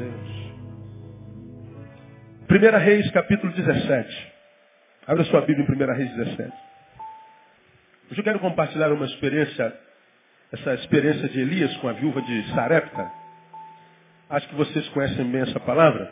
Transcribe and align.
Deus. 0.00 0.40
1 2.48 2.78
Reis, 2.78 3.10
capítulo 3.10 3.52
17. 3.52 4.32
Abra 5.06 5.24
sua 5.24 5.42
Bíblia 5.42 5.66
em 5.68 5.72
1 5.72 5.94
Reis 5.94 6.10
17. 6.16 6.52
Hoje 8.10 8.20
eu 8.20 8.24
quero 8.24 8.40
compartilhar 8.40 8.90
uma 8.92 9.04
experiência, 9.04 9.76
essa 10.52 10.74
experiência 10.74 11.28
de 11.28 11.40
Elias 11.40 11.76
com 11.76 11.88
a 11.88 11.92
viúva 11.92 12.22
de 12.22 12.54
Sarepta. 12.54 13.12
Acho 14.30 14.48
que 14.48 14.54
vocês 14.54 14.88
conhecem 14.88 15.30
bem 15.30 15.42
essa 15.42 15.60
palavra. 15.60 16.10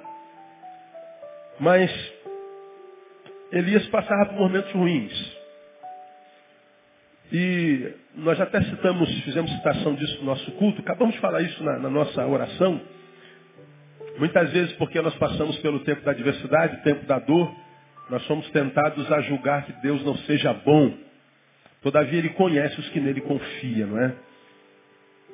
Mas 1.59 1.91
Elias 3.51 3.87
passava 3.87 4.27
por 4.27 4.39
momentos 4.39 4.71
ruins. 4.73 5.39
E 7.33 7.95
nós 8.17 8.39
até 8.39 8.63
citamos, 8.65 9.09
fizemos 9.23 9.51
citação 9.51 9.95
disso 9.95 10.19
no 10.19 10.27
nosso 10.27 10.51
culto, 10.53 10.83
acabamos 10.83 11.15
de 11.15 11.21
falar 11.21 11.41
isso 11.41 11.65
na, 11.65 11.79
na 11.79 11.89
nossa 11.89 12.27
oração. 12.27 12.81
Muitas 14.19 14.51
vezes 14.51 14.73
porque 14.75 15.01
nós 15.01 15.15
passamos 15.15 15.57
pelo 15.59 15.81
tempo 15.81 16.03
da 16.03 16.11
adversidade, 16.11 16.83
tempo 16.83 17.07
da 17.07 17.19
dor, 17.21 17.55
nós 18.11 18.23
somos 18.25 18.49
tentados 18.51 19.11
a 19.13 19.21
julgar 19.23 19.65
que 19.65 19.73
Deus 19.81 20.05
não 20.05 20.17
seja 20.19 20.53
bom. 20.53 20.93
Todavia 21.83 22.19
Ele 22.19 22.31
conhece 22.31 22.79
os 22.81 22.89
que 22.89 22.99
nele 22.99 23.21
confiam, 23.21 23.89
não 23.89 24.01
é? 24.01 24.15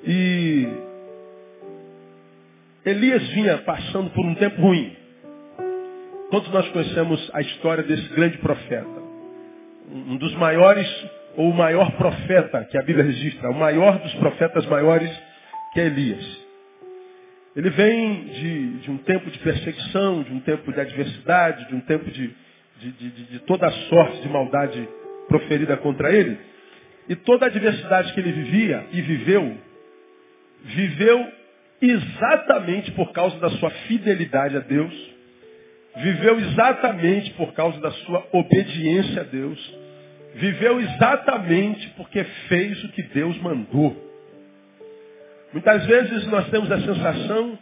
E 0.06 0.68
Elias 2.84 3.26
vinha 3.28 3.58
passando 3.58 4.10
por 4.10 4.26
um 4.26 4.34
tempo 4.34 4.60
ruim. 4.60 4.94
Todos 6.30 6.50
nós 6.50 6.68
conhecemos 6.68 7.30
a 7.32 7.40
história 7.40 7.82
desse 7.82 8.08
grande 8.08 8.36
profeta. 8.38 9.02
Um 9.90 10.16
dos 10.18 10.34
maiores 10.34 10.86
ou 11.36 11.50
o 11.50 11.54
maior 11.54 11.90
profeta 11.92 12.64
que 12.64 12.76
a 12.76 12.82
Bíblia 12.82 13.04
registra, 13.04 13.50
o 13.50 13.54
maior 13.54 13.98
dos 13.98 14.14
profetas 14.14 14.66
maiores 14.66 15.10
que 15.72 15.80
é 15.80 15.86
Elias. 15.86 16.43
Ele 17.56 17.70
vem 17.70 18.24
de, 18.24 18.68
de 18.78 18.90
um 18.90 18.98
tempo 18.98 19.30
de 19.30 19.38
perseguição, 19.38 20.22
de 20.22 20.32
um 20.32 20.40
tempo 20.40 20.72
de 20.72 20.80
adversidade, 20.80 21.68
de 21.68 21.74
um 21.74 21.80
tempo 21.80 22.10
de, 22.10 22.34
de, 22.80 22.90
de, 22.90 23.10
de 23.10 23.38
toda 23.40 23.70
sorte 23.70 24.22
de 24.22 24.28
maldade 24.28 24.88
proferida 25.28 25.76
contra 25.76 26.12
ele. 26.12 26.36
E 27.08 27.14
toda 27.14 27.46
a 27.46 27.48
adversidade 27.48 28.12
que 28.12 28.20
ele 28.20 28.32
vivia 28.32 28.86
e 28.90 29.00
viveu, 29.00 29.56
viveu 30.64 31.32
exatamente 31.80 32.90
por 32.92 33.12
causa 33.12 33.38
da 33.38 33.50
sua 33.50 33.70
fidelidade 33.70 34.56
a 34.56 34.60
Deus, 34.60 35.14
viveu 35.96 36.40
exatamente 36.40 37.30
por 37.34 37.52
causa 37.52 37.78
da 37.80 37.90
sua 37.90 38.26
obediência 38.32 39.20
a 39.20 39.24
Deus, 39.24 39.74
viveu 40.34 40.80
exatamente 40.80 41.88
porque 41.90 42.24
fez 42.48 42.82
o 42.84 42.88
que 42.88 43.02
Deus 43.02 43.36
mandou. 43.38 44.13
Muitas 45.54 45.86
vezes 45.86 46.26
nós 46.26 46.50
temos 46.50 46.70
a 46.70 46.80
sensação 46.80 47.56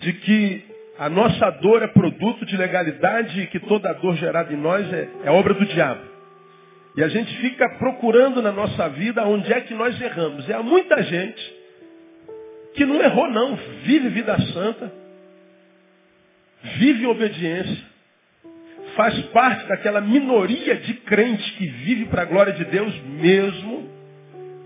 de 0.00 0.14
que 0.14 0.64
a 0.98 1.10
nossa 1.10 1.50
dor 1.50 1.82
é 1.82 1.86
produto 1.88 2.46
de 2.46 2.56
legalidade 2.56 3.38
e 3.38 3.46
que 3.48 3.60
toda 3.60 3.92
dor 3.92 4.16
gerada 4.16 4.50
em 4.50 4.56
nós 4.56 4.90
é, 4.90 5.08
é 5.24 5.30
obra 5.30 5.52
do 5.52 5.66
diabo. 5.66 6.00
E 6.96 7.02
a 7.02 7.08
gente 7.08 7.36
fica 7.36 7.68
procurando 7.78 8.40
na 8.40 8.50
nossa 8.50 8.88
vida 8.88 9.26
onde 9.26 9.52
é 9.52 9.60
que 9.60 9.74
nós 9.74 10.00
erramos. 10.00 10.48
E 10.48 10.54
há 10.54 10.62
muita 10.62 11.02
gente 11.02 11.54
que 12.74 12.86
não 12.86 13.02
errou 13.02 13.30
não, 13.30 13.56
vive 13.84 14.08
vida 14.08 14.40
santa, 14.54 14.90
vive 16.78 17.06
obediência, 17.06 17.84
faz 18.96 19.18
parte 19.26 19.66
daquela 19.68 20.00
minoria 20.00 20.76
de 20.76 20.94
crentes 20.94 21.50
que 21.56 21.66
vive 21.66 22.06
para 22.06 22.22
a 22.22 22.26
glória 22.26 22.54
de 22.54 22.64
Deus 22.64 22.94
mesmo, 23.02 23.90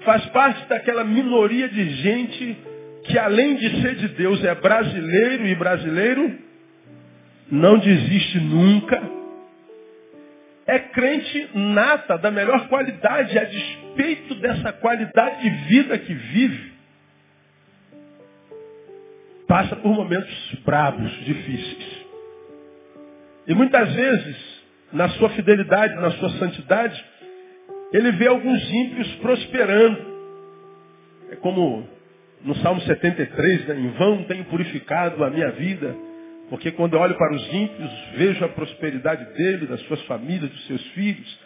faz 0.07 0.25
parte 0.27 0.67
daquela 0.69 1.05
minoria 1.05 1.69
de 1.69 1.91
gente 1.97 2.57
que 3.05 3.19
além 3.19 3.57
de 3.57 3.83
ser 3.83 3.97
de 3.97 4.09
Deus 4.09 4.43
é 4.45 4.55
brasileiro 4.55 5.47
e 5.47 5.55
brasileiro 5.57 6.39
não 7.51 7.79
desiste 7.79 8.39
nunca. 8.39 9.03
É 10.67 10.79
crente 10.79 11.51
nata, 11.55 12.19
da 12.19 12.31
melhor 12.31 12.69
qualidade, 12.69 13.39
a 13.39 13.45
despeito 13.45 14.35
dessa 14.37 14.73
qualidade 14.73 15.43
de 15.43 15.51
vida 15.69 15.99
que 15.99 16.15
vive. 16.15 16.73
Passa 19.47 19.77
por 19.77 19.93
momentos 19.93 20.55
bravos, 20.65 21.13
difíceis. 21.25 22.07
E 23.47 23.55
muitas 23.55 23.93
vezes, 23.93 24.37
na 24.93 25.09
sua 25.11 25.31
fidelidade, 25.31 25.95
na 25.95 26.11
sua 26.13 26.31
santidade, 26.31 27.05
ele 27.93 28.13
vê 28.13 28.29
alguns 28.29 28.71
ímpios 28.71 29.15
prosperando. 29.17 30.17
É 31.31 31.37
como 31.37 31.89
no 32.45 32.55
Salmo 32.57 32.81
73, 32.83 33.67
né? 33.67 33.79
em 33.79 33.89
vão 33.93 34.25
tenho 34.25 34.45
purificado 34.45 35.25
a 35.25 35.31
minha 35.31 35.51
vida, 35.53 35.95
porque 36.49 36.71
quando 36.71 36.95
eu 36.95 37.01
olho 37.01 37.17
para 37.17 37.35
os 37.35 37.53
ímpios, 37.53 37.91
vejo 38.17 38.45
a 38.45 38.49
prosperidade 38.49 39.25
dele, 39.35 39.67
das 39.67 39.81
suas 39.83 40.01
famílias, 40.03 40.51
dos 40.51 40.67
seus 40.67 40.83
filhos. 40.89 41.41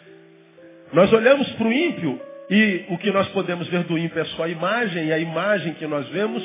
Nós 0.93 1.11
olhamos 1.11 1.49
para 1.53 1.67
o 1.67 1.71
ímpio 1.71 2.19
e 2.49 2.85
o 2.89 2.97
que 2.97 3.11
nós 3.11 3.27
podemos 3.29 3.67
ver 3.69 3.83
do 3.85 3.97
ímpio 3.97 4.19
é 4.19 4.25
só 4.25 4.43
a 4.43 4.49
imagem, 4.49 5.07
e 5.07 5.13
a 5.13 5.19
imagem 5.19 5.73
que 5.75 5.87
nós 5.87 6.07
vemos 6.09 6.43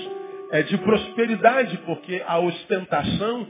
é 0.52 0.62
de 0.62 0.78
prosperidade, 0.78 1.76
porque 1.84 2.22
a 2.26 2.38
ostentação 2.38 3.48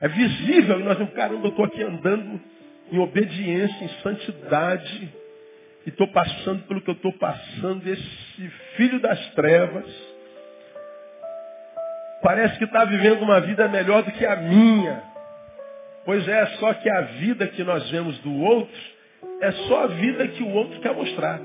é 0.00 0.08
visível. 0.08 0.80
E 0.80 0.82
nós 0.82 0.98
vemos, 0.98 1.14
caramba, 1.14 1.46
eu 1.46 1.50
estou 1.50 1.64
aqui 1.64 1.82
andando 1.82 2.40
em 2.90 2.98
obediência, 2.98 3.84
em 3.84 3.88
santidade. 4.02 5.08
E 5.86 5.90
estou 5.90 6.08
passando 6.08 6.64
pelo 6.64 6.80
que 6.80 6.90
eu 6.90 6.94
estou 6.94 7.12
passando. 7.12 7.86
Esse 7.86 8.48
filho 8.76 8.98
das 9.00 9.18
trevas 9.30 9.86
parece 12.22 12.58
que 12.58 12.64
está 12.64 12.84
vivendo 12.84 13.22
uma 13.22 13.40
vida 13.40 13.68
melhor 13.68 14.02
do 14.02 14.10
que 14.10 14.26
a 14.26 14.34
minha. 14.34 15.02
Pois 16.04 16.26
é, 16.26 16.46
só 16.58 16.74
que 16.74 16.90
a 16.90 17.00
vida 17.02 17.46
que 17.46 17.62
nós 17.62 17.88
vemos 17.90 18.18
do 18.18 18.34
outro 18.34 18.80
é 19.40 19.52
só 19.52 19.84
a 19.84 19.86
vida 19.88 20.26
que 20.28 20.42
o 20.42 20.50
outro 20.50 20.80
quer 20.80 20.92
mostrar. 20.92 21.40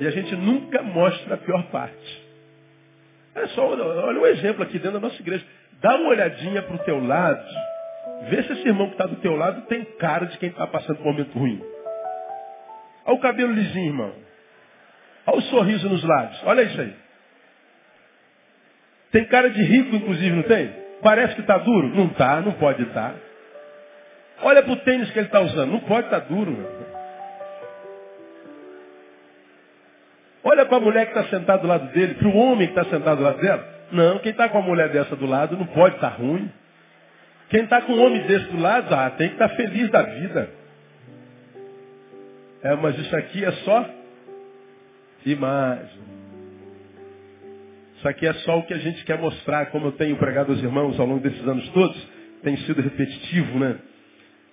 E 0.00 0.06
a 0.06 0.10
gente 0.10 0.34
nunca 0.36 0.82
mostra 0.82 1.34
a 1.34 1.38
pior 1.38 1.62
parte. 1.70 2.24
É 3.34 3.48
só, 3.48 3.66
olha 3.68 4.20
um 4.20 4.26
exemplo 4.26 4.62
aqui 4.62 4.74
dentro 4.74 5.00
da 5.00 5.08
nossa 5.08 5.20
igreja. 5.20 5.44
Dá 5.80 5.96
uma 5.96 6.10
olhadinha 6.10 6.62
para 6.62 6.76
o 6.76 6.78
teu 6.80 7.04
lado. 7.04 7.44
Vê 8.28 8.42
se 8.44 8.52
esse 8.52 8.68
irmão 8.68 8.86
que 8.86 8.94
está 8.94 9.06
do 9.06 9.16
teu 9.16 9.34
lado 9.34 9.62
tem 9.62 9.84
cara 9.98 10.26
de 10.26 10.38
quem 10.38 10.50
está 10.50 10.66
passando 10.66 11.00
um 11.00 11.04
momento 11.04 11.36
ruim. 11.36 11.73
Olha 13.06 13.16
o 13.16 13.20
cabelo 13.20 13.52
lisinho, 13.52 13.86
irmão. 13.86 14.12
Olha 15.26 15.38
o 15.38 15.42
sorriso 15.42 15.88
nos 15.88 16.02
lábios. 16.02 16.40
Olha 16.44 16.62
isso 16.62 16.80
aí. 16.80 16.94
Tem 19.12 19.24
cara 19.26 19.50
de 19.50 19.62
rico, 19.62 19.94
inclusive, 19.94 20.34
não 20.34 20.42
tem? 20.42 20.72
Parece 21.02 21.34
que 21.34 21.40
está 21.40 21.58
duro? 21.58 21.88
Não 21.88 22.06
está, 22.06 22.40
não 22.40 22.52
pode 22.52 22.82
estar. 22.82 23.10
Tá. 23.10 23.16
Olha 24.42 24.62
para 24.62 24.72
o 24.72 24.76
tênis 24.76 25.10
que 25.10 25.18
ele 25.18 25.26
está 25.26 25.40
usando. 25.40 25.70
Não 25.70 25.80
pode 25.80 26.06
estar 26.06 26.20
tá 26.20 26.26
duro. 26.26 26.50
Meu. 26.50 26.84
Olha 30.42 30.66
para 30.66 30.76
a 30.76 30.80
mulher 30.80 31.06
que 31.06 31.18
está 31.18 31.30
sentada 31.30 31.62
do 31.62 31.68
lado 31.68 31.92
dele, 31.92 32.14
para 32.14 32.28
o 32.28 32.36
homem 32.36 32.68
que 32.68 32.78
está 32.78 32.90
sentado 32.90 33.18
do 33.18 33.22
lado 33.22 33.40
dela. 33.40 33.66
Não, 33.90 34.18
quem 34.18 34.30
está 34.30 34.48
com 34.48 34.58
uma 34.58 34.68
mulher 34.68 34.90
dessa 34.90 35.16
do 35.16 35.26
lado 35.26 35.56
não 35.56 35.66
pode 35.66 35.94
estar 35.96 36.10
tá 36.10 36.16
ruim. 36.16 36.50
Quem 37.48 37.64
está 37.64 37.80
com 37.82 37.92
um 37.92 38.04
homem 38.04 38.22
desse 38.26 38.46
do 38.46 38.60
lado, 38.60 38.92
ah, 38.94 39.10
tem 39.10 39.28
que 39.28 39.34
estar 39.34 39.48
tá 39.48 39.54
feliz 39.56 39.90
da 39.90 40.02
vida. 40.02 40.50
É, 42.64 42.74
mas 42.76 42.98
isso 42.98 43.14
aqui 43.14 43.44
é 43.44 43.52
só 43.52 43.90
imagem. 45.26 46.00
Isso 47.98 48.08
aqui 48.08 48.26
é 48.26 48.32
só 48.32 48.58
o 48.58 48.62
que 48.62 48.72
a 48.72 48.78
gente 48.78 49.04
quer 49.04 49.18
mostrar, 49.18 49.66
como 49.66 49.88
eu 49.88 49.92
tenho 49.92 50.16
pregado 50.16 50.50
aos 50.50 50.62
irmãos 50.62 50.98
ao 50.98 51.06
longo 51.06 51.20
desses 51.20 51.46
anos 51.46 51.68
todos, 51.70 52.08
tem 52.42 52.56
sido 52.58 52.80
repetitivo, 52.80 53.58
né? 53.58 53.76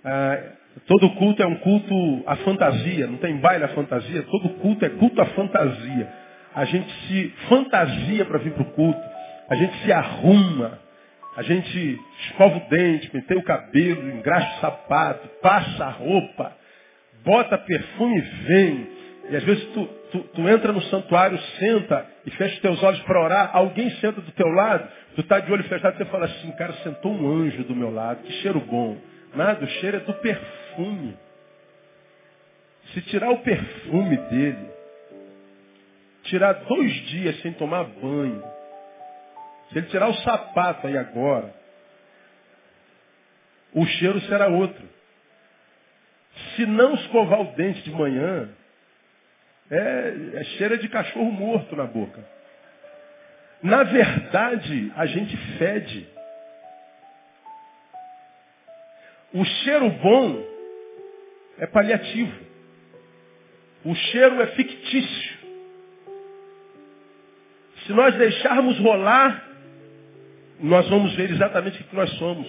Ah, 0.04 0.44
todo 0.88 1.10
culto 1.12 1.42
é 1.42 1.46
um 1.46 1.56
culto 1.56 2.24
à 2.28 2.36
fantasia, 2.38 3.08
não 3.08 3.18
tem 3.18 3.38
baile 3.38 3.64
à 3.64 3.70
fantasia, 3.70 4.24
todo 4.24 4.50
culto 4.56 4.84
é 4.84 4.90
culto 4.90 5.22
à 5.22 5.26
fantasia. 5.28 6.14
A 6.54 6.66
gente 6.66 6.92
se 7.08 7.34
fantasia 7.48 8.26
para 8.26 8.40
vir 8.40 8.52
para 8.52 8.64
o 8.64 8.72
culto. 8.74 9.02
A 9.50 9.56
gente 9.56 9.86
se 9.86 9.92
arruma, 9.92 10.80
a 11.38 11.44
gente 11.44 12.00
escova 12.26 12.58
o 12.58 12.70
dente, 12.70 13.10
penteia 13.10 13.40
o 13.40 13.44
cabelo, 13.44 14.10
engraxa 14.10 14.58
o 14.58 14.62
sapato, 14.62 15.30
passa 15.42 15.86
a 15.86 15.90
roupa, 15.92 16.61
bota 17.24 17.58
perfume 17.58 18.18
e 18.18 18.22
vem. 18.22 18.88
E 19.30 19.36
às 19.36 19.44
vezes 19.44 19.64
tu, 19.74 19.86
tu, 20.12 20.20
tu 20.20 20.50
entra 20.50 20.72
no 20.72 20.82
santuário, 20.84 21.38
senta 21.60 22.06
e 22.26 22.32
fecha 22.32 22.56
os 22.56 22.62
teus 22.62 22.84
olhos 22.84 23.02
para 23.04 23.24
orar, 23.24 23.52
alguém 23.54 23.90
senta 23.98 24.20
do 24.22 24.32
teu 24.32 24.48
lado, 24.48 24.88
tu 25.16 25.22
está 25.22 25.40
de 25.40 25.52
olho 25.52 25.64
fechado 25.64 25.96
e 25.96 25.98
você 25.98 26.06
fala 26.06 26.26
assim, 26.26 26.52
cara, 26.54 26.74
sentou 26.84 27.12
um 27.12 27.44
anjo 27.44 27.64
do 27.64 27.76
meu 27.76 27.92
lado, 27.94 28.24
que 28.24 28.32
cheiro 28.42 28.60
bom. 28.60 28.98
Nada, 29.34 29.64
o 29.64 29.68
cheiro 29.68 29.98
é 29.98 30.00
do 30.02 30.14
perfume. 30.16 31.18
Se 32.94 33.02
tirar 33.04 33.32
o 33.32 33.38
perfume 33.38 34.18
dele, 34.18 34.70
tirar 36.24 36.54
dois 36.54 36.94
dias 37.08 37.40
sem 37.42 37.54
tomar 37.54 37.86
banho, 37.86 38.44
se 39.72 39.78
ele 39.78 39.88
tirar 39.88 40.10
o 40.10 40.14
sapato 40.16 40.88
aí 40.88 40.98
agora, 40.98 41.54
o 43.74 43.86
cheiro 43.86 44.20
será 44.22 44.48
outro. 44.48 44.91
Se 46.56 46.66
não 46.66 46.94
escovar 46.96 47.42
o 47.42 47.56
dente 47.56 47.82
de 47.82 47.92
manhã, 47.92 48.50
é, 49.70 50.14
é 50.36 50.44
cheiro 50.58 50.78
de 50.78 50.90
cachorro 50.90 51.32
morto 51.32 51.76
na 51.76 51.86
boca. 51.86 52.24
Na 53.64 53.84
verdade, 53.84 54.92
a 54.96 55.06
gente 55.06 55.38
fede. 55.58 56.08
O 59.34 59.46
cheiro 59.46 59.90
bom 59.90 60.44
é 61.58 61.68
paliativo. 61.68 62.52
O 63.86 63.96
cheiro 63.96 64.42
é 64.42 64.48
fictício. 64.48 65.40
Se 67.86 67.94
nós 67.94 68.14
deixarmos 68.16 68.78
rolar, 68.80 69.48
nós 70.60 70.88
vamos 70.90 71.16
ver 71.16 71.32
exatamente 71.32 71.82
o 71.82 71.84
que 71.86 71.96
nós 71.96 72.10
somos. 72.18 72.48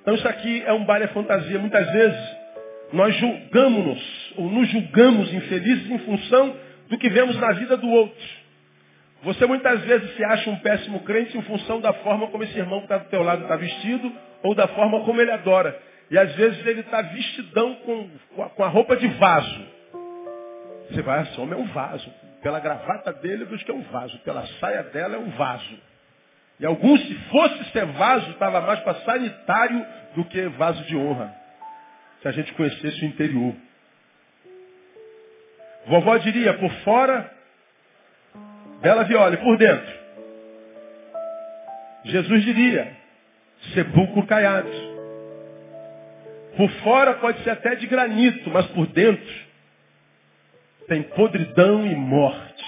Então 0.00 0.14
isso 0.14 0.26
aqui 0.26 0.62
é 0.64 0.72
um 0.72 0.84
baile 0.84 1.08
fantasia. 1.08 1.58
Muitas 1.58 1.90
vezes 1.92 2.35
nós 2.92 3.14
julgamos-nos, 3.16 4.32
ou 4.36 4.50
nos 4.50 4.68
julgamos 4.68 5.32
infelizes 5.32 5.90
em 5.90 5.98
função 5.98 6.56
do 6.88 6.98
que 6.98 7.08
vemos 7.08 7.36
na 7.36 7.52
vida 7.52 7.76
do 7.76 7.88
outro. 7.88 8.46
Você 9.22 9.44
muitas 9.46 9.80
vezes 9.82 10.14
se 10.14 10.24
acha 10.24 10.50
um 10.50 10.56
péssimo 10.56 11.00
crente 11.00 11.36
em 11.36 11.42
função 11.42 11.80
da 11.80 11.92
forma 11.92 12.28
como 12.28 12.44
esse 12.44 12.56
irmão 12.56 12.78
que 12.78 12.84
está 12.84 12.98
do 12.98 13.08
teu 13.08 13.22
lado 13.22 13.42
está 13.42 13.56
vestido, 13.56 14.12
ou 14.42 14.54
da 14.54 14.68
forma 14.68 15.00
como 15.04 15.20
ele 15.20 15.32
adora. 15.32 15.76
E 16.10 16.16
às 16.16 16.32
vezes 16.36 16.64
ele 16.64 16.80
está 16.80 17.02
vestidão 17.02 17.74
com, 17.76 18.08
com 18.54 18.62
a 18.62 18.68
roupa 18.68 18.96
de 18.96 19.08
vaso. 19.08 19.66
Você 20.88 21.02
vai, 21.02 21.22
esse 21.22 21.40
homem 21.40 21.58
é 21.58 21.62
um 21.62 21.66
vaso. 21.66 22.08
Pela 22.42 22.60
gravata 22.60 23.12
dele, 23.14 23.44
vejo 23.44 23.64
que 23.64 23.70
é 23.70 23.74
um 23.74 23.82
vaso. 23.82 24.16
Pela 24.20 24.46
saia 24.60 24.84
dela, 24.84 25.16
é 25.16 25.18
um 25.18 25.30
vaso. 25.30 25.76
E 26.60 26.66
alguns, 26.66 27.00
se 27.02 27.14
fosse 27.30 27.64
ser 27.72 27.84
vaso, 27.86 28.30
estava 28.30 28.60
mais 28.60 28.78
para 28.80 28.94
sanitário 29.00 29.84
do 30.14 30.24
que 30.26 30.46
vaso 30.50 30.84
de 30.84 30.96
honra. 30.96 31.34
Se 32.22 32.28
a 32.28 32.32
gente 32.32 32.52
conhecesse 32.54 33.02
o 33.02 33.08
interior. 33.08 33.54
Vovó 35.86 36.16
diria, 36.18 36.54
por 36.54 36.70
fora, 36.82 37.32
bela 38.80 39.04
viola, 39.04 39.34
e 39.34 39.38
por 39.38 39.56
dentro. 39.56 39.94
Jesus 42.04 42.44
diria, 42.44 42.96
sepulcro 43.74 44.26
caiado. 44.26 44.70
Por 46.56 46.70
fora 46.82 47.14
pode 47.14 47.42
ser 47.44 47.50
até 47.50 47.74
de 47.74 47.86
granito, 47.86 48.50
mas 48.50 48.66
por 48.68 48.86
dentro 48.86 49.46
tem 50.88 51.02
podridão 51.02 51.86
e 51.86 51.94
morte. 51.94 52.64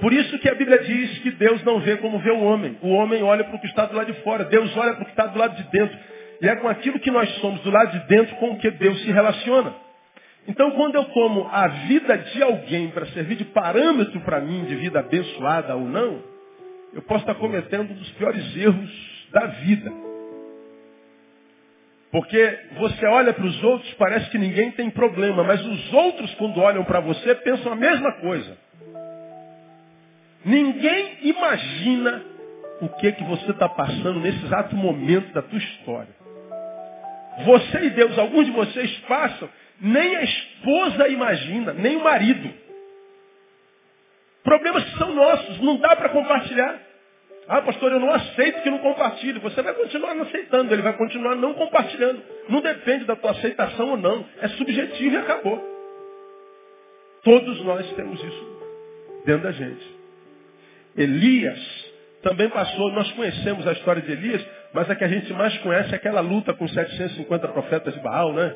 Por 0.00 0.12
isso 0.12 0.38
que 0.38 0.48
a 0.48 0.54
Bíblia 0.54 0.78
diz 0.78 1.18
que 1.18 1.30
Deus 1.32 1.62
não 1.64 1.80
vê 1.80 1.96
como 1.96 2.20
vê 2.20 2.30
o 2.30 2.40
homem. 2.40 2.78
O 2.82 2.90
homem 2.90 3.22
olha 3.22 3.42
para 3.44 3.56
o 3.56 3.60
que 3.60 3.66
está 3.66 3.84
do 3.86 3.96
lado 3.96 4.12
de 4.12 4.20
fora. 4.22 4.44
Deus 4.44 4.74
olha 4.76 4.92
para 4.94 5.02
o 5.02 5.04
que 5.04 5.10
está 5.10 5.26
do 5.26 5.38
lado 5.38 5.56
de 5.56 5.64
dentro. 5.70 5.98
E 6.40 6.48
é 6.48 6.56
com 6.56 6.68
aquilo 6.68 7.00
que 7.00 7.10
nós 7.10 7.28
somos 7.36 7.60
do 7.62 7.70
lado 7.70 7.92
de 7.92 8.06
dentro 8.06 8.36
com 8.36 8.52
o 8.52 8.58
que 8.58 8.70
Deus 8.70 9.00
se 9.02 9.10
relaciona. 9.10 9.74
Então, 10.46 10.70
quando 10.72 10.94
eu 10.94 11.04
tomo 11.06 11.48
a 11.52 11.68
vida 11.68 12.16
de 12.16 12.42
alguém 12.42 12.88
para 12.90 13.06
servir 13.06 13.36
de 13.36 13.44
parâmetro 13.44 14.20
para 14.20 14.40
mim, 14.40 14.64
de 14.64 14.76
vida 14.76 15.00
abençoada 15.00 15.76
ou 15.76 15.84
não, 15.84 16.22
eu 16.94 17.02
posso 17.02 17.20
estar 17.20 17.34
cometendo 17.34 17.90
um 17.90 17.94
dos 17.94 18.10
piores 18.12 18.56
erros 18.56 19.28
da 19.30 19.46
vida. 19.46 19.92
Porque 22.10 22.58
você 22.78 23.06
olha 23.06 23.34
para 23.34 23.44
os 23.44 23.62
outros, 23.62 23.92
parece 23.94 24.30
que 24.30 24.38
ninguém 24.38 24.70
tem 24.70 24.88
problema, 24.88 25.44
mas 25.44 25.62
os 25.64 25.92
outros, 25.92 26.34
quando 26.36 26.60
olham 26.60 26.82
para 26.84 27.00
você, 27.00 27.34
pensam 27.34 27.72
a 27.72 27.76
mesma 27.76 28.12
coisa. 28.20 28.56
Ninguém 30.44 31.18
imagina 31.24 32.24
o 32.80 32.88
que 32.88 33.12
que 33.12 33.24
você 33.24 33.50
está 33.50 33.68
passando 33.68 34.20
nesse 34.20 34.42
exato 34.46 34.74
momento 34.74 35.32
da 35.34 35.42
tua 35.42 35.58
história. 35.58 36.17
Você 37.44 37.78
e 37.86 37.90
Deus, 37.90 38.18
alguns 38.18 38.46
de 38.46 38.52
vocês 38.52 38.90
passam, 39.00 39.48
nem 39.80 40.16
a 40.16 40.22
esposa 40.22 41.08
imagina, 41.08 41.72
nem 41.72 41.96
o 41.96 42.04
marido. 42.04 42.52
Problemas 44.42 44.84
que 44.84 44.98
são 44.98 45.14
nossos, 45.14 45.60
não 45.60 45.76
dá 45.76 45.94
para 45.94 46.08
compartilhar. 46.08 46.80
Ah, 47.48 47.62
pastor, 47.62 47.92
eu 47.92 48.00
não 48.00 48.12
aceito 48.12 48.62
que 48.62 48.70
não 48.70 48.78
compartilhe. 48.78 49.38
Você 49.40 49.62
vai 49.62 49.72
continuar 49.74 50.14
não 50.14 50.24
aceitando, 50.24 50.72
ele 50.72 50.82
vai 50.82 50.94
continuar 50.96 51.34
não 51.34 51.54
compartilhando. 51.54 52.22
Não 52.48 52.60
depende 52.60 53.04
da 53.04 53.16
tua 53.16 53.30
aceitação 53.30 53.90
ou 53.90 53.96
não. 53.96 54.24
É 54.40 54.48
subjetivo 54.48 55.14
e 55.14 55.18
acabou. 55.18 55.78
Todos 57.22 57.64
nós 57.64 57.90
temos 57.92 58.22
isso 58.22 58.58
dentro 59.24 59.42
da 59.42 59.52
gente. 59.52 59.96
Elias 60.96 61.77
também 62.22 62.48
passou, 62.48 62.92
nós 62.92 63.10
conhecemos 63.12 63.66
a 63.66 63.72
história 63.72 64.02
de 64.02 64.10
Elias, 64.10 64.44
mas 64.72 64.90
a 64.90 64.94
que 64.94 65.04
a 65.04 65.08
gente 65.08 65.32
mais 65.32 65.56
conhece 65.58 65.92
é 65.92 65.96
aquela 65.96 66.20
luta 66.20 66.52
com 66.52 66.66
750 66.66 67.48
profetas 67.48 67.94
de 67.94 68.00
Baal, 68.00 68.32
né? 68.32 68.54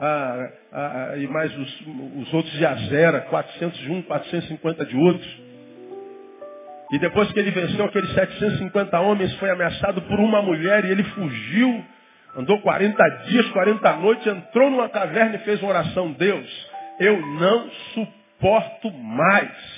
Ah, 0.00 0.50
ah, 0.72 1.10
ah, 1.12 1.16
e 1.16 1.26
mais 1.28 1.56
os, 1.56 1.80
os 2.16 2.34
outros 2.34 2.52
de 2.54 2.66
Azera, 2.66 3.20
400 3.22 3.78
de 3.78 3.92
um, 3.92 4.02
450 4.02 4.84
de 4.86 4.96
outros. 4.96 5.44
E 6.92 6.98
depois 6.98 7.30
que 7.32 7.38
ele 7.38 7.50
venceu 7.52 7.84
aqueles 7.84 8.12
750 8.12 9.00
homens, 9.00 9.34
foi 9.36 9.50
ameaçado 9.50 10.02
por 10.02 10.18
uma 10.18 10.42
mulher 10.42 10.84
e 10.84 10.90
ele 10.90 11.04
fugiu, 11.04 11.84
andou 12.36 12.60
40 12.60 13.08
dias, 13.26 13.48
40 13.50 13.92
noites, 13.96 14.26
entrou 14.26 14.70
numa 14.70 14.88
caverna 14.88 15.36
e 15.36 15.38
fez 15.40 15.62
uma 15.62 15.70
oração. 15.70 16.12
Deus, 16.12 16.70
eu 16.98 17.20
não 17.20 17.70
suporto 17.94 18.92
mais 18.92 19.73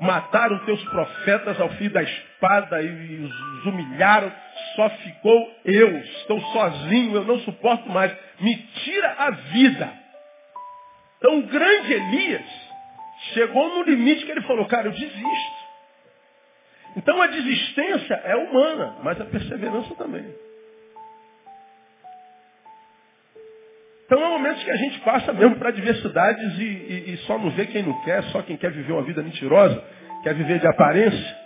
mataram 0.00 0.64
teus 0.64 0.82
profetas 0.84 1.60
ao 1.60 1.70
fim 1.70 1.88
da 1.88 2.02
espada 2.02 2.80
e 2.82 3.24
os 3.24 3.66
humilharam, 3.66 4.32
só 4.76 4.88
ficou 4.90 5.54
eu, 5.64 5.98
estou 5.98 6.40
sozinho, 6.40 7.16
eu 7.16 7.24
não 7.24 7.38
suporto 7.40 7.88
mais, 7.90 8.14
me 8.40 8.56
tira 8.56 9.14
a 9.18 9.30
vida. 9.30 9.92
Então 11.18 11.38
o 11.40 11.42
grande 11.46 11.92
Elias 11.92 12.44
chegou 13.32 13.68
no 13.76 13.82
limite 13.82 14.24
que 14.24 14.30
ele 14.30 14.42
falou, 14.42 14.66
cara, 14.66 14.86
eu 14.86 14.92
desisto. 14.92 15.58
Então 16.96 17.20
a 17.20 17.26
desistência 17.26 18.14
é 18.24 18.36
humana, 18.36 18.96
mas 19.02 19.20
a 19.20 19.24
perseverança 19.24 19.94
também. 19.96 20.24
Então 24.08 24.24
há 24.24 24.30
momentos 24.30 24.64
que 24.64 24.70
a 24.70 24.76
gente 24.76 25.00
passa 25.00 25.34
mesmo 25.34 25.56
para 25.56 25.68
adversidades 25.68 26.58
e, 26.58 26.62
e, 26.62 27.12
e, 27.12 27.16
só 27.26 27.38
não 27.38 27.50
vê 27.50 27.66
quem 27.66 27.82
não 27.82 27.92
quer, 28.04 28.22
só 28.24 28.40
quem 28.40 28.56
quer 28.56 28.70
viver 28.70 28.94
uma 28.94 29.02
vida 29.02 29.22
mentirosa, 29.22 29.84
quer 30.22 30.34
viver 30.34 30.60
de 30.60 30.66
aparência, 30.66 31.36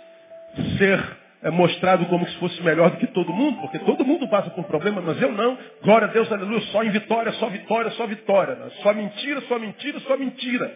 ser 0.77 1.03
é, 1.41 1.49
mostrado 1.49 2.05
como 2.05 2.25
se 2.25 2.37
fosse 2.37 2.63
melhor 2.63 2.91
do 2.91 2.97
que 2.97 3.07
todo 3.07 3.33
mundo, 3.33 3.59
porque 3.59 3.79
todo 3.79 4.05
mundo 4.05 4.29
passa 4.29 4.49
por 4.51 4.63
problemas, 4.63 5.03
mas 5.03 5.21
eu 5.21 5.33
não. 5.33 5.57
Glória 5.83 6.07
a 6.07 6.11
Deus, 6.11 6.31
aleluia, 6.31 6.61
só 6.71 6.81
em 6.85 6.89
vitória, 6.89 7.33
só 7.33 7.49
vitória, 7.49 7.91
só 7.91 8.07
vitória. 8.07 8.57
Só 8.81 8.93
mentira, 8.93 9.41
só 9.41 9.59
mentira, 9.59 9.99
só 9.99 10.15
mentira. 10.15 10.71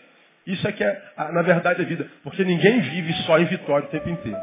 Isso 0.46 0.68
é 0.68 0.74
que 0.74 0.84
é, 0.84 1.02
na 1.32 1.42
verdade, 1.42 1.82
a 1.82 1.86
vida. 1.86 2.06
Porque 2.22 2.44
ninguém 2.44 2.82
vive 2.82 3.14
só 3.26 3.40
em 3.40 3.46
vitória 3.46 3.88
o 3.88 3.92
tempo 3.92 4.10
inteiro. 4.10 4.38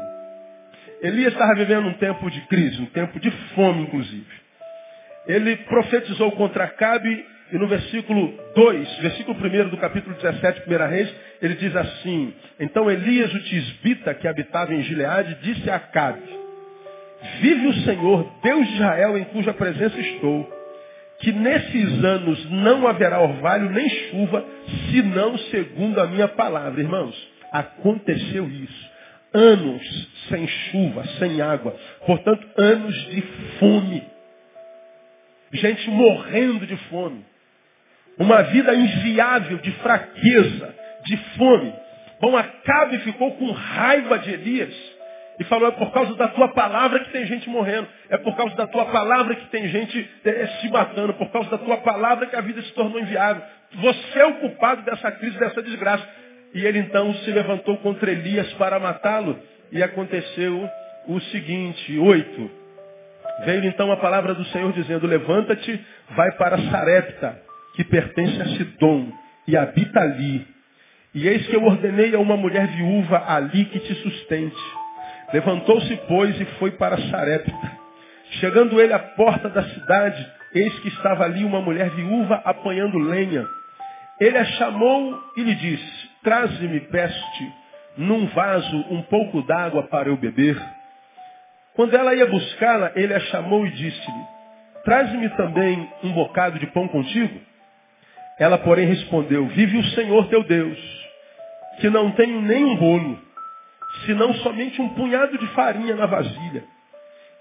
Elias 0.99 1.33
estava 1.33 1.53
vivendo 1.53 1.89
um 1.89 1.93
tempo 1.93 2.27
de 2.31 2.41
crise, 2.47 2.81
um 2.81 2.87
tempo 2.87 3.19
de 3.19 3.29
fome, 3.53 3.83
inclusive. 3.83 4.25
Ele 5.27 5.57
profetizou 5.57 6.31
contra 6.31 6.63
Acabe 6.63 7.34
e 7.51 7.57
no 7.57 7.67
versículo 7.67 8.33
2, 8.55 8.97
versículo 8.97 9.37
1 9.37 9.69
do 9.69 9.77
capítulo 9.77 10.15
17, 10.15 10.63
1 10.67 10.87
Reis, 10.89 11.15
ele 11.41 11.53
diz 11.55 11.75
assim, 11.75 12.33
Então 12.59 12.89
Elias, 12.89 13.33
o 13.33 13.39
tisbita, 13.39 14.13
que 14.15 14.27
habitava 14.27 14.73
em 14.73 14.81
Gileade, 14.81 15.37
disse 15.41 15.69
a 15.69 15.75
Acabe, 15.75 16.21
Vive 17.41 17.67
o 17.67 17.73
Senhor, 17.85 18.31
Deus 18.43 18.67
de 18.67 18.73
Israel, 18.73 19.17
em 19.17 19.23
cuja 19.25 19.53
presença 19.53 19.99
estou, 19.99 20.49
que 21.19 21.31
nesses 21.31 22.03
anos 22.03 22.49
não 22.49 22.87
haverá 22.87 23.21
orvalho 23.21 23.69
nem 23.69 23.87
chuva, 23.89 24.45
senão 24.91 25.37
segundo 25.37 25.99
a 25.99 26.07
minha 26.07 26.27
palavra. 26.27 26.81
Irmãos, 26.81 27.15
aconteceu 27.51 28.47
isso. 28.47 28.95
Anos 29.33 30.09
sem 30.29 30.47
chuva, 30.47 31.03
sem 31.19 31.41
água. 31.41 31.75
Portanto, 32.05 32.47
anos 32.57 32.95
de 33.11 33.21
fome. 33.59 34.03
Gente 35.51 35.89
morrendo 35.89 36.65
de 36.65 36.75
fome. 36.89 37.23
Uma 38.17 38.43
vida 38.43 38.73
inviável 38.73 39.57
de 39.57 39.71
fraqueza, 39.73 40.73
de 41.05 41.17
fome. 41.37 41.73
Bom, 42.21 42.35
Acabe 42.37 42.99
ficou 42.99 43.31
com 43.35 43.51
raiva 43.51 44.19
de 44.19 44.31
Elias. 44.31 44.95
E 45.37 45.43
falou, 45.43 45.67
é 45.67 45.71
por 45.71 45.91
causa 45.91 46.15
da 46.15 46.29
tua 46.29 46.47
palavra 46.49 46.99
que 46.99 47.11
tem 47.11 47.25
gente 47.25 47.49
morrendo. 47.49 47.87
É 48.09 48.17
por 48.17 48.37
causa 48.37 48.55
da 48.55 48.67
tua 48.67 48.85
palavra 48.85 49.35
que 49.35 49.47
tem 49.47 49.67
gente 49.67 50.09
é, 50.23 50.47
se 50.61 50.69
matando. 50.69 51.13
Por 51.15 51.29
causa 51.29 51.49
da 51.49 51.57
tua 51.57 51.77
palavra 51.77 52.27
que 52.27 52.35
a 52.37 52.41
vida 52.41 52.61
se 52.61 52.71
tornou 52.73 52.99
inviável. 53.01 53.43
Você 53.73 54.19
é 54.19 54.25
o 54.25 54.35
culpado 54.35 54.83
dessa 54.83 55.11
crise, 55.11 55.37
dessa 55.37 55.61
desgraça. 55.61 56.07
E 56.53 56.65
ele 56.65 56.79
então 56.79 57.13
se 57.15 57.31
levantou 57.31 57.77
contra 57.79 58.09
Elias 58.09 58.51
para 58.53 58.79
matá-lo. 58.79 59.37
E 59.73 59.83
aconteceu 59.83 60.69
o 61.07 61.19
seguinte, 61.19 61.99
oito. 61.99 62.49
Veio 63.43 63.65
então 63.65 63.91
a 63.91 63.97
palavra 63.97 64.33
do 64.33 64.45
Senhor 64.45 64.71
dizendo, 64.71 65.05
levanta-te, 65.05 65.85
vai 66.15 66.31
para 66.37 66.57
Sarepta 66.71 67.44
que 67.75 67.83
pertence 67.83 68.41
a 68.41 68.45
Sidom 68.57 69.11
e 69.47 69.55
habita 69.55 69.99
ali. 69.99 70.45
E 71.13 71.27
eis 71.27 71.47
que 71.47 71.55
eu 71.55 71.63
ordenei 71.63 72.13
a 72.15 72.19
uma 72.19 72.35
mulher 72.35 72.67
viúva 72.67 73.23
ali 73.27 73.65
que 73.65 73.79
te 73.79 73.93
sustente. 73.95 74.55
Levantou-se, 75.33 75.95
pois, 76.07 76.39
e 76.39 76.45
foi 76.59 76.71
para 76.71 76.97
Sarepta. 77.09 77.71
Chegando 78.39 78.81
ele 78.81 78.93
à 78.93 78.99
porta 78.99 79.49
da 79.49 79.63
cidade, 79.63 80.27
eis 80.53 80.77
que 80.79 80.89
estava 80.89 81.23
ali 81.23 81.43
uma 81.43 81.61
mulher 81.61 81.89
viúva 81.91 82.41
apanhando 82.43 82.97
lenha. 82.97 83.45
Ele 84.19 84.37
a 84.37 84.45
chamou 84.45 85.21
e 85.35 85.43
lhe 85.43 85.55
disse, 85.55 86.09
traze-me, 86.23 86.79
peste, 86.81 87.53
num 87.97 88.27
vaso 88.27 88.77
um 88.89 89.01
pouco 89.03 89.41
d'água 89.41 89.83
para 89.83 90.09
eu 90.09 90.17
beber. 90.17 90.57
Quando 91.75 91.95
ela 91.95 92.15
ia 92.15 92.25
buscá-la, 92.25 92.91
ele 92.95 93.13
a 93.13 93.19
chamou 93.19 93.67
e 93.67 93.71
disse-lhe, 93.71 94.25
traz-me 94.85 95.29
também 95.31 95.89
um 96.03 96.13
bocado 96.13 96.57
de 96.59 96.67
pão 96.67 96.87
contigo. 96.87 97.39
Ela, 98.39 98.57
porém, 98.57 98.85
respondeu, 98.85 99.47
vive 99.47 99.77
o 99.77 99.85
Senhor 99.91 100.27
teu 100.27 100.43
Deus, 100.43 100.77
que 101.79 101.89
não 101.89 102.11
tenho 102.11 102.41
nem 102.41 102.65
um 102.65 102.75
bolo, 102.75 103.19
senão 104.05 104.33
somente 104.35 104.81
um 104.81 104.89
punhado 104.89 105.37
de 105.37 105.47
farinha 105.47 105.95
na 105.95 106.05
vasilha 106.05 106.63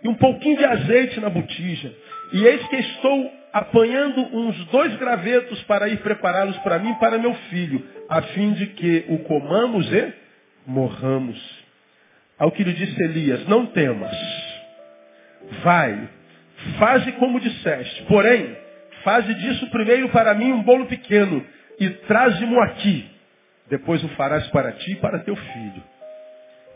e 0.05 0.09
um 0.09 0.15
pouquinho 0.15 0.59
de 0.59 0.65
azeite 0.65 1.19
na 1.19 1.31
botija. 1.31 1.93
E 2.33 2.45
eis 2.45 2.67
que 2.69 2.77
estou 2.77 3.33
apanhando 3.53 4.21
uns 4.37 4.65
dois 4.67 4.95
gravetos 4.97 5.63
para 5.63 5.89
ir 5.89 5.97
prepará-los 5.99 6.59
para 6.59 6.79
mim 6.79 6.91
e 6.91 6.99
para 6.99 7.19
meu 7.19 7.35
filho, 7.49 7.83
a 8.09 8.21
fim 8.21 8.53
de 8.53 8.67
que 8.67 9.07
o 9.09 9.19
comamos 9.21 9.91
e 9.91 10.13
morramos. 10.67 11.65
Ao 12.39 12.51
que 12.51 12.63
lhe 12.63 12.73
disse 12.75 13.03
Elias, 13.03 13.47
não 13.49 13.67
temas, 13.67 14.15
vai, 15.63 16.09
faze 16.79 17.13
como 17.13 17.41
disseste, 17.41 18.03
porém, 18.05 18.57
faze 19.05 19.33
disso 19.35 19.69
primeiro 19.69 20.09
para 20.09 20.35
mim 20.35 20.53
um 20.53 20.63
bolo 20.63 20.87
pequeno 20.87 21.45
e 21.79 21.89
traze-mo 21.91 22.61
aqui, 22.61 23.07
depois 23.69 24.03
o 24.03 24.09
farás 24.11 24.47
para 24.49 24.73
ti 24.73 24.93
e 24.93 24.97
para 24.97 25.21
teu 25.21 25.37
filho. 25.37 25.83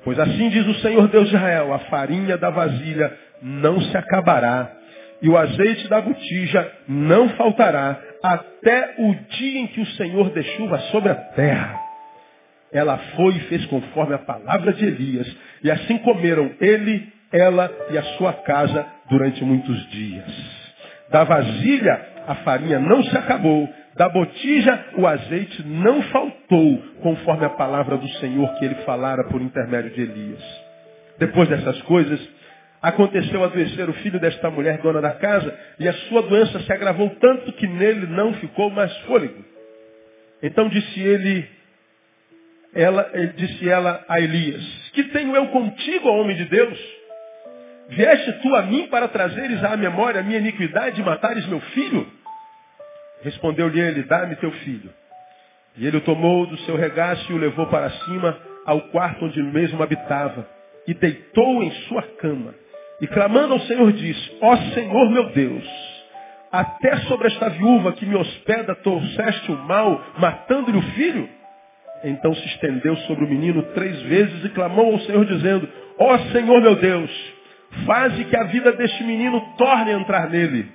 Pois 0.05 0.19
assim 0.19 0.49
diz 0.51 0.67
o 0.67 0.75
Senhor 0.81 1.09
Deus 1.09 1.29
de 1.29 1.35
Israel, 1.35 1.73
a 1.73 1.81
farinha 1.81 2.37
da 2.37 2.51
vasilha 2.51 3.13
não 3.43 3.81
se 3.81 3.97
acabará, 3.97 4.73
e 5.21 5.29
o 5.29 5.37
azeite 5.37 5.89
da 5.89 6.01
botija 6.01 6.73
não 6.87 7.29
faltará, 7.31 8.01
até 8.23 8.95
o 8.99 9.15
dia 9.15 9.61
em 9.61 9.67
que 9.67 9.81
o 9.81 9.87
Senhor 9.87 10.31
dê 10.31 10.43
chuva 10.43 10.79
sobre 10.91 11.11
a 11.11 11.15
terra. 11.15 11.81
Ela 12.73 12.99
foi 13.17 13.35
e 13.35 13.41
fez 13.41 13.65
conforme 13.67 14.15
a 14.15 14.19
palavra 14.19 14.73
de 14.73 14.85
Elias, 14.85 15.37
e 15.63 15.71
assim 15.71 15.99
comeram 15.99 16.53
ele, 16.61 17.13
ela 17.33 17.71
e 17.91 17.99
a 17.99 18.03
sua 18.17 18.33
casa 18.33 18.87
durante 19.11 19.43
muitos 19.45 19.91
dias. 19.91 20.58
Da 21.11 21.25
vasilha 21.25 22.07
a 22.27 22.35
farinha 22.37 22.79
não 22.79 23.03
se 23.03 23.17
acabou, 23.17 23.69
da 23.97 24.09
botija 24.09 24.85
o 24.97 25.07
azeite 25.07 25.67
não 25.67 26.03
faltou, 26.03 26.83
conforme 27.01 27.47
a 27.47 27.51
palavra 27.51 27.97
do 27.97 28.09
Senhor 28.21 28.55
que 28.59 28.67
ele 28.67 28.75
falara 28.85 29.25
por 29.25 29.41
intermédio 29.41 29.91
de 29.91 30.03
Elias. 30.03 30.43
Depois 31.19 31.49
dessas 31.49 31.81
coisas, 31.83 32.21
aconteceu 32.83 33.43
adoecer 33.43 33.89
o 33.89 33.95
filho 33.95 34.21
desta 34.21 34.51
mulher, 34.51 34.79
dona 34.79 35.01
da 35.01 35.13
casa, 35.13 35.53
e 35.81 35.89
a 35.89 35.93
sua 35.93 36.23
doença 36.23 36.61
se 36.61 36.73
agravou 36.73 37.11
tanto 37.19 37.53
que 37.55 37.67
nele 37.67 38.07
não 38.07 38.35
ficou 38.35 38.71
mais 38.71 38.95
fôlego. 38.99 39.43
Então 40.43 40.69
disse 40.69 41.01
ele, 41.01 41.49
ela, 42.75 43.11
eh, 43.15 43.33
disse 43.35 43.69
ela 43.69 44.05
a 44.09 44.21
Elias, 44.21 44.63
que 44.93 45.05
tenho 45.05 45.35
eu 45.35 45.47
contigo, 45.49 46.09
homem 46.09 46.37
de 46.37 46.45
Deus? 46.45 46.98
Vieste 47.89 48.33
tu 48.43 48.55
a 48.55 48.63
mim 48.63 48.87
para 48.89 49.09
trazeres 49.09 49.65
à 49.65 49.77
memória 49.77 50.21
a 50.21 50.25
minha 50.25 50.39
iniquidade 50.39 51.01
e 51.01 51.05
matares 51.05 51.47
meu 51.47 51.61
filho? 51.61 52.07
Respondeu-lhe 53.23 53.81
ele, 53.81 54.03
dá-me 54.03 54.37
teu 54.37 54.53
filho. 54.53 54.91
E 55.77 55.87
ele 55.87 55.97
o 55.97 56.01
tomou 56.03 56.47
do 56.47 56.59
seu 56.59 56.77
regaço 56.77 57.31
e 57.31 57.35
o 57.35 57.39
levou 57.39 57.67
para 57.67 57.89
cima 57.91 58.39
ao 58.67 58.83
quarto 58.89 59.25
onde 59.25 59.43
mesmo 59.43 59.83
habitava, 59.83 60.47
e 60.87 60.93
deitou 60.93 61.63
em 61.63 61.71
sua 61.89 62.03
cama. 62.03 62.55
E 63.01 63.07
clamando 63.07 63.55
ao 63.55 63.61
Senhor 63.61 63.91
disse, 63.93 64.37
ó 64.43 64.57
Senhor 64.75 65.11
meu 65.11 65.31
Deus, 65.31 65.65
até 66.53 66.97
sobre 67.03 67.29
esta 67.29 67.49
viúva 67.49 67.93
que 67.93 68.05
me 68.05 68.17
hospeda 68.17 68.75
trouxeste 68.75 69.51
o 69.51 69.57
mal, 69.57 70.05
matando-lhe 70.19 70.77
o 70.77 70.83
filho? 70.83 71.29
Então 72.05 72.35
se 72.35 72.47
estendeu 72.47 72.97
sobre 72.99 73.25
o 73.25 73.29
menino 73.29 73.63
três 73.75 74.01
vezes 74.03 74.45
e 74.45 74.51
clamou 74.51 74.93
ao 74.93 75.01
Senhor 75.01 75.25
dizendo, 75.25 75.69
ó 75.99 76.19
Senhor 76.31 76.61
meu 76.61 76.77
Deus, 76.77 77.11
faze 77.87 78.25
que 78.25 78.37
a 78.37 78.45
vida 78.45 78.73
deste 78.73 79.05
menino 79.05 79.41
torne 79.57 79.93
a 79.93 79.99
entrar 79.99 80.31
nele. 80.31 80.67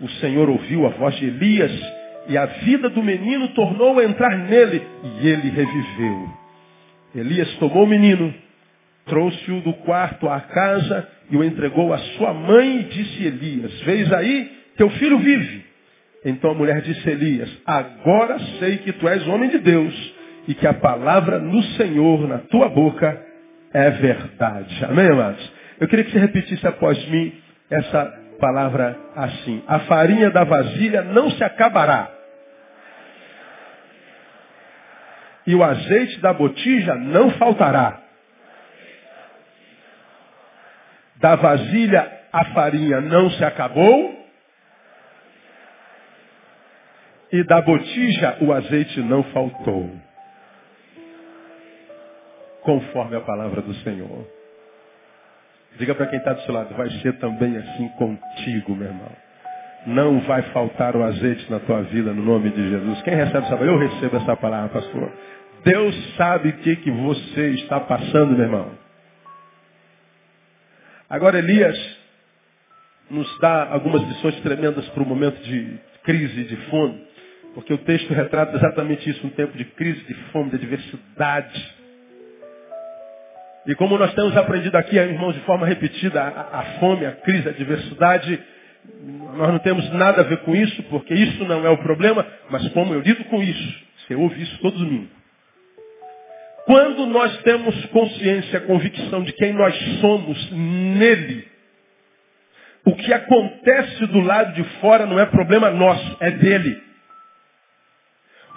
O 0.00 0.08
Senhor 0.20 0.48
ouviu 0.48 0.86
a 0.86 0.90
voz 0.90 1.14
de 1.16 1.26
Elias 1.26 1.72
e 2.28 2.36
a 2.36 2.46
vida 2.46 2.88
do 2.88 3.02
menino 3.02 3.48
tornou 3.48 3.98
a 3.98 4.04
entrar 4.04 4.36
nele 4.36 4.82
e 5.20 5.28
ele 5.28 5.50
reviveu. 5.50 6.28
Elias 7.14 7.54
tomou 7.56 7.84
o 7.84 7.86
menino, 7.86 8.34
trouxe-o 9.06 9.60
do 9.60 9.72
quarto 9.74 10.28
à 10.28 10.40
casa 10.40 11.08
e 11.30 11.36
o 11.36 11.44
entregou 11.44 11.92
à 11.92 11.98
sua 11.98 12.32
mãe 12.32 12.80
e 12.80 12.82
disse 12.84 13.24
Elias, 13.24 13.80
veis 13.82 14.12
aí, 14.12 14.50
teu 14.76 14.90
filho 14.90 15.18
vive. 15.18 15.64
Então 16.24 16.52
a 16.52 16.54
mulher 16.54 16.80
disse 16.80 17.08
a 17.08 17.12
Elias, 17.12 17.50
agora 17.64 18.38
sei 18.58 18.78
que 18.78 18.92
tu 18.92 19.06
és 19.06 19.26
homem 19.28 19.50
de 19.50 19.58
Deus 19.58 20.14
e 20.48 20.54
que 20.54 20.66
a 20.66 20.74
palavra 20.74 21.38
no 21.38 21.62
Senhor, 21.62 22.26
na 22.26 22.38
tua 22.38 22.68
boca, 22.68 23.22
é 23.72 23.90
verdade. 23.90 24.84
Amém, 24.84 25.08
amados? 25.08 25.52
Eu 25.80 25.88
queria 25.88 26.04
que 26.04 26.12
você 26.12 26.18
repetisse 26.18 26.66
após 26.66 27.02
mim 27.08 27.40
essa 27.70 28.24
palavra 28.38 28.96
assim. 29.16 29.62
A 29.66 29.80
farinha 29.80 30.30
da 30.30 30.44
vasilha 30.44 31.02
não 31.02 31.30
se 31.30 31.42
acabará. 31.42 32.10
E 35.46 35.54
o 35.54 35.62
azeite 35.62 36.20
da 36.20 36.32
botija 36.32 36.94
não 36.94 37.30
faltará. 37.32 38.00
Da 41.16 41.36
vasilha 41.36 42.20
a 42.32 42.44
farinha 42.46 43.00
não 43.00 43.30
se 43.30 43.44
acabou. 43.44 44.24
E 47.32 47.42
da 47.44 47.60
botija 47.60 48.38
o 48.40 48.52
azeite 48.52 49.00
não 49.00 49.22
faltou. 49.24 49.90
Conforme 52.62 53.16
a 53.16 53.20
palavra 53.20 53.60
do 53.60 53.74
Senhor. 53.76 54.33
Diga 55.78 55.94
para 55.94 56.06
quem 56.06 56.18
está 56.18 56.32
do 56.32 56.40
seu 56.42 56.54
lado, 56.54 56.74
vai 56.74 56.88
ser 57.00 57.14
também 57.14 57.56
assim 57.56 57.88
contigo, 57.90 58.76
meu 58.76 58.88
irmão. 58.88 59.12
Não 59.86 60.20
vai 60.20 60.42
faltar 60.52 60.96
o 60.96 61.02
azeite 61.02 61.50
na 61.50 61.58
tua 61.60 61.82
vida, 61.82 62.12
no 62.12 62.22
nome 62.22 62.50
de 62.50 62.70
Jesus. 62.70 63.02
Quem 63.02 63.14
recebe 63.14 63.38
essa 63.38 63.56
palavra? 63.56 63.66
Eu 63.66 63.78
recebo 63.78 64.16
essa 64.16 64.36
palavra, 64.36 64.68
pastor. 64.68 65.12
Deus 65.64 66.14
sabe 66.16 66.50
o 66.50 66.52
que, 66.58 66.76
que 66.76 66.90
você 66.90 67.50
está 67.50 67.80
passando, 67.80 68.32
meu 68.32 68.44
irmão. 68.44 68.70
Agora 71.08 71.38
Elias 71.38 71.76
nos 73.10 73.38
dá 73.38 73.70
algumas 73.70 74.02
lições 74.02 74.40
tremendas 74.40 74.88
para 74.90 75.02
o 75.02 75.06
momento 75.06 75.42
de 75.42 75.78
crise, 76.02 76.44
de 76.44 76.56
fome, 76.68 77.06
porque 77.54 77.72
o 77.72 77.78
texto 77.78 78.12
retrata 78.12 78.56
exatamente 78.56 79.08
isso, 79.08 79.26
um 79.26 79.30
tempo 79.30 79.56
de 79.56 79.64
crise, 79.64 80.00
de 80.04 80.14
fome, 80.32 80.50
de 80.50 80.56
adversidade. 80.56 81.74
E 83.66 83.74
como 83.74 83.96
nós 83.96 84.12
temos 84.14 84.36
aprendido 84.36 84.76
aqui, 84.76 84.96
irmãos, 84.96 85.34
de 85.34 85.40
forma 85.40 85.66
repetida, 85.66 86.22
a, 86.22 86.60
a 86.60 86.62
fome, 86.78 87.06
a 87.06 87.12
crise, 87.12 87.48
a 87.48 87.52
adversidade, 87.52 88.38
nós 89.36 89.48
não 89.48 89.58
temos 89.60 89.90
nada 89.92 90.20
a 90.20 90.24
ver 90.24 90.38
com 90.38 90.54
isso, 90.54 90.82
porque 90.84 91.14
isso 91.14 91.44
não 91.44 91.66
é 91.66 91.70
o 91.70 91.78
problema, 91.78 92.26
mas 92.50 92.68
como 92.68 92.92
eu 92.92 93.00
lido 93.00 93.24
com 93.24 93.42
isso, 93.42 93.84
você 93.98 94.14
ouve 94.14 94.42
isso 94.42 94.58
todo 94.58 94.78
domingo. 94.78 95.08
Quando 96.66 97.06
nós 97.06 97.36
temos 97.42 97.86
consciência, 97.86 98.60
convicção 98.60 99.22
de 99.22 99.32
quem 99.32 99.52
nós 99.52 99.74
somos 100.00 100.50
nele, 100.52 101.46
o 102.86 102.94
que 102.94 103.12
acontece 103.12 104.06
do 104.06 104.20
lado 104.20 104.52
de 104.54 104.64
fora 104.80 105.06
não 105.06 105.18
é 105.18 105.24
problema 105.26 105.70
nosso, 105.70 106.16
é 106.20 106.30
dele. 106.30 106.82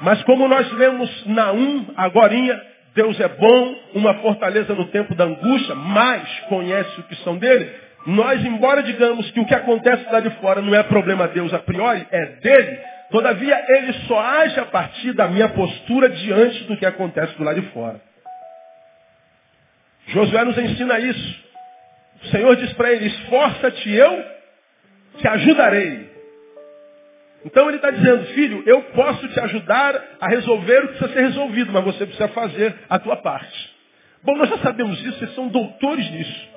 Mas 0.01 0.21
como 0.23 0.47
nós 0.47 0.69
lemos 0.73 1.25
Naum, 1.25 1.93
agorinha, 1.95 2.61
Deus 2.97 3.19
é 3.19 3.27
bom, 3.27 3.75
uma 3.93 4.15
fortaleza 4.15 4.73
no 4.73 4.85
tempo 4.87 5.13
da 5.13 5.23
angústia, 5.23 5.75
mas 5.75 6.27
conhece 6.49 6.99
o 6.99 7.03
que 7.03 7.15
são 7.17 7.37
dele, 7.37 7.71
nós, 8.07 8.43
embora 8.43 8.81
digamos 8.81 9.29
que 9.31 9.39
o 9.39 9.45
que 9.45 9.53
acontece 9.53 10.03
lá 10.11 10.19
de 10.19 10.31
fora 10.41 10.61
não 10.61 10.73
é 10.73 10.81
problema 10.81 11.27
de 11.27 11.35
Deus 11.35 11.53
a 11.53 11.59
priori, 11.59 12.05
é 12.11 12.25
dele, 12.41 12.79
Todavia, 13.09 13.65
ele 13.69 13.93
só 14.05 14.19
age 14.19 14.59
a 14.59 14.65
partir 14.65 15.13
da 15.13 15.29
minha 15.29 15.47
postura 15.49 16.09
diante 16.09 16.65
do 16.65 16.75
que 16.75 16.85
acontece 16.85 17.37
do 17.37 17.43
lado 17.43 17.61
de 17.61 17.67
fora. 17.69 18.01
Josué 20.07 20.43
nos 20.43 20.57
ensina 20.57 20.99
isso. 20.99 21.45
O 22.23 22.27
Senhor 22.27 22.55
diz 22.57 22.73
para 22.73 22.91
ele, 22.91 23.05
esforça-te, 23.05 23.89
eu 23.91 24.25
te 25.19 25.27
ajudarei. 25.27 26.16
Então 27.45 27.67
ele 27.67 27.77
está 27.77 27.91
dizendo, 27.91 28.25
filho, 28.27 28.63
eu 28.65 28.81
posso 28.93 29.27
te 29.29 29.39
ajudar 29.39 30.01
a 30.19 30.27
resolver 30.27 30.79
o 30.79 30.87
que 30.87 30.97
precisa 30.97 31.13
ser 31.13 31.21
resolvido, 31.21 31.71
mas 31.71 31.83
você 31.83 32.05
precisa 32.05 32.27
fazer 32.29 32.75
a 32.89 32.99
tua 32.99 33.17
parte. 33.17 33.75
Bom, 34.23 34.35
nós 34.35 34.49
já 34.49 34.57
sabemos 34.57 34.99
isso, 34.99 35.19
vocês 35.19 35.35
são 35.35 35.47
doutores 35.47 36.09
nisso. 36.11 36.49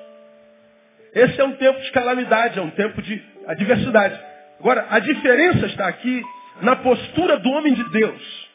Esse 1.13 1.39
é 1.39 1.43
um 1.43 1.53
tempo 1.53 1.79
de 1.81 1.91
calamidade, 1.91 2.57
é 2.57 2.61
um 2.61 2.71
tempo 2.71 3.01
de 3.01 3.21
adversidade. 3.47 4.19
Agora, 4.59 4.87
a 4.89 4.99
diferença 4.99 5.65
está 5.67 5.87
aqui 5.87 6.23
na 6.61 6.75
postura 6.77 7.37
do 7.37 7.49
homem 7.51 7.73
de 7.73 7.83
Deus. 7.91 8.49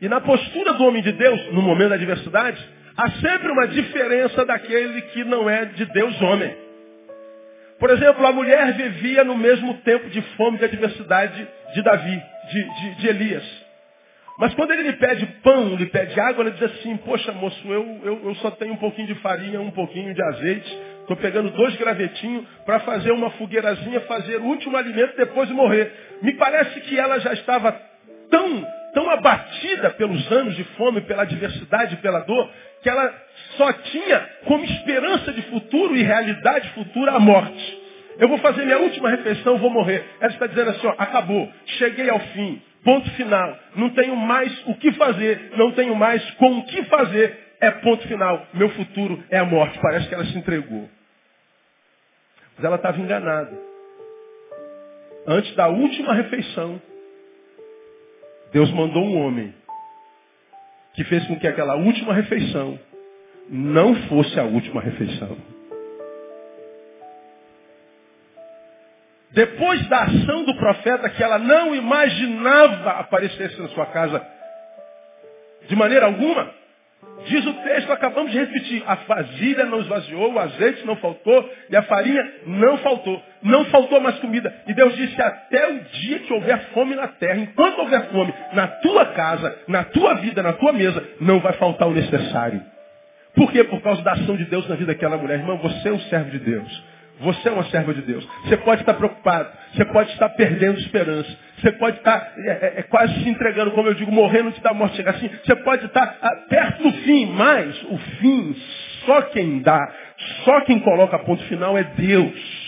E 0.00 0.08
na 0.08 0.20
postura 0.20 0.74
do 0.74 0.84
homem 0.84 1.02
de 1.02 1.12
Deus, 1.12 1.52
no 1.52 1.62
momento 1.62 1.90
da 1.90 1.94
adversidade, 1.94 2.58
há 2.96 3.10
sempre 3.12 3.50
uma 3.50 3.68
diferença 3.68 4.44
daquele 4.44 5.00
que 5.02 5.24
não 5.24 5.48
é 5.48 5.64
de 5.66 5.84
Deus 5.86 6.20
homem. 6.20 6.61
Por 7.82 7.90
exemplo, 7.90 8.24
a 8.24 8.30
mulher 8.30 8.74
vivia 8.74 9.24
no 9.24 9.36
mesmo 9.36 9.74
tempo 9.78 10.08
de 10.08 10.22
fome 10.36 10.56
e 10.56 10.60
de 10.60 10.66
adversidade 10.66 11.48
de 11.74 11.82
Davi, 11.82 12.22
de, 12.48 12.62
de, 12.62 12.94
de 12.94 13.08
Elias. 13.08 13.42
Mas 14.38 14.54
quando 14.54 14.70
ele 14.70 14.84
lhe 14.84 14.92
pede 14.92 15.26
pão, 15.42 15.74
lhe 15.74 15.86
pede 15.86 16.20
água, 16.20 16.44
ele 16.44 16.52
diz 16.52 16.62
assim, 16.62 16.96
poxa 16.98 17.32
moço, 17.32 17.60
eu, 17.66 18.00
eu, 18.04 18.20
eu 18.26 18.34
só 18.36 18.52
tenho 18.52 18.74
um 18.74 18.76
pouquinho 18.76 19.08
de 19.08 19.16
farinha, 19.16 19.60
um 19.60 19.72
pouquinho 19.72 20.14
de 20.14 20.22
azeite, 20.22 20.78
estou 21.00 21.16
pegando 21.16 21.50
dois 21.50 21.74
gravetinhos 21.74 22.44
para 22.64 22.78
fazer 22.78 23.10
uma 23.10 23.30
fogueirazinha, 23.30 23.98
fazer 24.02 24.36
o 24.36 24.44
último 24.44 24.76
alimento 24.76 25.16
depois 25.16 25.48
de 25.48 25.54
morrer. 25.54 25.92
Me 26.22 26.34
parece 26.34 26.82
que 26.82 26.96
ela 26.96 27.18
já 27.18 27.32
estava 27.32 27.72
tão, 28.30 28.64
tão 28.94 29.10
abatida 29.10 29.90
pelos 29.90 30.30
anos 30.30 30.54
de 30.54 30.62
fome, 30.76 31.00
pela 31.00 31.22
adversidade, 31.22 31.96
pela 31.96 32.20
dor, 32.20 32.48
que 32.80 32.88
ela 32.88 33.12
só 33.56 33.72
tinha 33.72 34.20
como 34.44 34.64
esperança 34.64 35.32
de 35.32 35.42
futuro 35.42 35.96
e 35.96 36.02
realidade 36.02 36.70
futura 36.70 37.12
a 37.12 37.20
morte. 37.20 37.82
Eu 38.18 38.28
vou 38.28 38.38
fazer 38.38 38.64
minha 38.64 38.78
última 38.78 39.10
refeição, 39.10 39.58
vou 39.58 39.70
morrer. 39.70 40.04
Ela 40.20 40.32
está 40.32 40.46
dizendo 40.46 40.70
assim, 40.70 40.86
ó, 40.86 40.94
acabou, 40.98 41.50
cheguei 41.78 42.08
ao 42.10 42.20
fim, 42.20 42.62
ponto 42.84 43.10
final. 43.12 43.58
Não 43.76 43.90
tenho 43.90 44.14
mais 44.16 44.66
o 44.66 44.74
que 44.76 44.92
fazer, 44.92 45.52
não 45.56 45.72
tenho 45.72 45.94
mais 45.94 46.22
com 46.32 46.58
o 46.58 46.64
que 46.66 46.84
fazer. 46.84 47.38
É 47.60 47.70
ponto 47.70 48.06
final. 48.08 48.46
Meu 48.54 48.68
futuro 48.70 49.22
é 49.30 49.38
a 49.38 49.44
morte. 49.44 49.78
Parece 49.80 50.08
que 50.08 50.14
ela 50.14 50.24
se 50.24 50.36
entregou. 50.36 50.88
Mas 52.56 52.64
ela 52.64 52.76
estava 52.76 53.00
enganada. 53.00 53.56
Antes 55.26 55.54
da 55.54 55.68
última 55.68 56.12
refeição, 56.14 56.82
Deus 58.52 58.70
mandou 58.72 59.04
um 59.04 59.24
homem 59.24 59.54
que 60.94 61.04
fez 61.04 61.24
com 61.26 61.38
que 61.38 61.46
aquela 61.46 61.76
última 61.76 62.12
refeição 62.12 62.78
não 63.50 63.94
fosse 64.06 64.38
a 64.38 64.44
última 64.44 64.80
refeição. 64.80 65.36
Depois 69.32 69.86
da 69.88 70.02
ação 70.02 70.44
do 70.44 70.54
profeta 70.56 71.08
que 71.08 71.22
ela 71.22 71.38
não 71.38 71.74
imaginava 71.74 72.90
aparecesse 72.90 73.60
na 73.60 73.68
sua 73.68 73.86
casa 73.86 74.24
de 75.68 75.74
maneira 75.74 76.04
alguma, 76.06 76.50
diz 77.24 77.46
o 77.46 77.52
texto, 77.54 77.90
acabamos 77.92 78.30
de 78.30 78.38
repetir, 78.38 78.82
a 78.86 78.94
vasilha 78.96 79.64
não 79.64 79.80
esvaziou, 79.80 80.32
o 80.32 80.38
azeite 80.38 80.84
não 80.84 80.96
faltou 80.96 81.50
e 81.70 81.76
a 81.76 81.82
farinha 81.82 82.22
não 82.46 82.76
faltou. 82.78 83.22
Não 83.42 83.64
faltou 83.66 84.00
mais 84.00 84.18
comida. 84.18 84.54
E 84.66 84.74
Deus 84.74 84.94
disse, 84.96 85.20
até 85.20 85.68
o 85.68 85.80
dia 85.80 86.18
que 86.20 86.32
houver 86.32 86.58
fome 86.74 86.94
na 86.94 87.08
terra, 87.08 87.38
enquanto 87.38 87.78
houver 87.78 88.10
fome 88.10 88.34
na 88.52 88.66
tua 88.66 89.06
casa, 89.06 89.58
na 89.66 89.84
tua 89.84 90.14
vida, 90.14 90.42
na 90.42 90.52
tua 90.52 90.72
mesa, 90.72 91.02
não 91.20 91.40
vai 91.40 91.54
faltar 91.54 91.88
o 91.88 91.92
necessário. 91.92 92.71
Por 93.34 93.50
quê? 93.50 93.64
Por 93.64 93.80
causa 93.80 94.02
da 94.02 94.12
ação 94.12 94.36
de 94.36 94.44
Deus 94.44 94.68
na 94.68 94.74
vida 94.74 94.92
daquela 94.92 95.16
mulher. 95.16 95.38
Irmão, 95.38 95.58
você 95.58 95.88
é 95.88 95.92
um 95.92 96.00
servo 96.00 96.30
de 96.30 96.38
Deus. 96.38 96.84
Você 97.20 97.48
é 97.48 97.52
uma 97.52 97.64
serva 97.64 97.94
de 97.94 98.02
Deus. 98.02 98.26
Você 98.44 98.56
pode 98.58 98.82
estar 98.82 98.94
preocupado. 98.94 99.48
Você 99.74 99.84
pode 99.86 100.10
estar 100.12 100.28
perdendo 100.30 100.78
esperança. 100.80 101.30
Você 101.58 101.72
pode 101.72 101.98
estar 101.98 102.32
é, 102.36 102.50
é, 102.50 102.74
é 102.78 102.82
quase 102.82 103.14
se 103.22 103.28
entregando, 103.28 103.70
como 103.70 103.88
eu 103.88 103.94
digo, 103.94 104.10
morrendo 104.10 104.48
antes 104.48 104.60
da 104.60 104.74
morte 104.74 104.96
chegar 104.96 105.12
assim. 105.12 105.30
Você 105.44 105.56
pode 105.56 105.86
estar 105.86 106.18
ah, 106.20 106.36
perto 106.48 106.82
do 106.82 106.92
fim, 107.02 107.26
mas 107.26 107.82
o 107.84 107.98
fim, 107.98 108.56
só 109.06 109.22
quem 109.22 109.60
dá, 109.60 109.80
só 110.44 110.60
quem 110.62 110.80
coloca 110.80 111.18
ponto 111.20 111.42
final 111.44 111.78
é 111.78 111.84
Deus. 111.84 112.62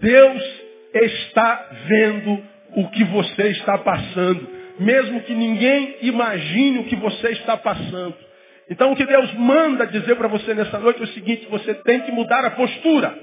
Deus 0.00 0.62
está 0.94 1.68
vendo 1.86 2.42
o 2.74 2.88
que 2.88 3.04
você 3.04 3.48
está 3.48 3.78
passando, 3.78 4.48
mesmo 4.80 5.20
que 5.20 5.34
ninguém 5.34 5.96
imagine 6.02 6.80
o 6.80 6.84
que 6.84 6.96
você 6.96 7.28
está 7.28 7.56
passando. 7.56 8.16
Então 8.72 8.90
o 8.90 8.96
que 8.96 9.04
Deus 9.04 9.34
manda 9.34 9.86
dizer 9.86 10.16
para 10.16 10.28
você 10.28 10.54
nessa 10.54 10.78
noite 10.78 10.98
é 10.98 11.04
o 11.04 11.08
seguinte, 11.08 11.46
você 11.50 11.74
tem 11.74 12.00
que 12.00 12.10
mudar 12.10 12.42
a 12.42 12.52
postura. 12.52 13.14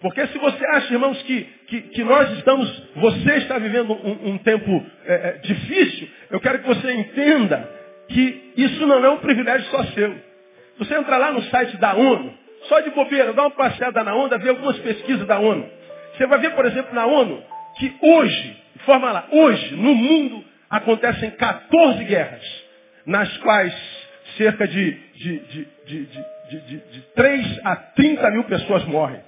Porque 0.00 0.26
se 0.28 0.38
você 0.38 0.66
acha, 0.68 0.94
irmãos, 0.94 1.20
que, 1.24 1.46
que, 1.66 1.82
que 1.82 2.02
nós 2.02 2.30
estamos, 2.38 2.82
você 2.96 3.36
está 3.36 3.58
vivendo 3.58 3.92
um, 3.92 4.30
um 4.30 4.38
tempo 4.38 4.86
é, 5.04 5.12
é, 5.14 5.32
difícil, 5.42 6.08
eu 6.30 6.40
quero 6.40 6.60
que 6.60 6.66
você 6.66 6.90
entenda 6.90 7.68
que 8.08 8.52
isso 8.56 8.86
não 8.86 9.04
é 9.04 9.10
um 9.10 9.18
privilégio 9.18 9.70
só 9.70 9.84
seu. 9.92 10.14
Você 10.78 10.94
entra 10.94 11.18
lá 11.18 11.32
no 11.32 11.42
site 11.42 11.76
da 11.76 11.94
ONU, 11.94 12.32
só 12.62 12.80
de 12.80 12.88
bobeira, 12.88 13.34
dá 13.34 13.42
uma 13.42 13.50
passeada 13.50 14.02
na 14.02 14.14
onda, 14.14 14.38
vê 14.38 14.48
algumas 14.48 14.78
pesquisas 14.78 15.26
da 15.26 15.38
ONU. 15.38 15.68
Você 16.16 16.26
vai 16.26 16.38
ver, 16.38 16.54
por 16.54 16.64
exemplo, 16.64 16.94
na 16.94 17.04
ONU, 17.04 17.42
que 17.78 17.94
hoje, 18.00 18.56
forma 18.86 19.12
lá, 19.12 19.26
hoje, 19.30 19.76
no 19.76 19.94
mundo, 19.94 20.39
acontecem 20.70 21.32
14 21.32 22.04
guerras, 22.04 22.64
nas 23.04 23.36
quais 23.38 23.74
cerca 24.36 24.68
de, 24.68 24.92
de, 24.92 25.38
de, 25.38 25.68
de, 25.86 26.76
de 26.78 27.02
3 27.14 27.60
a 27.64 27.76
30 27.76 28.30
mil 28.30 28.44
pessoas 28.44 28.84
morrem. 28.84 29.20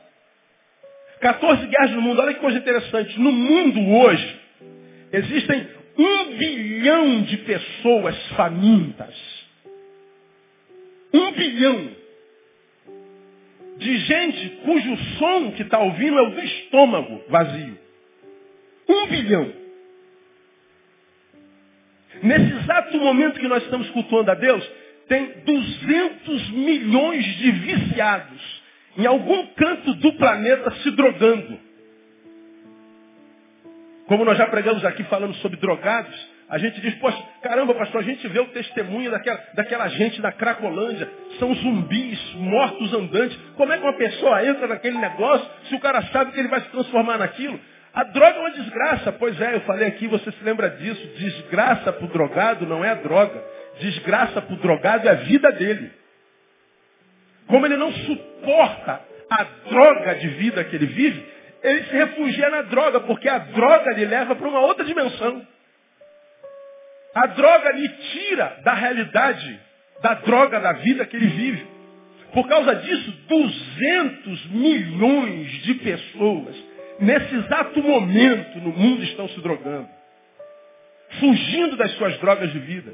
14 1.20 1.66
guerras 1.66 1.90
no 1.90 2.02
mundo, 2.02 2.20
olha 2.20 2.34
que 2.34 2.40
coisa 2.40 2.58
interessante. 2.58 3.18
No 3.18 3.32
mundo 3.32 3.80
hoje, 3.80 4.40
existem 5.12 5.68
um 5.98 6.36
bilhão 6.36 7.22
de 7.22 7.36
pessoas 7.38 8.16
famintas. 8.36 9.14
Um 11.12 11.32
bilhão. 11.32 11.90
De 13.78 13.98
gente 13.98 14.48
cujo 14.64 14.96
som 15.18 15.52
que 15.52 15.62
está 15.62 15.78
ouvindo 15.78 16.18
é 16.18 16.22
o 16.22 16.30
do 16.30 16.40
estômago 16.40 17.24
vazio. 17.28 17.78
Um 18.88 19.06
bilhão. 19.06 19.61
Nesse 22.22 22.54
exato 22.54 22.96
momento 22.98 23.40
que 23.40 23.48
nós 23.48 23.62
estamos 23.64 23.90
cultuando 23.90 24.30
a 24.30 24.34
Deus, 24.34 24.64
tem 25.08 25.42
200 25.44 26.50
milhões 26.50 27.24
de 27.24 27.50
viciados 27.50 28.62
em 28.96 29.06
algum 29.06 29.46
canto 29.54 29.94
do 29.94 30.12
planeta 30.14 30.70
se 30.82 30.90
drogando. 30.92 31.58
Como 34.06 34.24
nós 34.24 34.36
já 34.36 34.46
pregamos 34.46 34.84
aqui 34.84 35.02
falando 35.04 35.34
sobre 35.36 35.56
drogados, 35.56 36.14
a 36.48 36.58
gente 36.58 36.80
diz, 36.82 36.94
poxa, 36.96 37.18
caramba, 37.40 37.74
pastor, 37.74 38.02
a 38.02 38.04
gente 38.04 38.28
vê 38.28 38.38
o 38.38 38.48
testemunho 38.48 39.10
daquela, 39.10 39.40
daquela 39.54 39.88
gente 39.88 40.20
da 40.20 40.30
Cracolândia. 40.30 41.08
São 41.38 41.54
zumbis, 41.54 42.34
mortos 42.34 42.92
andantes. 42.92 43.38
Como 43.56 43.72
é 43.72 43.78
que 43.78 43.82
uma 43.82 43.94
pessoa 43.94 44.46
entra 44.46 44.66
naquele 44.66 44.98
negócio 44.98 45.48
se 45.68 45.74
o 45.74 45.80
cara 45.80 46.02
sabe 46.12 46.32
que 46.32 46.38
ele 46.38 46.48
vai 46.48 46.60
se 46.60 46.68
transformar 46.68 47.16
naquilo? 47.16 47.58
A 47.94 48.04
droga 48.04 48.38
é 48.38 48.40
uma 48.40 48.50
desgraça. 48.52 49.12
Pois 49.12 49.40
é, 49.40 49.54
eu 49.54 49.60
falei 49.62 49.88
aqui, 49.88 50.06
você 50.06 50.30
se 50.32 50.44
lembra 50.44 50.70
disso. 50.70 51.06
Desgraça 51.18 51.92
para 51.92 52.04
o 52.04 52.08
drogado 52.08 52.66
não 52.66 52.84
é 52.84 52.90
a 52.90 52.94
droga. 52.94 53.42
Desgraça 53.80 54.40
para 54.40 54.54
o 54.54 54.58
drogado 54.58 55.06
é 55.06 55.10
a 55.10 55.14
vida 55.14 55.52
dele. 55.52 55.92
Como 57.46 57.66
ele 57.66 57.76
não 57.76 57.92
suporta 57.92 59.00
a 59.28 59.44
droga 59.68 60.14
de 60.14 60.28
vida 60.28 60.64
que 60.64 60.76
ele 60.76 60.86
vive, 60.86 61.26
ele 61.62 61.84
se 61.84 61.92
refugia 61.92 62.50
na 62.50 62.62
droga, 62.62 63.00
porque 63.00 63.28
a 63.28 63.38
droga 63.38 63.92
lhe 63.92 64.04
leva 64.04 64.34
para 64.34 64.48
uma 64.48 64.60
outra 64.60 64.84
dimensão. 64.84 65.46
A 67.14 67.26
droga 67.26 67.72
lhe 67.72 67.88
tira 67.88 68.58
da 68.64 68.72
realidade 68.72 69.60
da 70.00 70.14
droga 70.14 70.60
da 70.60 70.72
vida 70.72 71.04
que 71.06 71.16
ele 71.16 71.26
vive. 71.26 71.66
Por 72.32 72.48
causa 72.48 72.74
disso, 72.74 73.12
200 73.28 74.46
milhões 74.46 75.50
de 75.62 75.74
pessoas 75.74 76.71
nesse 77.00 77.34
exato 77.34 77.82
momento 77.82 78.58
no 78.58 78.70
mundo 78.70 79.02
estão 79.04 79.28
se 79.28 79.40
drogando. 79.40 79.88
Fugindo 81.20 81.76
das 81.76 81.92
suas 81.92 82.18
drogas 82.18 82.50
de 82.52 82.58
vida. 82.58 82.92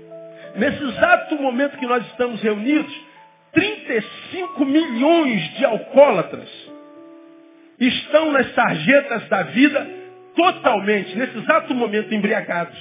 Nesse 0.56 0.82
exato 0.82 1.36
momento 1.36 1.78
que 1.78 1.86
nós 1.86 2.04
estamos 2.06 2.42
reunidos, 2.42 2.92
35 3.52 4.64
milhões 4.64 5.54
de 5.56 5.64
alcoólatras 5.64 6.48
estão 7.78 8.32
nas 8.32 8.52
sarjetas 8.54 9.28
da 9.28 9.42
vida 9.44 9.88
totalmente, 10.34 11.16
nesse 11.16 11.38
exato 11.38 11.74
momento, 11.74 12.14
embriagados. 12.14 12.78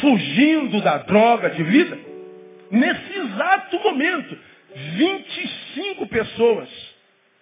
Fugindo 0.00 0.80
da 0.82 0.98
droga 0.98 1.50
de 1.50 1.62
vida. 1.62 1.98
Nesse 2.70 3.18
exato 3.18 3.78
momento, 3.80 4.38
25 4.74 6.06
pessoas 6.06 6.68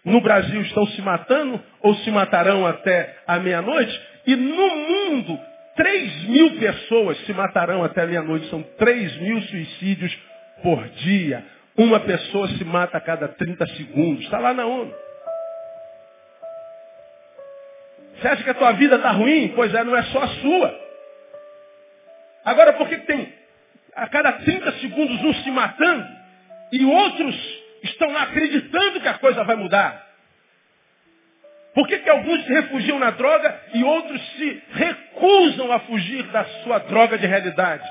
no 0.05 0.21
Brasil 0.21 0.61
estão 0.63 0.87
se 0.89 1.03
matando 1.03 1.61
ou 1.81 1.95
se 1.97 2.11
matarão 2.11 2.67
até 2.67 3.17
a 3.27 3.39
meia-noite. 3.39 4.01
E 4.27 4.37
no 4.37 4.77
mundo, 4.77 5.39
3 5.77 6.25
mil 6.25 6.57
pessoas 6.59 7.19
se 7.25 7.33
matarão 7.33 7.85
até 7.85 8.03
a 8.03 8.07
meia-noite. 8.07 8.49
São 8.49 8.63
3 8.63 9.17
mil 9.19 9.41
suicídios 9.43 10.17
por 10.63 10.83
dia. 10.89 11.45
Uma 11.77 12.01
pessoa 12.01 12.49
se 12.49 12.65
mata 12.65 12.99
a 12.99 13.01
cada 13.01 13.29
30 13.29 13.67
segundos. 13.69 14.25
Está 14.25 14.39
lá 14.39 14.53
na 14.53 14.67
ONU. 14.67 14.93
Você 18.21 18.29
acha 18.29 18.43
que 18.43 18.51
a 18.51 18.55
tua 18.55 18.73
vida 18.73 18.97
está 18.97 19.13
ruim? 19.13 19.53
Pois 19.55 19.73
é, 19.73 19.85
não 19.85 19.97
é 19.97 20.03
só 20.05 20.23
a 20.23 20.29
sua. 20.29 20.89
Agora, 22.45 22.73
por 22.73 22.89
que 22.89 22.99
tem 22.99 23.33
a 23.95 24.09
cada 24.09 24.33
30 24.33 24.73
segundos 24.81 25.23
um 25.23 25.35
se 25.35 25.51
matando 25.51 26.07
e 26.73 26.85
outros 26.85 27.58
estão 27.83 28.11
lá 28.13 28.23
acreditando 28.23 29.01
que 29.01 29.09
a 29.09 29.15
coisa 29.15 29.45
vai 29.45 29.57
mudar. 29.57 30.07
Por 31.75 31.87
que, 31.87 31.99
que 31.99 32.11
alguns 32.11 32.45
se 32.45 32.53
refugiam 32.53 32.99
na 32.99 33.11
droga 33.11 33.61
e 33.75 33.85
outros 33.85 34.21
se 34.33 34.63
recusam 34.73 35.71
a 35.71 35.79
fugir 35.81 36.25
da 36.25 36.45
sua 36.63 36.79
droga 36.81 37.17
de 37.17 37.27
realidade? 37.27 37.89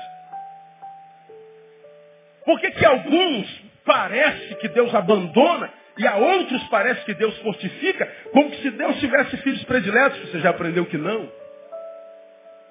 Por 2.44 2.60
que, 2.60 2.70
que 2.70 2.84
alguns 2.84 3.62
parece 3.84 4.56
que 4.56 4.68
Deus 4.68 4.94
abandona 4.94 5.72
e 5.96 6.06
a 6.06 6.16
outros 6.16 6.62
parece 6.68 7.04
que 7.04 7.14
Deus 7.14 7.36
fortifica, 7.38 8.06
como 8.32 8.54
se 8.56 8.70
Deus 8.70 8.98
tivesse 9.00 9.36
filhos 9.38 9.64
prediletos? 9.64 10.20
Você 10.30 10.40
já 10.40 10.50
aprendeu 10.50 10.84
que 10.86 10.98
não? 10.98 11.30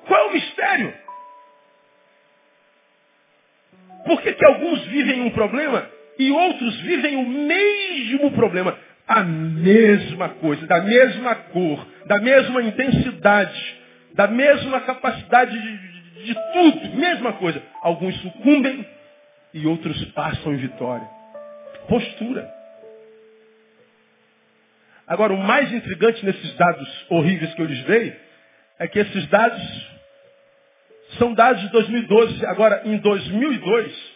Qual 0.06 0.19
é 0.19 0.23
o 0.25 0.34
mistério? 0.34 0.93
Por 4.06 4.21
que, 4.21 4.34
que 4.34 4.45
alguns 4.45 4.86
vivem 4.86 5.21
um 5.21 5.32
problema 5.32 5.96
e 6.19 6.32
outros 6.32 6.80
vivem 6.82 7.15
o 7.17 7.27
mesmo 7.27 8.32
problema? 8.32 8.77
A 9.08 9.23
mesma 9.23 10.30
coisa, 10.30 10.65
da 10.67 10.82
mesma 10.82 11.36
cor, 11.36 11.88
da 12.08 12.19
mesma 12.19 12.62
intensidade, 12.62 13.77
da 14.13 14.27
mesma 14.27 14.82
capacidade 14.82 15.58
de, 15.58 16.23
de 16.25 16.36
tudo, 16.53 16.97
mesma 16.97 17.34
coisa. 17.34 17.62
Alguns 17.82 18.15
sucumbem 18.21 18.86
e 19.53 19.65
outros 19.65 20.03
passam 20.12 20.53
em 20.53 20.58
vitória. 20.58 21.08
Postura. 21.88 22.58
Agora, 25.08 25.34
o 25.34 25.38
mais 25.38 25.71
intrigante 25.71 26.25
nesses 26.25 26.53
dados 26.56 27.06
horríveis 27.10 27.53
que 27.53 27.62
eu 27.62 27.65
lhes 27.65 27.84
dei 27.86 28.13
é 28.77 28.88
que 28.88 28.99
esses 28.99 29.25
dados 29.27 29.88
são 31.17 31.34
dados 31.34 31.62
de 31.62 31.69
2012. 31.69 32.45
Agora, 32.45 32.82
em 32.84 32.97
2002, 32.97 34.07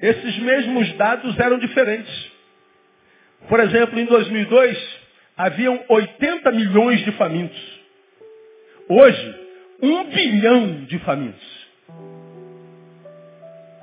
esses 0.00 0.38
mesmos 0.38 0.92
dados 0.94 1.38
eram 1.38 1.58
diferentes. 1.58 2.32
Por 3.48 3.60
exemplo, 3.60 3.98
em 3.98 4.04
2002, 4.04 4.98
haviam 5.36 5.82
80 5.88 6.50
milhões 6.52 7.04
de 7.04 7.12
famintos. 7.12 7.80
Hoje, 8.88 9.34
um 9.82 10.04
bilhão 10.04 10.84
de 10.84 10.98
famintos. 11.00 11.66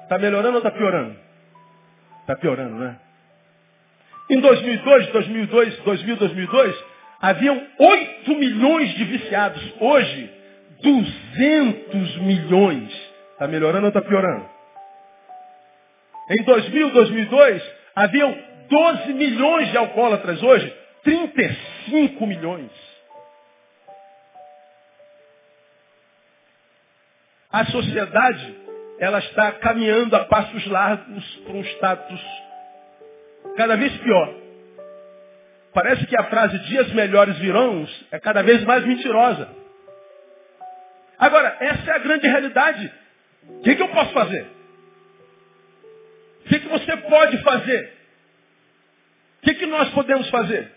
Está 0.04 0.18
melhorando 0.18 0.54
ou 0.54 0.58
está 0.58 0.72
piorando? 0.72 1.16
Está 2.22 2.36
piorando, 2.36 2.76
né? 2.76 3.00
Em 4.30 4.40
2002, 4.40 5.08
2002, 5.08 5.78
2000, 5.80 6.16
2002, 6.16 6.86
haviam 7.22 7.68
8 7.80 8.36
milhões 8.36 8.94
de 8.96 9.04
viciados. 9.06 9.74
Hoje, 9.80 10.30
200 10.82 12.18
milhões. 12.18 12.94
Está 13.34 13.48
melhorando 13.48 13.86
ou 13.86 13.90
está 13.90 14.02
piorando? 14.02 14.53
Em 16.30 16.44
2000, 16.44 16.92
2002, 16.92 17.72
haviam 17.96 18.38
12 18.70 19.14
milhões 19.14 19.70
de 19.72 19.78
alcoólatras. 19.78 20.42
Hoje, 20.42 20.74
35 21.04 22.26
milhões. 22.26 22.72
A 27.52 27.66
sociedade, 27.66 28.58
ela 29.00 29.20
está 29.20 29.52
caminhando 29.54 30.16
a 30.16 30.26
passos 30.26 30.66
largos 30.68 31.36
para 31.46 31.54
um 31.54 31.62
status 31.62 32.22
cada 33.56 33.76
vez 33.76 33.96
pior. 33.98 34.34
Parece 35.74 36.06
que 36.06 36.18
a 36.18 36.24
frase 36.26 36.58
dias 36.60 36.92
melhores 36.94 37.38
virão 37.38 37.88
é 38.12 38.20
cada 38.20 38.42
vez 38.42 38.64
mais 38.64 38.86
mentirosa. 38.86 39.50
Agora, 41.20 41.58
essa 41.60 41.92
é 41.92 41.96
a 41.96 42.00
grande 42.00 42.28
realidade. 42.28 42.92
O 43.48 43.62
que, 43.62 43.76
que 43.76 43.82
eu 43.82 43.90
posso 43.90 44.14
fazer? 44.14 44.46
O 46.46 46.50
que, 46.50 46.60
que 46.60 46.68
você 46.68 46.98
pode 46.98 47.38
fazer? 47.44 47.94
O 49.40 49.46
que, 49.46 49.54
que 49.56 49.66
nós 49.66 49.90
podemos 49.90 50.30
fazer? 50.30 50.72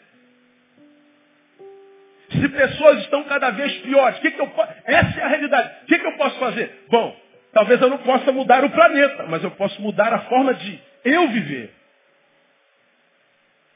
Se 2.30 2.48
pessoas 2.48 2.98
estão 3.00 3.24
cada 3.24 3.50
vez 3.50 3.72
piores, 3.78 4.18
que 4.18 4.30
que 4.30 4.40
eu 4.40 4.52
essa 4.84 5.20
é 5.20 5.22
a 5.22 5.28
realidade. 5.28 5.70
O 5.82 5.86
que, 5.86 5.98
que 5.98 6.06
eu 6.06 6.16
posso 6.16 6.38
fazer? 6.38 6.84
Bom, 6.88 7.16
talvez 7.52 7.80
eu 7.80 7.88
não 7.88 7.98
possa 7.98 8.32
mudar 8.32 8.64
o 8.64 8.70
planeta, 8.70 9.26
mas 9.28 9.42
eu 9.44 9.50
posso 9.52 9.80
mudar 9.80 10.12
a 10.12 10.20
forma 10.20 10.54
de 10.54 10.80
eu 11.04 11.28
viver. 11.28 11.72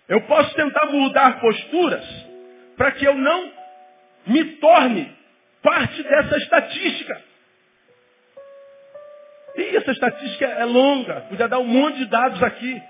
Eu 0.09 0.21
posso 0.23 0.53
tentar 0.55 0.87
mudar 0.87 1.41
posturas 1.41 2.05
para 2.77 2.91
que 2.93 3.05
eu 3.05 3.15
não 3.15 3.53
me 4.27 4.45
torne 4.57 5.17
parte 5.63 6.03
dessa 6.03 6.37
estatística. 6.39 7.30
E 9.57 9.77
essa 9.77 9.91
estatística 9.91 10.47
é 10.47 10.65
longa, 10.65 11.23
podia 11.23 11.49
dar 11.49 11.59
um 11.59 11.67
monte 11.67 11.99
de 11.99 12.07
dados 12.07 12.43
aqui. 12.43 12.81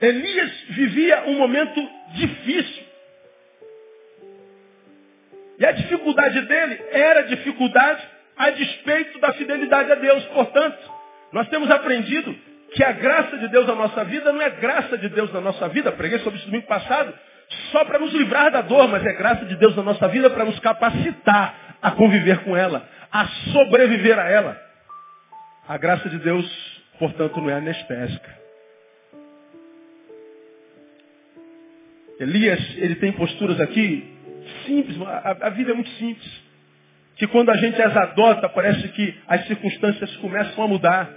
Elias 0.00 0.52
vivia 0.70 1.24
um 1.26 1.34
momento 1.34 1.80
difícil. 2.14 2.84
E 5.58 5.66
a 5.66 5.72
dificuldade 5.72 6.40
dele 6.42 6.80
era 6.92 7.22
dificuldade 7.22 8.06
a 8.36 8.50
despeito 8.50 9.18
da 9.18 9.32
fidelidade 9.32 9.90
a 9.90 9.96
Deus. 9.96 10.24
Portanto, 10.26 10.78
nós 11.32 11.48
temos 11.48 11.68
aprendido 11.70 12.34
que 12.72 12.84
a 12.84 12.92
graça 12.92 13.36
de 13.38 13.48
Deus 13.48 13.66
na 13.66 13.74
nossa 13.74 14.04
vida 14.04 14.32
não 14.32 14.40
é 14.40 14.50
graça 14.50 14.96
de 14.96 15.08
Deus 15.08 15.32
na 15.32 15.40
nossa 15.40 15.68
vida, 15.68 15.90
preguei 15.90 16.18
sobre 16.20 16.38
isso 16.38 16.46
domingo 16.46 16.66
passado, 16.66 17.12
só 17.72 17.84
para 17.84 17.98
nos 17.98 18.12
livrar 18.12 18.50
da 18.52 18.60
dor, 18.60 18.88
mas 18.88 19.04
é 19.04 19.12
graça 19.14 19.44
de 19.46 19.56
Deus 19.56 19.74
na 19.74 19.82
nossa 19.82 20.06
vida 20.08 20.30
para 20.30 20.44
nos 20.44 20.58
capacitar 20.60 21.76
a 21.80 21.90
conviver 21.92 22.38
com 22.40 22.56
ela, 22.56 22.88
a 23.12 23.26
sobreviver 23.52 24.18
a 24.18 24.28
ela. 24.28 24.60
A 25.66 25.76
graça 25.76 26.08
de 26.08 26.18
Deus, 26.18 26.82
portanto, 26.98 27.40
não 27.40 27.50
é 27.50 27.54
anestésica. 27.54 28.38
Elias, 32.20 32.60
ele 32.78 32.96
tem 32.96 33.12
posturas 33.12 33.60
aqui 33.60 34.18
simples, 34.66 35.00
a, 35.02 35.36
a 35.46 35.50
vida 35.50 35.70
é 35.70 35.74
muito 35.74 35.90
simples. 35.90 36.48
Que 37.16 37.26
quando 37.26 37.50
a 37.50 37.56
gente 37.56 37.80
as 37.80 37.96
adota, 37.96 38.48
parece 38.48 38.88
que 38.88 39.14
as 39.26 39.46
circunstâncias 39.46 40.16
começam 40.18 40.64
a 40.64 40.68
mudar. 40.68 41.10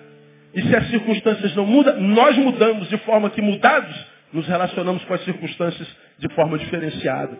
E 0.54 0.62
se 0.62 0.76
as 0.76 0.90
circunstâncias 0.90 1.56
não 1.56 1.66
mudam, 1.66 2.00
nós 2.02 2.36
mudamos 2.38 2.90
de 2.90 2.98
forma 3.00 3.30
que 3.30 3.42
mudados, 3.42 3.96
nos 4.34 4.48
relacionamos 4.48 5.04
com 5.06 5.14
as 5.14 5.24
circunstâncias 5.24 5.88
de 6.18 6.28
forma 6.34 6.58
diferenciada. 6.58 7.38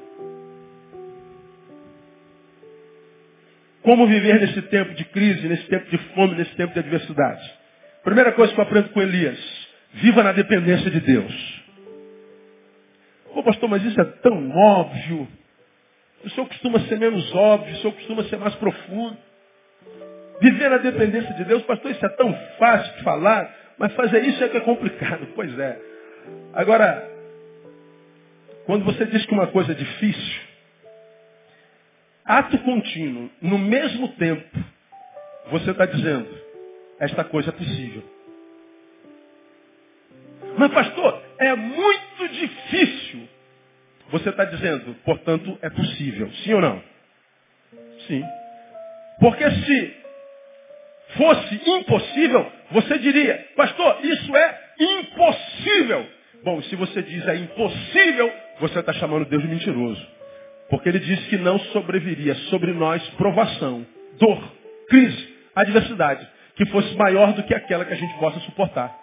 Como 3.84 4.08
viver 4.08 4.40
nesse 4.40 4.62
tempo 4.64 4.94
de 4.94 5.06
crise, 5.06 5.48
nesse 5.48 5.68
tempo 5.68 5.90
de 5.90 5.98
fome, 6.14 6.36
nesse 6.36 6.56
tempo 6.56 6.74
de 6.74 6.80
adversidade? 6.80 7.54
Primeira 8.04 8.32
coisa 8.34 8.54
que 8.54 8.60
eu 8.60 8.64
aprendo 8.64 8.90
com 8.90 9.02
Elias, 9.02 9.40
viva 9.94 10.24
na 10.24 10.32
dependência 10.32 10.90
de 10.90 11.00
Deus. 11.00 11.62
Pô, 13.34 13.44
pastor, 13.44 13.70
mas 13.70 13.84
isso 13.84 14.00
é 14.00 14.06
tão 14.06 14.52
óbvio. 14.52 15.28
O 16.24 16.30
senhor 16.30 16.48
costuma 16.48 16.80
ser 16.82 17.00
menos 17.00 17.34
óbvio, 17.34 17.74
o 17.74 17.78
senhor 17.78 17.94
costuma 17.94 18.24
ser 18.26 18.38
mais 18.38 18.54
profundo. 18.56 19.18
Viver 20.42 20.70
na 20.70 20.78
dependência 20.78 21.34
de 21.36 21.44
Deus, 21.46 21.64
pastor, 21.64 21.92
isso 21.92 22.06
é 22.06 22.10
tão 22.10 22.34
fácil 22.60 22.96
de 22.98 23.04
falar, 23.04 23.56
mas 23.78 23.94
fazer 23.94 24.24
isso 24.26 24.44
é 24.44 24.50
que 24.50 24.58
é 24.58 24.62
complicado. 24.62 25.28
Pois 25.36 25.58
é. 25.58 25.80
Agora, 26.54 27.10
quando 28.66 28.86
você 28.86 29.06
diz 29.06 29.26
que 29.26 29.34
uma 29.34 29.48
coisa 29.48 29.72
é 29.72 29.76
difícil, 29.76 30.42
ato 32.26 32.58
contínuo, 32.60 33.30
no 33.42 33.58
mesmo 33.58 34.10
tempo, 34.10 34.58
você 35.52 35.72
está 35.72 35.86
dizendo, 35.86 36.28
esta 37.00 37.24
coisa 37.24 37.50
é 37.50 37.54
possível. 37.54 38.04
Mas 40.58 40.72
pastor, 40.72 41.22
é 41.40 41.56
muito 41.56 42.28
difícil. 42.30 43.28
Você 44.10 44.30
está 44.30 44.46
dizendo, 44.46 44.94
portanto, 45.06 45.58
é 45.62 45.70
possível. 45.70 46.30
Sim 46.44 46.54
ou 46.54 46.62
não? 46.62 46.84
Sim. 48.08 48.24
Porque 49.20 49.50
se 49.50 49.96
fosse 51.16 51.62
impossível, 51.66 52.52
você 52.72 52.98
diria, 53.00 53.48
pastor, 53.56 54.00
isso 54.04 54.36
é 54.36 54.60
impossível. 54.80 56.08
Bom, 56.44 56.62
se 56.64 56.76
você 56.76 57.02
diz 57.04 57.28
é 57.28 57.36
impossível, 57.36 58.32
você 58.60 58.80
está 58.80 58.94
chamando 58.94 59.26
Deus 59.30 59.44
de 59.44 59.50
mentiroso. 59.50 60.08
Porque 60.72 60.88
ele 60.88 61.00
disse 61.00 61.28
que 61.28 61.38
não 61.38 61.60
sobreviria 61.60 62.34
sobre 62.50 62.72
nós 62.72 63.06
provação, 63.10 63.86
dor, 64.18 64.42
crise, 64.88 65.36
adversidade, 65.54 66.26
que 66.56 66.66
fosse 66.68 66.96
maior 66.96 67.34
do 67.34 67.44
que 67.44 67.54
aquela 67.54 67.84
que 67.84 67.92
a 67.92 67.98
gente 67.98 68.18
possa 68.18 68.40
suportar. 68.40 68.98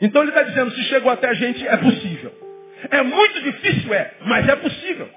Então 0.00 0.22
ele 0.22 0.30
está 0.30 0.44
dizendo, 0.44 0.70
se 0.70 0.84
chegou 0.84 1.10
até 1.10 1.28
a 1.28 1.34
gente, 1.34 1.66
é 1.66 1.76
possível. 1.76 2.32
É 2.92 3.02
muito 3.02 3.42
difícil, 3.42 3.92
é, 3.92 4.14
mas 4.20 4.48
é 4.48 4.54
possível. 4.54 5.10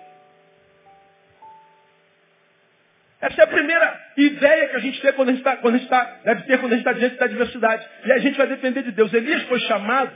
Essa 3.21 3.41
é 3.41 3.43
a 3.43 3.47
primeira 3.47 4.01
ideia 4.17 4.69
que 4.69 4.75
a 4.77 4.79
gente 4.79 4.99
tem 4.99 5.13
quando 5.13 5.29
a 5.29 5.31
gente 5.33 5.41
está, 5.41 5.57
quando 5.57 5.75
a 5.75 5.77
gente 5.77 5.85
está, 5.85 6.03
deve 6.23 6.41
ter 6.43 6.57
quando 6.57 6.73
a 6.73 6.75
gente 6.75 6.87
está 6.87 6.93
diante 6.93 7.17
da 7.17 7.27
diversidade. 7.27 7.87
E 8.03 8.11
a 8.11 8.17
gente 8.17 8.35
vai 8.35 8.47
depender 8.47 8.81
de 8.81 8.91
Deus. 8.93 9.13
Elias 9.13 9.43
foi 9.43 9.59
chamado, 9.59 10.11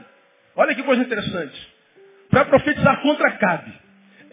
olha 0.56 0.74
que 0.74 0.82
coisa 0.82 1.04
interessante, 1.04 1.70
para 2.32 2.46
profetizar 2.46 3.00
contra 3.04 3.32
Cabe. 3.38 3.81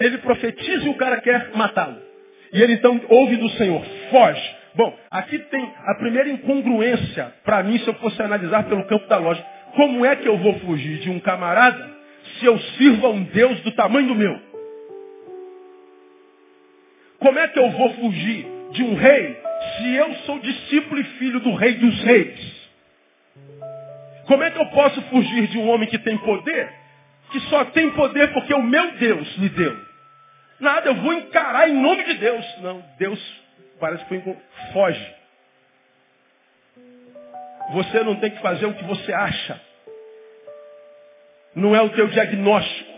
Ele 0.00 0.18
profetiza 0.18 0.86
e 0.86 0.88
o 0.88 0.94
cara 0.94 1.20
quer 1.20 1.50
matá-lo. 1.54 1.96
E 2.52 2.62
ele 2.62 2.74
então 2.74 3.00
ouve 3.08 3.36
do 3.36 3.48
Senhor, 3.50 3.84
foge. 4.10 4.56
Bom, 4.74 4.96
aqui 5.10 5.38
tem 5.38 5.72
a 5.86 5.94
primeira 5.96 6.28
incongruência, 6.28 7.34
para 7.44 7.62
mim, 7.62 7.78
se 7.78 7.88
eu 7.88 7.94
fosse 7.94 8.22
analisar 8.22 8.64
pelo 8.64 8.84
campo 8.84 9.06
da 9.08 9.16
lógica. 9.16 9.46
Como 9.74 10.04
é 10.04 10.16
que 10.16 10.28
eu 10.28 10.38
vou 10.38 10.54
fugir 10.60 10.98
de 10.98 11.10
um 11.10 11.20
camarada 11.20 11.98
se 12.38 12.46
eu 12.46 12.58
sirvo 12.58 13.06
a 13.06 13.10
um 13.10 13.24
Deus 13.24 13.60
do 13.60 13.72
tamanho 13.72 14.08
do 14.08 14.14
meu? 14.14 14.40
Como 17.18 17.38
é 17.38 17.48
que 17.48 17.58
eu 17.58 17.70
vou 17.70 17.94
fugir 17.94 18.46
de 18.72 18.82
um 18.84 18.94
rei 18.94 19.36
se 19.76 19.94
eu 19.94 20.14
sou 20.26 20.38
discípulo 20.38 21.00
e 21.00 21.04
filho 21.04 21.40
do 21.40 21.54
rei 21.54 21.74
dos 21.74 22.02
reis? 22.04 22.58
Como 24.26 24.42
é 24.42 24.50
que 24.50 24.60
eu 24.60 24.66
posso 24.66 25.00
fugir 25.02 25.48
de 25.48 25.58
um 25.58 25.68
homem 25.68 25.88
que 25.88 25.98
tem 25.98 26.16
poder, 26.18 26.70
que 27.30 27.40
só 27.40 27.64
tem 27.66 27.90
poder 27.90 28.32
porque 28.32 28.54
o 28.54 28.62
meu 28.62 28.92
Deus 28.92 29.36
lhe 29.38 29.48
deu? 29.48 29.87
Nada, 30.60 30.88
eu 30.88 30.94
vou 30.96 31.12
encarar 31.12 31.68
em 31.68 31.74
nome 31.74 32.04
de 32.04 32.14
Deus. 32.14 32.44
Não, 32.60 32.84
Deus 32.98 33.20
parece 33.78 34.04
que 34.04 34.20
foi 34.20 34.36
foge. 34.72 35.14
Você 37.72 38.02
não 38.02 38.16
tem 38.16 38.30
que 38.30 38.40
fazer 38.40 38.66
o 38.66 38.74
que 38.74 38.84
você 38.84 39.12
acha. 39.12 39.60
Não 41.54 41.76
é 41.76 41.82
o 41.82 41.90
teu 41.90 42.08
diagnóstico. 42.08 42.92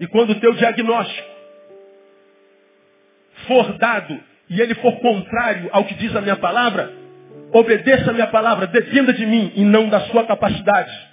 E 0.00 0.06
quando 0.06 0.30
o 0.30 0.40
teu 0.40 0.54
diagnóstico 0.54 1.28
for 3.46 3.76
dado 3.78 4.18
e 4.48 4.60
ele 4.60 4.74
for 4.76 4.98
contrário 5.00 5.68
ao 5.72 5.84
que 5.84 5.94
diz 5.94 6.14
a 6.16 6.20
minha 6.20 6.36
palavra, 6.36 6.92
obedeça 7.52 8.10
a 8.10 8.12
minha 8.12 8.28
palavra, 8.28 8.66
dependa 8.66 9.12
de 9.12 9.26
mim 9.26 9.52
e 9.54 9.64
não 9.64 9.88
da 9.88 10.00
sua 10.00 10.26
capacidade. 10.26 11.10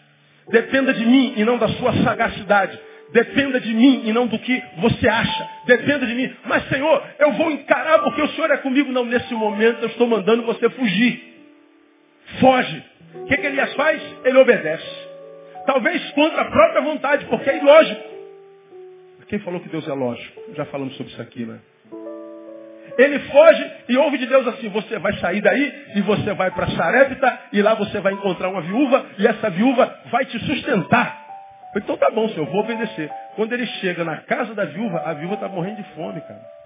Dependa 0.49 0.93
de 0.93 1.05
mim 1.05 1.33
e 1.35 1.43
não 1.43 1.57
da 1.57 1.67
sua 1.69 1.93
sagacidade. 2.03 2.79
Dependa 3.11 3.59
de 3.59 3.73
mim 3.73 4.03
e 4.05 4.13
não 4.13 4.27
do 4.27 4.37
que 4.37 4.63
você 4.77 5.07
acha. 5.07 5.49
Dependa 5.65 6.05
de 6.05 6.13
mim. 6.13 6.33
Mas, 6.45 6.67
Senhor, 6.69 7.03
eu 7.19 7.31
vou 7.33 7.51
encarar 7.51 7.99
porque 7.99 8.21
o 8.21 8.27
Senhor 8.29 8.51
é 8.51 8.57
comigo. 8.57 8.91
Não, 8.91 9.05
nesse 9.05 9.33
momento 9.33 9.81
eu 9.81 9.87
estou 9.87 10.07
mandando 10.07 10.43
você 10.43 10.69
fugir. 10.69 11.23
Foge. 12.39 12.83
O 13.15 13.25
que, 13.25 13.37
que 13.37 13.47
Elias 13.47 13.73
faz? 13.75 14.01
Ele 14.25 14.37
obedece. 14.37 15.07
Talvez 15.65 16.11
contra 16.11 16.41
a 16.41 16.45
própria 16.45 16.81
vontade, 16.81 17.25
porque 17.25 17.49
é 17.49 17.57
ilógico. 17.57 18.17
Quem 19.27 19.39
falou 19.39 19.59
que 19.59 19.67
Deus 19.67 19.87
é 19.87 19.93
lógico? 19.93 20.41
Já 20.55 20.65
falamos 20.65 20.95
sobre 20.95 21.11
isso 21.11 21.21
aqui, 21.21 21.45
né? 21.45 21.59
Ele 22.97 23.19
foge 23.19 23.71
e 23.89 23.97
ouve 23.97 24.17
de 24.17 24.25
Deus 24.25 24.47
assim, 24.47 24.69
você 24.69 24.97
vai 24.97 25.13
sair 25.17 25.41
daí 25.41 25.73
e 25.95 26.01
você 26.01 26.33
vai 26.33 26.49
para 26.51 26.67
Sarepta 26.71 27.39
e 27.53 27.61
lá 27.61 27.75
você 27.75 27.99
vai 27.99 28.13
encontrar 28.13 28.49
uma 28.49 28.61
viúva 28.61 29.05
e 29.19 29.27
essa 29.27 29.49
viúva 29.49 29.99
vai 30.09 30.25
te 30.25 30.39
sustentar. 30.39 31.26
Então 31.75 31.97
tá 31.97 32.09
bom, 32.09 32.27
senhor, 32.29 32.45
vou 32.47 32.61
obedecer. 32.61 33.11
Quando 33.35 33.53
ele 33.53 33.65
chega 33.65 34.03
na 34.03 34.17
casa 34.21 34.55
da 34.55 34.65
viúva, 34.65 34.99
a 35.05 35.13
viúva 35.13 35.35
está 35.35 35.47
morrendo 35.47 35.83
de 35.83 35.93
fome, 35.93 36.21
cara. 36.21 36.57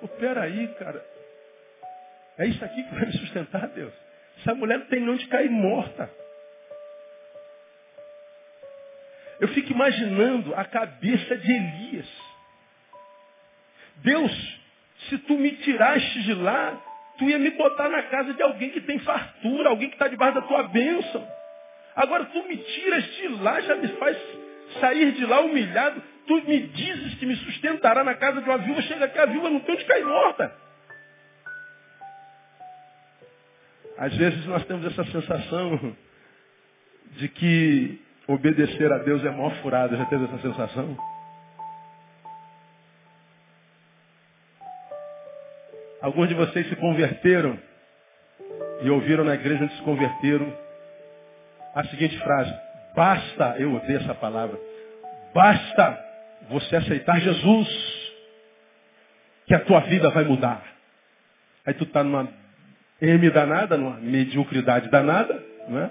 Pô, 0.00 0.08
peraí, 0.08 0.68
cara. 0.78 1.04
É 2.38 2.46
isso 2.46 2.64
aqui 2.64 2.82
que 2.82 2.94
vai 2.94 3.06
me 3.06 3.12
sustentar, 3.12 3.66
Deus. 3.68 3.92
Essa 4.40 4.54
mulher 4.54 4.78
não 4.78 4.86
tem 4.86 5.08
onde 5.08 5.26
cair 5.26 5.50
morta. 5.50 6.08
Eu 9.40 9.48
fico 9.48 9.72
imaginando 9.72 10.54
a 10.54 10.64
cabeça 10.64 11.36
de 11.36 11.52
Elias. 11.52 12.08
Deus, 13.96 14.60
se 15.08 15.18
tu 15.18 15.34
me 15.34 15.50
tiraste 15.56 16.22
de 16.22 16.34
lá, 16.34 16.80
tu 17.18 17.24
ia 17.24 17.38
me 17.38 17.50
botar 17.50 17.88
na 17.88 18.02
casa 18.04 18.32
de 18.34 18.42
alguém 18.42 18.70
que 18.70 18.80
tem 18.80 18.98
fartura, 19.00 19.68
alguém 19.68 19.88
que 19.88 19.96
está 19.96 20.08
debaixo 20.08 20.36
da 20.36 20.42
tua 20.42 20.64
bênção. 20.64 21.28
Agora 21.98 22.26
tu 22.26 22.44
me 22.44 22.56
tiras 22.56 23.04
de 23.16 23.26
lá, 23.42 23.60
já 23.60 23.74
me 23.74 23.88
faz 23.88 24.16
sair 24.80 25.10
de 25.10 25.26
lá 25.26 25.40
humilhado. 25.40 26.00
Tu 26.28 26.42
me 26.46 26.60
dizes 26.60 27.14
que 27.14 27.26
me 27.26 27.34
sustentará 27.34 28.04
na 28.04 28.14
casa 28.14 28.40
de 28.40 28.48
uma 28.48 28.58
viúva, 28.58 28.80
chega 28.82 29.06
aqui, 29.06 29.18
a 29.18 29.26
viúva 29.26 29.50
não 29.50 29.58
tem 29.58 29.74
onde 29.74 29.84
cair 29.84 30.04
morta. 30.04 30.54
Às 33.98 34.14
vezes 34.16 34.46
nós 34.46 34.64
temos 34.66 34.86
essa 34.86 35.04
sensação 35.10 35.96
de 37.16 37.28
que 37.30 38.00
obedecer 38.28 38.92
a 38.92 38.98
Deus 38.98 39.24
é 39.24 39.30
mó 39.30 39.50
furada. 39.60 39.96
Já 39.96 40.04
teve 40.04 40.24
essa 40.26 40.38
sensação? 40.38 40.96
Alguns 46.00 46.28
de 46.28 46.34
vocês 46.36 46.68
se 46.68 46.76
converteram 46.76 47.58
e 48.82 48.88
ouviram 48.88 49.24
na 49.24 49.34
igreja 49.34 49.64
onde 49.64 49.74
se 49.74 49.82
converteram 49.82 50.67
a 51.78 51.84
seguinte 51.84 52.18
frase: 52.18 52.52
Basta, 52.94 53.56
eu 53.58 53.74
odeio 53.74 54.00
essa 54.00 54.14
palavra, 54.14 54.58
basta 55.32 56.04
você 56.50 56.76
aceitar 56.76 57.20
Jesus, 57.20 57.68
que 59.46 59.54
a 59.54 59.60
tua 59.60 59.80
vida 59.80 60.10
vai 60.10 60.24
mudar. 60.24 60.62
Aí 61.64 61.74
tu 61.74 61.84
está 61.84 62.02
numa 62.02 62.28
M 63.00 63.30
danada, 63.30 63.76
numa 63.76 63.96
mediocridade 63.96 64.88
danada, 64.90 65.40
não 65.68 65.78
é? 65.80 65.90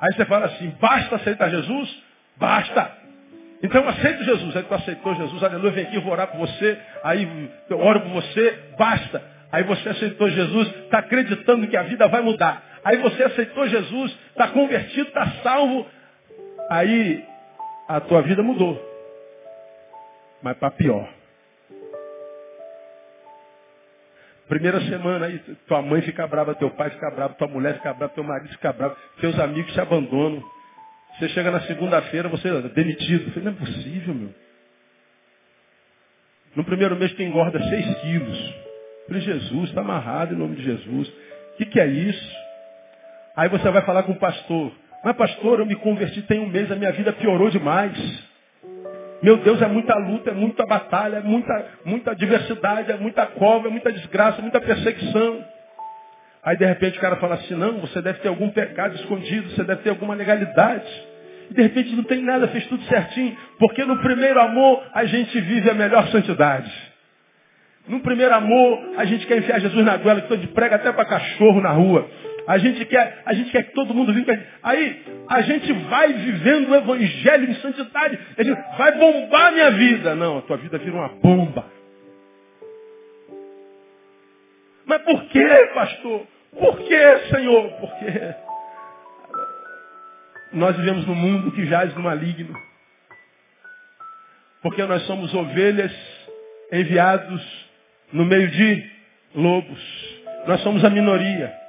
Aí 0.00 0.12
você 0.12 0.26
fala 0.26 0.46
assim, 0.46 0.68
basta 0.78 1.16
aceitar 1.16 1.48
Jesus? 1.48 2.02
Basta. 2.36 2.92
Então 3.62 3.82
eu 3.82 3.88
aceito 3.88 4.24
Jesus. 4.24 4.54
Aí 4.54 4.62
tu 4.64 4.74
aceitou 4.74 5.14
Jesus, 5.14 5.42
aleluia, 5.42 5.72
vem 5.72 5.86
aqui, 5.86 5.98
vou 6.00 6.12
orar 6.12 6.26
por 6.26 6.38
você. 6.40 6.78
Aí 7.02 7.50
eu 7.70 7.78
oro 7.78 8.02
por 8.02 8.10
você, 8.10 8.72
basta. 8.78 9.22
Aí 9.50 9.62
você 9.62 9.88
aceitou 9.88 10.28
Jesus, 10.28 10.68
está 10.84 10.98
acreditando 10.98 11.66
que 11.66 11.76
a 11.76 11.84
vida 11.84 12.06
vai 12.08 12.20
mudar. 12.20 12.62
Aí 12.86 12.98
você 12.98 13.24
aceitou 13.24 13.66
Jesus, 13.66 14.16
está 14.28 14.46
convertido, 14.46 15.08
está 15.08 15.28
salvo. 15.42 15.84
Aí 16.70 17.24
a 17.88 18.00
tua 18.00 18.22
vida 18.22 18.44
mudou. 18.44 18.80
Mas 20.40 20.56
para 20.56 20.70
pior. 20.70 21.08
Primeira 24.46 24.80
semana 24.82 25.26
aí, 25.26 25.36
tua 25.66 25.82
mãe 25.82 26.00
fica 26.02 26.28
brava, 26.28 26.54
teu 26.54 26.70
pai 26.70 26.90
fica 26.90 27.10
bravo, 27.10 27.34
tua 27.34 27.48
mulher 27.48 27.74
fica 27.74 27.92
brava, 27.92 28.12
teu 28.14 28.22
marido 28.22 28.50
fica 28.50 28.72
bravo, 28.72 28.96
teus 29.20 29.36
amigos 29.40 29.72
te 29.72 29.80
abandonam. 29.80 30.40
Você 31.18 31.28
chega 31.30 31.50
na 31.50 31.62
segunda-feira, 31.62 32.28
você 32.28 32.48
é 32.48 32.62
demitido. 32.68 33.32
Falei, 33.32 33.46
não 33.46 33.52
é 33.52 33.66
possível, 33.66 34.14
meu. 34.14 34.34
No 36.54 36.62
primeiro 36.62 36.94
mês 36.94 37.12
tu 37.14 37.22
engorda 37.24 37.58
6 37.58 38.00
quilos. 38.02 38.54
Falei, 39.08 39.22
Jesus, 39.22 39.70
está 39.70 39.80
amarrado 39.80 40.34
em 40.34 40.38
nome 40.38 40.54
de 40.54 40.62
Jesus. 40.62 41.08
O 41.08 41.56
que, 41.56 41.66
que 41.66 41.80
é 41.80 41.86
isso? 41.88 42.45
Aí 43.36 43.48
você 43.48 43.70
vai 43.70 43.82
falar 43.82 44.02
com 44.04 44.12
o 44.12 44.18
pastor. 44.18 44.72
Mas 45.04 45.14
pastor, 45.16 45.60
eu 45.60 45.66
me 45.66 45.76
converti 45.76 46.22
tem 46.22 46.40
um 46.40 46.48
mês, 46.48 46.72
a 46.72 46.76
minha 46.76 46.90
vida 46.92 47.12
piorou 47.12 47.50
demais. 47.50 47.96
Meu 49.22 49.36
Deus, 49.38 49.60
é 49.62 49.66
muita 49.66 49.94
luta, 49.96 50.30
é 50.30 50.34
muita 50.34 50.64
batalha, 50.66 51.16
é 51.16 51.20
muita, 51.20 51.66
muita 51.84 52.14
diversidade, 52.14 52.90
é 52.90 52.96
muita 52.96 53.26
cova, 53.26 53.68
é 53.68 53.70
muita 53.70 53.92
desgraça, 53.92 54.38
é 54.38 54.42
muita 54.42 54.60
perseguição. 54.60 55.44
Aí 56.42 56.56
de 56.56 56.64
repente 56.64 56.98
o 56.98 57.00
cara 57.00 57.16
fala 57.16 57.34
assim, 57.34 57.54
não, 57.54 57.80
você 57.80 58.00
deve 58.00 58.20
ter 58.20 58.28
algum 58.28 58.48
pecado 58.50 58.94
escondido, 58.94 59.50
você 59.50 59.64
deve 59.64 59.82
ter 59.82 59.90
alguma 59.90 60.14
legalidade. 60.14 60.86
E 61.50 61.54
de 61.54 61.62
repente 61.62 61.94
não 61.94 62.04
tem 62.04 62.22
nada, 62.22 62.48
fez 62.48 62.66
tudo 62.66 62.82
certinho. 62.84 63.36
Porque 63.58 63.84
no 63.84 63.98
primeiro 63.98 64.40
amor 64.40 64.82
a 64.94 65.04
gente 65.04 65.40
vive 65.40 65.68
a 65.70 65.74
melhor 65.74 66.06
santidade. 66.08 66.72
No 67.88 68.00
primeiro 68.00 68.34
amor 68.34 68.94
a 68.96 69.04
gente 69.04 69.26
quer 69.26 69.38
enfiar 69.38 69.60
Jesus 69.60 69.84
na 69.84 69.96
goela, 69.96 70.20
que 70.20 70.28
todo 70.28 70.48
prega 70.48 70.76
até 70.76 70.92
para 70.92 71.04
cachorro 71.04 71.60
na 71.60 71.70
rua. 71.70 72.08
A 72.46 72.58
gente 72.58 72.84
quer, 72.84 73.22
a 73.26 73.34
gente 73.34 73.50
quer 73.50 73.64
que 73.64 73.72
todo 73.72 73.92
mundo 73.92 74.14
viva. 74.14 74.38
Aí 74.62 75.02
a 75.28 75.40
gente 75.42 75.72
vai 75.72 76.12
vivendo 76.12 76.70
o 76.70 76.74
evangelho 76.76 77.50
em 77.50 77.54
santidade. 77.56 78.18
Gente 78.38 78.78
vai 78.78 78.92
bombar 78.98 79.48
a 79.48 79.50
minha 79.50 79.70
vida. 79.72 80.14
Não, 80.14 80.38
a 80.38 80.42
tua 80.42 80.56
vida 80.56 80.78
vira 80.78 80.94
uma 80.94 81.08
bomba. 81.08 81.64
Mas 84.86 85.02
por 85.02 85.24
que, 85.24 85.66
pastor? 85.74 86.26
Por 86.52 86.78
que, 86.78 87.18
Senhor? 87.30 87.72
Porque 87.80 88.34
nós 90.52 90.76
vivemos 90.76 91.04
num 91.06 91.14
mundo 91.16 91.50
que 91.50 91.66
jaz 91.66 91.92
no 91.94 92.02
maligno. 92.02 92.54
Porque 94.62 94.84
nós 94.84 95.02
somos 95.02 95.34
ovelhas 95.34 95.92
enviados 96.72 97.66
no 98.12 98.24
meio 98.24 98.48
de 98.48 98.90
lobos. 99.34 100.22
Nós 100.46 100.60
somos 100.60 100.84
a 100.84 100.90
minoria. 100.90 101.65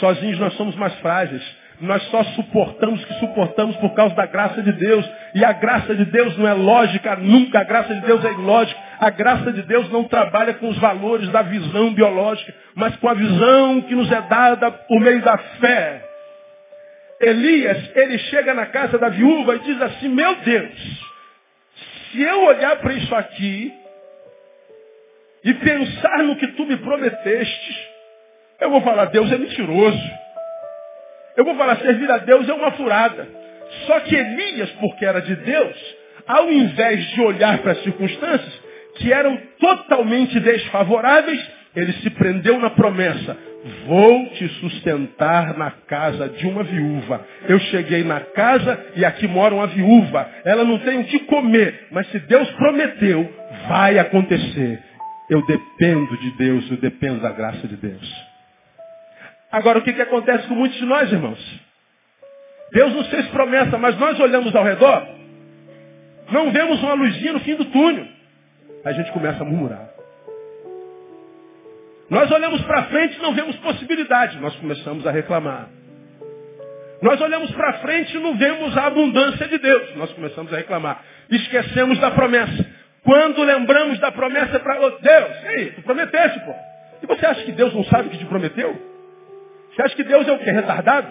Sozinhos 0.00 0.38
nós 0.38 0.54
somos 0.54 0.74
mais 0.76 0.94
frágeis. 0.96 1.42
Nós 1.80 2.02
só 2.04 2.22
suportamos 2.24 3.02
o 3.02 3.06
que 3.06 3.14
suportamos 3.14 3.76
por 3.76 3.94
causa 3.94 4.14
da 4.14 4.26
graça 4.26 4.62
de 4.62 4.72
Deus. 4.72 5.08
E 5.34 5.44
a 5.44 5.52
graça 5.52 5.94
de 5.94 6.04
Deus 6.04 6.36
não 6.38 6.46
é 6.46 6.54
lógica, 6.54 7.16
nunca. 7.16 7.60
A 7.60 7.64
graça 7.64 7.94
de 7.94 8.00
Deus 8.02 8.24
é 8.24 8.32
ilógica. 8.32 8.80
A 9.00 9.10
graça 9.10 9.52
de 9.52 9.62
Deus 9.62 9.90
não 9.90 10.04
trabalha 10.04 10.54
com 10.54 10.68
os 10.68 10.78
valores 10.78 11.28
da 11.30 11.42
visão 11.42 11.92
biológica, 11.92 12.54
mas 12.74 12.94
com 12.96 13.08
a 13.08 13.14
visão 13.14 13.82
que 13.82 13.94
nos 13.94 14.10
é 14.10 14.20
dada 14.22 14.70
por 14.70 15.00
meio 15.00 15.20
da 15.22 15.36
fé. 15.36 16.04
Elias, 17.20 17.96
ele 17.96 18.18
chega 18.18 18.54
na 18.54 18.66
casa 18.66 18.98
da 18.98 19.08
viúva 19.08 19.56
e 19.56 19.60
diz 19.60 19.80
assim, 19.82 20.08
meu 20.08 20.34
Deus, 20.36 21.04
se 22.10 22.22
eu 22.22 22.44
olhar 22.44 22.76
para 22.76 22.92
isso 22.94 23.14
aqui 23.14 23.72
e 25.44 25.54
pensar 25.54 26.18
no 26.18 26.36
que 26.36 26.46
tu 26.48 26.66
me 26.66 26.76
prometeste, 26.76 27.93
eu 28.64 28.70
vou 28.70 28.80
falar, 28.80 29.06
Deus 29.06 29.30
é 29.30 29.38
mentiroso. 29.38 30.10
Eu 31.36 31.44
vou 31.44 31.54
falar, 31.56 31.76
servir 31.76 32.10
a 32.10 32.18
Deus 32.18 32.48
é 32.48 32.52
uma 32.52 32.70
furada. 32.72 33.28
Só 33.86 34.00
que 34.00 34.14
Elias, 34.14 34.70
porque 34.80 35.04
era 35.04 35.20
de 35.20 35.34
Deus, 35.36 35.96
ao 36.26 36.50
invés 36.50 37.04
de 37.10 37.20
olhar 37.20 37.58
para 37.58 37.72
as 37.72 37.82
circunstâncias, 37.82 38.62
que 38.96 39.12
eram 39.12 39.36
totalmente 39.58 40.38
desfavoráveis, 40.40 41.40
ele 41.74 41.92
se 41.94 42.10
prendeu 42.10 42.58
na 42.58 42.70
promessa. 42.70 43.36
Vou 43.86 44.28
te 44.30 44.46
sustentar 44.60 45.56
na 45.56 45.70
casa 45.70 46.28
de 46.28 46.46
uma 46.46 46.62
viúva. 46.62 47.26
Eu 47.48 47.58
cheguei 47.58 48.04
na 48.04 48.20
casa 48.20 48.78
e 48.94 49.04
aqui 49.04 49.26
mora 49.26 49.54
uma 49.54 49.66
viúva. 49.66 50.28
Ela 50.44 50.64
não 50.64 50.78
tem 50.78 51.00
o 51.00 51.04
que 51.04 51.20
comer, 51.20 51.88
mas 51.90 52.06
se 52.10 52.18
Deus 52.20 52.48
prometeu, 52.52 53.28
vai 53.68 53.98
acontecer. 53.98 54.82
Eu 55.30 55.44
dependo 55.46 56.16
de 56.18 56.30
Deus, 56.36 56.70
eu 56.70 56.76
dependo 56.76 57.20
da 57.20 57.32
graça 57.32 57.66
de 57.66 57.76
Deus. 57.76 58.33
Agora, 59.54 59.78
o 59.78 59.82
que, 59.82 59.92
que 59.92 60.02
acontece 60.02 60.48
com 60.48 60.56
muitos 60.56 60.76
de 60.76 60.84
nós, 60.84 61.12
irmãos? 61.12 61.38
Deus 62.72 62.92
nos 62.92 63.06
fez 63.06 63.28
promessa, 63.28 63.78
mas 63.78 63.96
nós 64.00 64.18
olhamos 64.18 64.52
ao 64.52 64.64
redor 64.64 65.06
Não 66.32 66.50
vemos 66.50 66.82
uma 66.82 66.94
luzinha 66.94 67.34
no 67.34 67.38
fim 67.38 67.54
do 67.54 67.64
túnel. 67.66 68.04
A 68.84 68.90
gente 68.90 69.12
começa 69.12 69.44
a 69.44 69.44
murmurar. 69.44 69.90
Nós 72.10 72.32
olhamos 72.32 72.62
para 72.62 72.82
frente 72.86 73.16
e 73.16 73.22
não 73.22 73.32
vemos 73.32 73.54
possibilidade. 73.58 74.40
Nós 74.40 74.56
começamos 74.56 75.06
a 75.06 75.12
reclamar. 75.12 75.68
Nós 77.00 77.20
olhamos 77.20 77.52
para 77.52 77.74
frente 77.74 78.16
e 78.16 78.18
não 78.18 78.36
vemos 78.36 78.76
a 78.76 78.86
abundância 78.86 79.46
de 79.46 79.58
Deus. 79.58 79.94
Nós 79.94 80.12
começamos 80.14 80.52
a 80.52 80.56
reclamar. 80.56 81.00
Esquecemos 81.30 82.00
da 82.00 82.10
promessa. 82.10 82.66
Quando 83.04 83.40
lembramos 83.44 84.00
da 84.00 84.10
promessa 84.10 84.58
para 84.58 84.80
oh, 84.80 84.90
Deus, 84.98 85.44
ei, 85.44 85.70
tu 85.76 85.82
prometeste, 85.82 86.40
pô. 86.40 86.52
E 87.04 87.06
você 87.06 87.24
acha 87.24 87.44
que 87.44 87.52
Deus 87.52 87.72
não 87.72 87.84
sabe 87.84 88.08
o 88.08 88.10
que 88.10 88.18
te 88.18 88.24
prometeu? 88.24 88.93
Você 89.74 89.82
acha 89.82 89.96
que 89.96 90.04
Deus 90.04 90.26
é 90.26 90.32
o 90.32 90.38
que? 90.38 90.50
Retardado? 90.50 91.08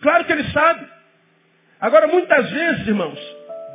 Claro 0.00 0.24
que 0.24 0.32
ele 0.32 0.44
sabe. 0.50 0.86
Agora, 1.80 2.06
muitas 2.06 2.50
vezes, 2.50 2.86
irmãos, 2.86 3.18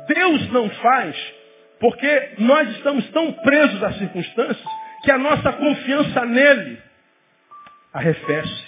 Deus 0.08 0.52
não 0.52 0.70
faz 0.70 1.34
porque 1.80 2.30
nós 2.38 2.68
estamos 2.70 3.08
tão 3.10 3.32
presos 3.32 3.82
às 3.82 3.98
circunstâncias 3.98 4.66
que 5.02 5.10
a 5.10 5.18
nossa 5.18 5.52
confiança 5.52 6.24
nele 6.24 6.80
arrefece. 7.92 8.64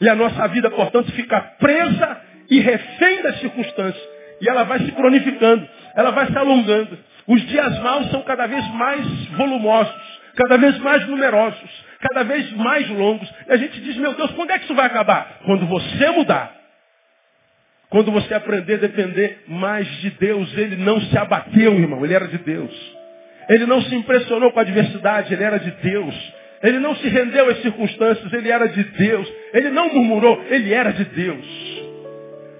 E 0.00 0.08
a 0.08 0.14
nossa 0.14 0.46
vida, 0.48 0.70
portanto, 0.70 1.10
fica 1.12 1.40
presa 1.40 2.20
e 2.50 2.60
refém 2.60 3.22
das 3.22 3.38
circunstâncias. 3.40 4.08
E 4.40 4.48
ela 4.48 4.64
vai 4.64 4.78
se 4.80 4.92
cronificando, 4.92 5.68
ela 5.94 6.10
vai 6.10 6.26
se 6.26 6.36
alongando. 6.36 6.98
Os 7.26 7.40
dias 7.46 7.78
maus 7.80 8.10
são 8.10 8.22
cada 8.22 8.46
vez 8.46 8.66
mais 8.74 9.06
volumosos, 9.30 9.94
cada 10.36 10.56
vez 10.56 10.78
mais 10.78 11.06
numerosos, 11.06 11.84
cada 12.00 12.22
vez 12.22 12.50
mais 12.52 12.88
longos. 12.90 13.32
E 13.48 13.52
a 13.52 13.56
gente 13.56 13.80
diz, 13.80 13.96
meu 13.96 14.14
Deus, 14.14 14.30
quando 14.32 14.50
é 14.50 14.58
que 14.58 14.64
isso 14.64 14.74
vai 14.74 14.86
acabar? 14.86 15.40
Quando 15.44 15.66
você 15.66 16.10
mudar. 16.10 16.52
Quando 17.88 18.10
você 18.10 18.34
aprender 18.34 18.74
a 18.74 18.78
depender 18.78 19.44
mais 19.46 19.86
de 20.00 20.10
Deus, 20.10 20.52
ele 20.58 20.76
não 20.76 21.00
se 21.00 21.16
abateu, 21.16 21.74
irmão, 21.78 22.04
ele 22.04 22.14
era 22.14 22.26
de 22.26 22.38
Deus. 22.38 22.72
Ele 23.48 23.66
não 23.66 23.82
se 23.82 23.94
impressionou 23.94 24.50
com 24.50 24.58
a 24.58 24.62
adversidade, 24.62 25.32
ele 25.32 25.44
era 25.44 25.58
de 25.58 25.70
Deus. 25.70 26.34
Ele 26.62 26.78
não 26.78 26.96
se 26.96 27.06
rendeu 27.08 27.48
às 27.50 27.60
circunstâncias, 27.60 28.32
ele 28.32 28.50
era 28.50 28.66
de 28.66 28.82
Deus. 28.82 29.32
Ele 29.52 29.70
não 29.70 29.92
murmurou, 29.92 30.42
ele 30.48 30.72
era 30.72 30.92
de 30.92 31.04
Deus. 31.04 31.46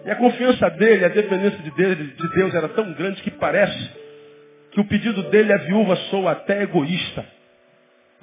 E 0.05 0.11
a 0.11 0.17
confiança 0.17 0.69
dele, 0.71 1.05
a 1.05 1.09
dependência 1.09 1.59
de 1.59 1.71
Deus, 1.71 1.97
de 1.97 2.29
Deus 2.35 2.55
era 2.55 2.69
tão 2.69 2.93
grande 2.93 3.23
que 3.23 3.31
parece 3.31 3.91
que 4.73 4.81
o 4.81 4.85
pedido 4.85 5.23
dele, 5.31 5.53
a 5.53 5.59
viúva, 5.59 5.97
soa 6.11 6.33
até 6.33 6.63
egoísta. 6.63 7.25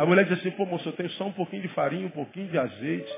A 0.01 0.05
mulher 0.05 0.25
diz 0.25 0.39
assim, 0.39 0.49
pô 0.49 0.65
moço, 0.65 0.89
eu 0.89 0.93
tenho 0.93 1.11
só 1.11 1.25
um 1.25 1.31
pouquinho 1.31 1.61
de 1.61 1.67
farinha, 1.67 2.07
um 2.07 2.09
pouquinho 2.09 2.47
de 2.47 2.57
azeite. 2.57 3.13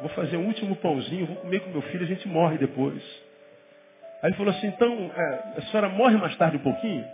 Vou 0.00 0.08
fazer 0.10 0.36
um 0.36 0.46
último 0.46 0.74
pãozinho, 0.74 1.26
vou 1.26 1.36
comer 1.36 1.60
com 1.60 1.70
meu 1.70 1.82
filho, 1.82 2.02
a 2.02 2.08
gente 2.08 2.26
morre 2.26 2.58
depois. 2.58 3.00
Aí 4.20 4.30
ele 4.30 4.36
falou 4.36 4.52
assim, 4.52 4.66
então, 4.66 5.12
é, 5.14 5.58
a 5.58 5.62
senhora 5.70 5.88
morre 5.90 6.16
mais 6.16 6.34
tarde 6.34 6.56
um 6.56 6.60
pouquinho? 6.60 7.04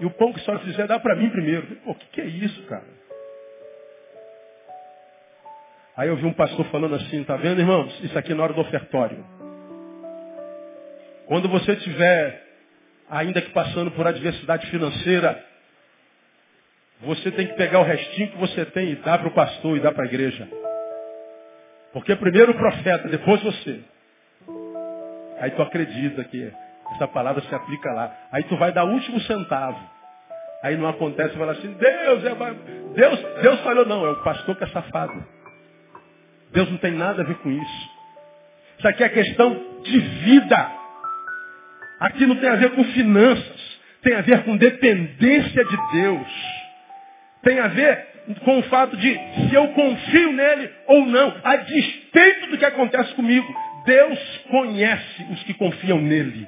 E 0.00 0.04
o 0.04 0.10
pão 0.10 0.32
que 0.32 0.40
a 0.40 0.42
senhora 0.42 0.64
fizer 0.64 0.88
dá 0.88 0.98
para 0.98 1.14
mim 1.14 1.30
primeiro. 1.30 1.64
Pô, 1.84 1.92
o 1.92 1.94
que, 1.94 2.06
que 2.06 2.20
é 2.20 2.24
isso, 2.24 2.60
cara? 2.64 2.82
Aí 5.96 6.08
eu 6.08 6.16
vi 6.16 6.26
um 6.26 6.32
pastor 6.32 6.66
falando 6.72 6.96
assim, 6.96 7.22
tá 7.22 7.36
vendo, 7.36 7.60
irmãos? 7.60 8.02
Isso 8.02 8.18
aqui 8.18 8.32
é 8.32 8.34
na 8.34 8.42
hora 8.42 8.52
do 8.52 8.62
ofertório. 8.62 9.24
Quando 11.26 11.48
você 11.48 11.74
estiver, 11.74 12.42
ainda 13.08 13.40
que 13.40 13.50
passando 13.50 13.92
por 13.92 14.08
adversidade 14.08 14.68
financeira, 14.72 15.51
você 17.02 17.30
tem 17.32 17.48
que 17.48 17.54
pegar 17.54 17.80
o 17.80 17.84
restinho 17.84 18.30
que 18.30 18.38
você 18.38 18.64
tem 18.66 18.92
e 18.92 18.96
dar 18.96 19.18
para 19.18 19.28
o 19.28 19.34
pastor 19.34 19.76
e 19.76 19.80
dar 19.80 19.92
para 19.92 20.04
a 20.04 20.06
igreja. 20.06 20.48
Porque 21.92 22.14
primeiro 22.16 22.52
o 22.52 22.56
profeta, 22.56 23.08
depois 23.08 23.42
você. 23.42 23.80
Aí 25.40 25.50
tu 25.50 25.62
acredita 25.62 26.22
que 26.24 26.52
essa 26.94 27.08
palavra 27.08 27.42
se 27.42 27.54
aplica 27.54 27.92
lá. 27.92 28.14
Aí 28.30 28.44
tu 28.44 28.56
vai 28.56 28.72
dar 28.72 28.84
o 28.84 28.92
último 28.92 29.20
centavo. 29.22 29.78
Aí 30.62 30.76
não 30.76 30.88
acontece, 30.88 31.36
fala 31.36 31.52
assim, 31.52 31.72
Deus, 31.72 32.24
é... 32.24 32.34
Deus, 32.94 33.42
Deus 33.42 33.60
falou, 33.62 33.84
não, 33.84 34.06
é 34.06 34.10
o 34.10 34.22
pastor 34.22 34.54
que 34.54 34.62
é 34.62 34.68
safado. 34.68 35.24
Deus 36.52 36.70
não 36.70 36.78
tem 36.78 36.92
nada 36.92 37.22
a 37.22 37.24
ver 37.24 37.34
com 37.38 37.50
isso. 37.50 37.90
Isso 38.78 38.86
aqui 38.86 39.02
é 39.02 39.08
questão 39.08 39.80
de 39.82 39.98
vida. 39.98 40.70
Aqui 42.00 42.26
não 42.26 42.36
tem 42.36 42.48
a 42.48 42.56
ver 42.56 42.70
com 42.70 42.84
finanças. 42.84 43.80
Tem 44.02 44.14
a 44.14 44.20
ver 44.20 44.44
com 44.44 44.56
dependência 44.56 45.64
de 45.64 45.76
Deus. 45.92 46.28
Tem 47.42 47.58
a 47.58 47.68
ver 47.68 48.06
com 48.44 48.58
o 48.58 48.62
fato 48.64 48.96
de 48.96 49.12
se 49.12 49.54
eu 49.54 49.68
confio 49.68 50.32
nele 50.32 50.70
ou 50.86 51.06
não, 51.06 51.34
a 51.42 51.56
despeito 51.56 52.50
do 52.50 52.58
que 52.58 52.64
acontece 52.64 53.14
comigo. 53.14 53.46
Deus 53.84 54.18
conhece 54.50 55.26
os 55.32 55.42
que 55.42 55.54
confiam 55.54 56.00
nele. 56.00 56.46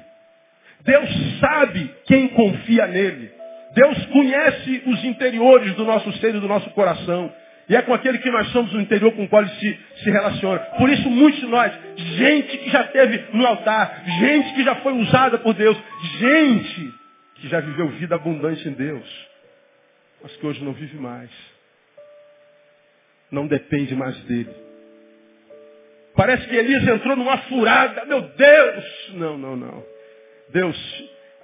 Deus 0.83 1.09
sabe 1.39 1.93
quem 2.05 2.29
confia 2.29 2.87
nele. 2.87 3.31
Deus 3.73 4.05
conhece 4.05 4.83
os 4.85 5.03
interiores 5.03 5.73
do 5.75 5.83
nosso 5.83 6.11
ser 6.13 6.35
e 6.35 6.39
do 6.39 6.47
nosso 6.47 6.69
coração. 6.69 7.31
E 7.67 7.75
é 7.75 7.81
com 7.81 7.93
aquele 7.93 8.19
que 8.19 8.29
nós 8.29 8.47
somos 8.49 8.71
no 8.71 8.79
interior 8.79 9.11
com 9.13 9.23
o 9.23 9.27
qual 9.27 9.41
ele 9.41 9.51
se, 9.51 9.79
se 10.03 10.09
relaciona. 10.11 10.59
Por 10.77 10.89
isso, 10.89 11.09
muitos 11.09 11.39
de 11.39 11.47
nós, 11.47 11.73
gente 11.97 12.57
que 12.59 12.69
já 12.69 12.83
teve 12.85 13.25
no 13.33 13.45
altar, 13.45 14.03
gente 14.19 14.53
que 14.53 14.63
já 14.63 14.75
foi 14.75 14.93
usada 14.93 15.39
por 15.39 15.53
Deus, 15.55 15.75
gente 16.19 16.93
que 17.35 17.49
já 17.49 17.59
viveu 17.59 17.89
vida 17.89 18.15
abundante 18.15 18.67
em 18.69 18.71
Deus, 18.71 19.27
mas 20.25 20.35
que 20.37 20.47
hoje 20.47 20.63
não 20.63 20.73
vive 20.73 20.97
mais. 20.97 21.29
Não 23.29 23.45
depende 23.45 23.95
mais 23.95 24.17
dele. 24.23 24.49
Parece 26.15 26.47
que 26.47 26.55
Elias 26.55 26.81
entrou 26.87 27.15
numa 27.15 27.37
furada. 27.43 28.05
Meu 28.05 28.21
Deus! 28.21 28.85
Não, 29.13 29.37
não, 29.37 29.55
não. 29.55 29.83
Deus, 30.49 30.75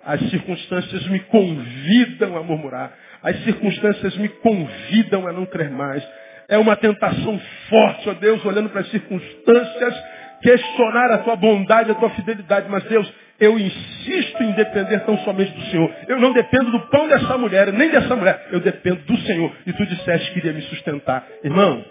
as 0.03 0.19
circunstâncias 0.31 1.07
me 1.09 1.19
convidam 1.25 2.35
a 2.35 2.41
murmurar. 2.41 2.97
As 3.21 3.43
circunstâncias 3.43 4.17
me 4.17 4.29
convidam 4.29 5.27
a 5.27 5.31
não 5.31 5.45
crer 5.45 5.69
mais. 5.69 6.03
É 6.47 6.57
uma 6.57 6.75
tentação 6.75 7.39
forte, 7.69 8.09
ó 8.09 8.13
Deus, 8.13 8.43
olhando 8.43 8.69
para 8.69 8.81
as 8.81 8.89
circunstâncias, 8.89 9.93
questionar 10.41 11.11
a 11.11 11.17
tua 11.19 11.35
bondade, 11.35 11.91
a 11.91 11.95
tua 11.95 12.09
fidelidade. 12.09 12.67
Mas 12.67 12.83
Deus, 12.85 13.13
eu 13.41 13.57
insisto 13.57 14.43
em 14.43 14.51
depender 14.51 14.99
tão 14.99 15.17
somente 15.19 15.51
do 15.51 15.65
Senhor. 15.65 15.91
Eu 16.07 16.19
não 16.19 16.31
dependo 16.31 16.71
do 16.71 16.79
pão 16.81 17.07
dessa 17.07 17.35
mulher, 17.39 17.73
nem 17.73 17.89
dessa 17.89 18.15
mulher. 18.15 18.47
Eu 18.51 18.59
dependo 18.59 19.01
do 19.01 19.17
Senhor. 19.21 19.51
E 19.65 19.73
tu 19.73 19.83
disseste 19.87 20.31
que 20.31 20.39
iria 20.39 20.53
me 20.53 20.61
sustentar. 20.61 21.25
Irmão, 21.43 21.83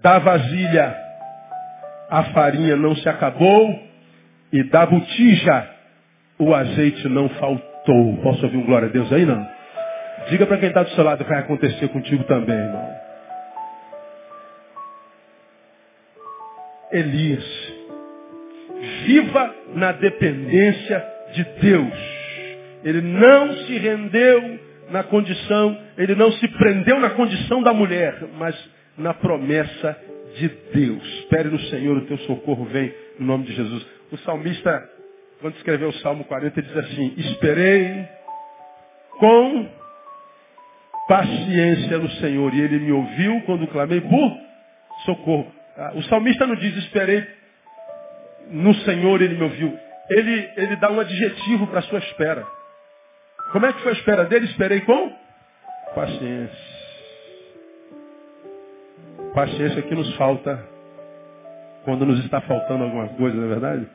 da 0.00 0.18
vasilha 0.18 0.96
a 2.10 2.24
farinha 2.32 2.74
não 2.74 2.96
se 2.96 3.08
acabou 3.08 3.82
e 4.52 4.62
da 4.64 4.86
botija 4.86 5.70
o 6.38 6.54
azeite 6.54 7.06
não 7.08 7.28
faltou. 7.28 8.16
Posso 8.22 8.44
ouvir 8.44 8.56
um 8.56 8.64
glória 8.64 8.88
a 8.88 8.90
Deus 8.90 9.12
aí, 9.12 9.26
não? 9.26 9.46
Diga 10.30 10.46
para 10.46 10.56
quem 10.56 10.68
está 10.68 10.82
do 10.82 10.90
seu 10.90 11.04
lado, 11.04 11.22
vai 11.24 11.40
acontecer 11.40 11.88
contigo 11.88 12.24
também, 12.24 12.56
irmão. 12.56 12.94
Elias, 16.92 17.63
viva 19.06 19.54
na 19.74 19.92
dependência 19.92 21.04
de 21.34 21.44
Deus. 21.60 21.94
Ele 22.84 23.00
não 23.00 23.56
se 23.58 23.78
rendeu 23.78 24.60
na 24.90 25.02
condição, 25.02 25.78
ele 25.96 26.14
não 26.14 26.30
se 26.32 26.46
prendeu 26.48 27.00
na 27.00 27.10
condição 27.10 27.62
da 27.62 27.72
mulher, 27.72 28.16
mas 28.38 28.54
na 28.96 29.14
promessa 29.14 29.96
de 30.36 30.48
Deus. 30.72 31.02
Espere 31.20 31.48
no 31.48 31.58
Senhor, 31.60 31.96
o 31.96 32.06
teu 32.06 32.18
socorro 32.18 32.64
vem, 32.66 32.92
no 33.18 33.26
nome 33.26 33.44
de 33.44 33.54
Jesus. 33.54 33.86
O 34.12 34.18
salmista 34.18 34.94
quando 35.44 35.56
escreveu 35.56 35.90
o 35.90 35.94
Salmo 35.98 36.24
40, 36.24 36.58
ele 36.58 36.66
diz 36.66 36.76
assim, 36.78 37.14
esperei 37.18 38.08
com 39.18 39.68
paciência 41.06 41.98
no 41.98 42.08
Senhor, 42.12 42.54
e 42.54 42.62
ele 42.62 42.78
me 42.78 42.92
ouviu 42.92 43.42
quando 43.42 43.66
clamei 43.66 44.00
por 44.00 44.38
socorro. 45.04 45.52
Ah, 45.76 45.92
o 45.96 46.02
salmista 46.04 46.46
não 46.46 46.56
diz, 46.56 46.74
esperei 46.78 47.26
no 48.50 48.74
Senhor, 48.74 49.20
ele 49.22 49.36
me 49.36 49.42
ouviu. 49.44 49.78
Ele, 50.10 50.50
ele 50.56 50.76
dá 50.76 50.90
um 50.90 51.00
adjetivo 51.00 51.66
para 51.66 51.78
a 51.78 51.82
sua 51.82 51.98
espera. 51.98 52.46
Como 53.52 53.66
é 53.66 53.72
que 53.72 53.82
foi 53.82 53.92
a 53.92 53.94
espera 53.94 54.24
dele? 54.24 54.46
Esperei 54.46 54.80
com 54.80 55.12
paciência. 55.94 56.74
Paciência 59.34 59.82
que 59.82 59.94
nos 59.94 60.14
falta 60.16 60.74
quando 61.84 62.06
nos 62.06 62.24
está 62.24 62.40
faltando 62.40 62.84
alguma 62.84 63.08
coisa, 63.08 63.36
não 63.36 63.44
é 63.44 63.48
verdade? 63.48 63.86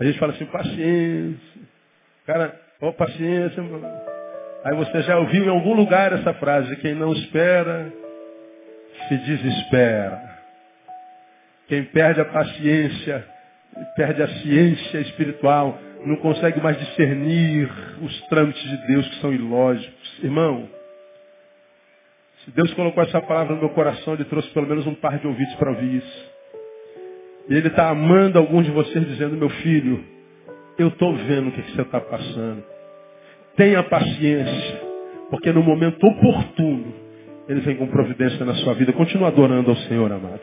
A 0.00 0.04
gente 0.04 0.18
fala 0.18 0.32
assim, 0.32 0.46
paciência. 0.46 1.62
Cara, 2.26 2.54
ó, 2.80 2.88
oh, 2.88 2.92
paciência. 2.92 3.62
Aí 4.64 4.76
você 4.76 5.02
já 5.02 5.18
ouviu 5.18 5.44
em 5.44 5.48
algum 5.48 5.74
lugar 5.74 6.12
essa 6.12 6.32
frase, 6.34 6.76
quem 6.76 6.94
não 6.94 7.12
espera, 7.12 7.92
se 9.08 9.16
desespera. 9.18 10.27
Quem 11.68 11.84
perde 11.84 12.20
a 12.20 12.24
paciência, 12.24 13.24
perde 13.94 14.22
a 14.22 14.28
ciência 14.28 14.98
espiritual, 15.00 15.78
não 16.04 16.16
consegue 16.16 16.60
mais 16.60 16.78
discernir 16.78 17.70
os 18.02 18.20
trâmites 18.28 18.62
de 18.62 18.86
Deus 18.86 19.06
que 19.08 19.20
são 19.20 19.32
ilógicos. 19.32 20.18
Irmão, 20.22 20.68
se 22.44 22.50
Deus 22.52 22.72
colocou 22.74 23.02
essa 23.02 23.20
palavra 23.20 23.54
no 23.54 23.60
meu 23.60 23.70
coração, 23.70 24.14
Ele 24.14 24.24
trouxe 24.24 24.48
pelo 24.50 24.66
menos 24.66 24.86
um 24.86 24.94
par 24.94 25.18
de 25.18 25.26
ouvidos 25.26 25.54
para 25.56 25.70
ouvir 25.70 25.96
isso. 25.96 26.38
E 27.48 27.54
ele 27.54 27.68
está 27.68 27.88
amando 27.88 28.38
alguns 28.38 28.66
de 28.66 28.70
vocês 28.70 29.06
dizendo, 29.06 29.34
meu 29.34 29.48
filho, 29.48 30.04
eu 30.78 30.88
estou 30.88 31.14
vendo 31.14 31.48
o 31.48 31.52
que, 31.52 31.62
que 31.62 31.72
você 31.72 31.82
está 31.82 31.98
passando. 31.98 32.62
Tenha 33.56 33.82
paciência, 33.82 34.80
porque 35.30 35.50
no 35.50 35.62
momento 35.62 36.06
oportuno, 36.06 36.94
ele 37.48 37.60
vem 37.60 37.76
com 37.76 37.86
providência 37.86 38.44
na 38.44 38.54
sua 38.56 38.74
vida. 38.74 38.92
Continua 38.92 39.28
adorando 39.28 39.70
ao 39.70 39.76
Senhor, 39.76 40.12
amado. 40.12 40.40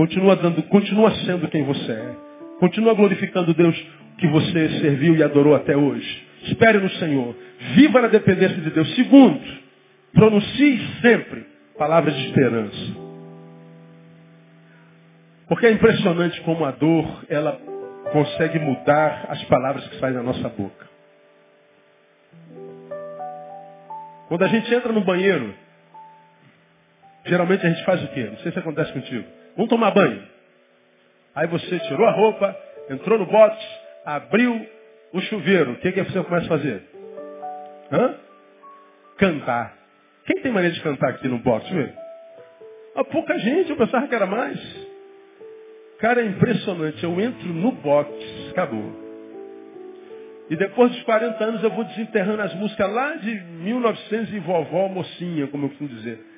Continua, 0.00 0.34
dando, 0.34 0.62
continua 0.62 1.10
sendo 1.26 1.46
quem 1.48 1.62
você 1.62 1.92
é. 1.92 2.16
Continua 2.58 2.94
glorificando 2.94 3.52
Deus 3.52 3.76
que 4.16 4.26
você 4.28 4.80
serviu 4.80 5.14
e 5.14 5.22
adorou 5.22 5.54
até 5.54 5.76
hoje. 5.76 6.26
Espere 6.44 6.78
no 6.78 6.88
Senhor. 6.92 7.36
Viva 7.74 8.00
na 8.00 8.08
dependência 8.08 8.56
de 8.56 8.70
Deus. 8.70 8.94
Segundo, 8.94 9.42
pronuncie 10.14 10.80
sempre 11.02 11.44
palavras 11.76 12.16
de 12.16 12.28
esperança. 12.28 12.96
Porque 15.46 15.66
é 15.66 15.72
impressionante 15.72 16.40
como 16.44 16.64
a 16.64 16.70
dor, 16.70 17.26
ela 17.28 17.60
consegue 18.10 18.58
mudar 18.58 19.26
as 19.28 19.44
palavras 19.44 19.86
que 19.86 19.98
saem 19.98 20.14
da 20.14 20.22
nossa 20.22 20.48
boca. 20.48 20.88
Quando 24.28 24.44
a 24.44 24.48
gente 24.48 24.74
entra 24.74 24.94
no 24.94 25.02
banheiro, 25.02 25.54
geralmente 27.26 27.66
a 27.66 27.68
gente 27.68 27.84
faz 27.84 28.02
o 28.02 28.08
quê? 28.08 28.30
Não 28.30 28.38
sei 28.38 28.50
se 28.50 28.58
acontece 28.58 28.94
contigo. 28.94 29.39
Vamos 29.60 29.68
tomar 29.68 29.90
banho. 29.90 30.22
Aí 31.34 31.46
você 31.46 31.78
tirou 31.80 32.06
a 32.06 32.12
roupa, 32.12 32.56
entrou 32.88 33.18
no 33.18 33.26
bote, 33.26 33.68
abriu 34.06 34.66
o 35.12 35.20
chuveiro. 35.20 35.72
O 35.72 35.76
que, 35.76 35.92
que 35.92 36.02
você 36.02 36.24
começa 36.24 36.46
a 36.46 36.48
fazer? 36.48 36.82
Hã? 37.92 38.14
Cantar. 39.18 39.76
Quem 40.24 40.40
tem 40.40 40.50
maneira 40.50 40.74
de 40.74 40.80
cantar 40.80 41.10
aqui 41.10 41.28
no 41.28 41.36
bote? 41.40 41.74
Vê? 41.74 41.92
Ah, 42.96 43.04
pouca 43.04 43.38
gente, 43.38 43.68
eu 43.68 43.76
pensava 43.76 44.08
que 44.08 44.14
era 44.14 44.24
mais. 44.24 44.58
Cara, 45.98 46.22
é 46.22 46.24
impressionante. 46.24 47.04
Eu 47.04 47.20
entro 47.20 47.48
no 47.48 47.72
box, 47.72 48.10
acabou. 48.52 48.98
E 50.48 50.56
depois 50.56 50.90
dos 50.90 51.02
40 51.02 51.44
anos 51.44 51.62
eu 51.62 51.70
vou 51.70 51.84
desenterrando 51.84 52.40
as 52.40 52.54
músicas 52.54 52.90
lá 52.90 53.16
de 53.16 53.34
1900 53.34 54.32
e 54.32 54.38
vovó 54.38 54.88
mocinha, 54.88 55.48
como 55.48 55.66
eu 55.66 55.68
costumo 55.68 55.90
dizer. 55.90 56.29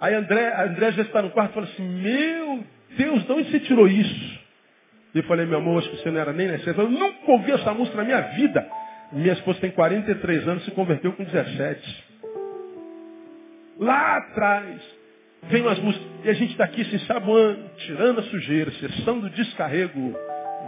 Aí 0.00 0.14
André, 0.14 0.54
André 0.62 0.92
já 0.92 1.02
está 1.02 1.20
no 1.20 1.30
quarto 1.30 1.50
e 1.50 1.54
fala 1.54 1.66
assim, 1.66 1.86
meu 1.86 2.64
Deus, 2.96 3.24
de 3.24 3.32
onde 3.32 3.50
você 3.50 3.60
tirou 3.60 3.86
isso? 3.86 4.40
E 5.14 5.18
eu 5.18 5.24
falei, 5.24 5.44
meu 5.44 5.58
amor, 5.58 5.78
acho 5.78 5.90
que 5.90 5.96
você 5.96 6.10
não 6.10 6.20
era 6.20 6.32
nem 6.32 6.48
nascido. 6.48 6.80
Eu 6.80 6.88
nunca 6.88 7.30
ouvi 7.30 7.52
essa 7.52 7.74
música 7.74 7.96
na 7.96 8.04
minha 8.04 8.20
vida. 8.20 8.66
Minha 9.12 9.32
esposa 9.32 9.60
tem 9.60 9.70
43 9.70 10.48
anos, 10.48 10.64
se 10.64 10.70
converteu 10.70 11.12
com 11.12 11.24
17. 11.24 12.04
Lá 13.78 14.18
atrás. 14.18 14.80
Vem 15.44 15.62
umas 15.62 15.78
músicas. 15.80 16.06
E 16.24 16.30
a 16.30 16.32
gente 16.32 16.52
está 16.52 16.64
aqui 16.64 16.84
se 16.84 16.96
ensaboando, 16.96 17.70
tirando 17.78 18.20
a 18.20 18.22
sujeira, 18.24 18.70
cessando 18.72 19.26
o 19.26 19.30
descarrego 19.30 20.14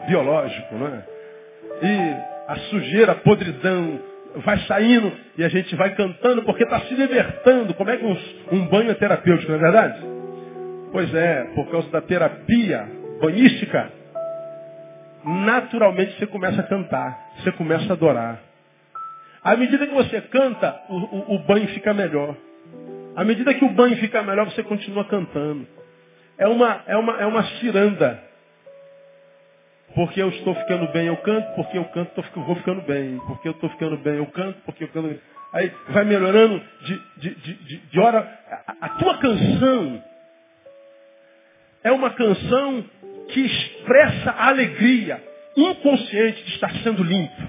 biológico, 0.09 0.75
não 0.75 0.89
é? 0.89 1.07
E 1.83 2.51
a 2.51 2.57
sujeira, 2.71 3.13
a 3.13 3.17
podridão, 3.17 4.01
vai 4.37 4.59
saindo 4.61 5.13
e 5.37 5.45
a 5.45 5.49
gente 5.49 5.75
vai 5.77 5.95
cantando 5.95 6.43
porque 6.43 6.65
está 6.65 6.81
se 6.81 6.95
libertando. 6.95 7.75
Como 7.75 7.91
é 7.91 7.97
que 7.97 8.05
um, 8.05 8.17
um 8.53 8.67
banho 8.67 8.91
é 8.91 8.95
terapêutico, 8.95 9.51
não 9.51 9.59
é 9.59 9.63
verdade? 9.63 10.03
Pois 10.91 11.15
é, 11.15 11.45
por 11.55 11.71
causa 11.71 11.91
da 11.91 12.01
terapia 12.01 12.87
banhística, 13.21 13.91
naturalmente 15.25 16.19
você 16.19 16.27
começa 16.27 16.61
a 16.61 16.65
cantar, 16.65 17.19
você 17.39 17.53
começa 17.53 17.91
a 17.91 17.93
adorar. 17.93 18.41
À 19.43 19.57
medida 19.57 19.87
que 19.87 19.95
você 19.95 20.21
canta, 20.21 20.81
o, 20.89 20.97
o, 20.97 21.35
o 21.37 21.39
banho 21.41 21.67
fica 21.69 21.93
melhor. 21.93 22.37
À 23.17 23.25
medida 23.25 23.53
que 23.55 23.65
o 23.65 23.71
banho 23.71 23.97
fica 23.97 24.23
melhor, 24.23 24.47
você 24.47 24.63
continua 24.63 25.05
cantando. 25.05 25.67
É 26.39 26.47
uma, 26.47 26.83
é 26.87 26.97
uma, 26.97 27.21
é 27.21 27.27
uma 27.27 27.43
ciranda. 27.59 28.23
Porque 29.95 30.23
eu 30.23 30.31
estou 30.31 30.55
ficando 30.55 30.91
bem, 30.93 31.07
eu 31.07 31.17
canto, 31.19 31.55
porque 31.55 31.77
eu 31.77 31.85
canto, 31.87 32.11
eu 32.19 32.43
vou 32.45 32.57
ficando 32.57 32.83
bem. 32.83 33.19
Porque 33.27 33.49
eu 33.49 33.53
estou 33.53 33.69
ficando 33.71 33.97
bem, 33.99 34.17
eu 34.17 34.27
canto, 34.27 34.59
porque 34.65 34.85
eu 34.85 34.89
canto. 34.89 35.21
Aí 35.53 35.71
vai 35.91 36.05
melhorando 36.05 36.63
de, 36.81 37.03
de, 37.19 37.35
de, 37.35 37.77
de 37.79 38.01
hora. 38.01 38.21
A, 38.67 38.87
a 38.87 38.89
tua 38.91 39.19
canção 39.19 40.03
é 41.85 41.93
uma 41.93 42.11
canção 42.11 42.85
que 43.29 43.41
expressa 43.41 44.31
a 44.31 44.49
alegria 44.49 45.23
inconsciente 45.57 46.43
de 46.45 46.51
estar 46.55 46.73
sendo 46.83 47.03
limpo. 47.03 47.49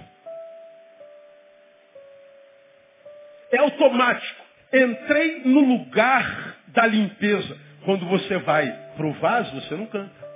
É 3.52 3.60
automático. 3.60 4.44
Entrei 4.74 5.44
no 5.46 5.60
lugar 5.62 6.58
da 6.68 6.86
limpeza. 6.88 7.58
Quando 7.86 8.06
você 8.08 8.38
vai 8.39 8.70
para 8.98 9.06
o 9.06 9.14
vaso, 9.14 9.54
você 9.62 9.76
não 9.76 9.86
canta. 9.86 10.33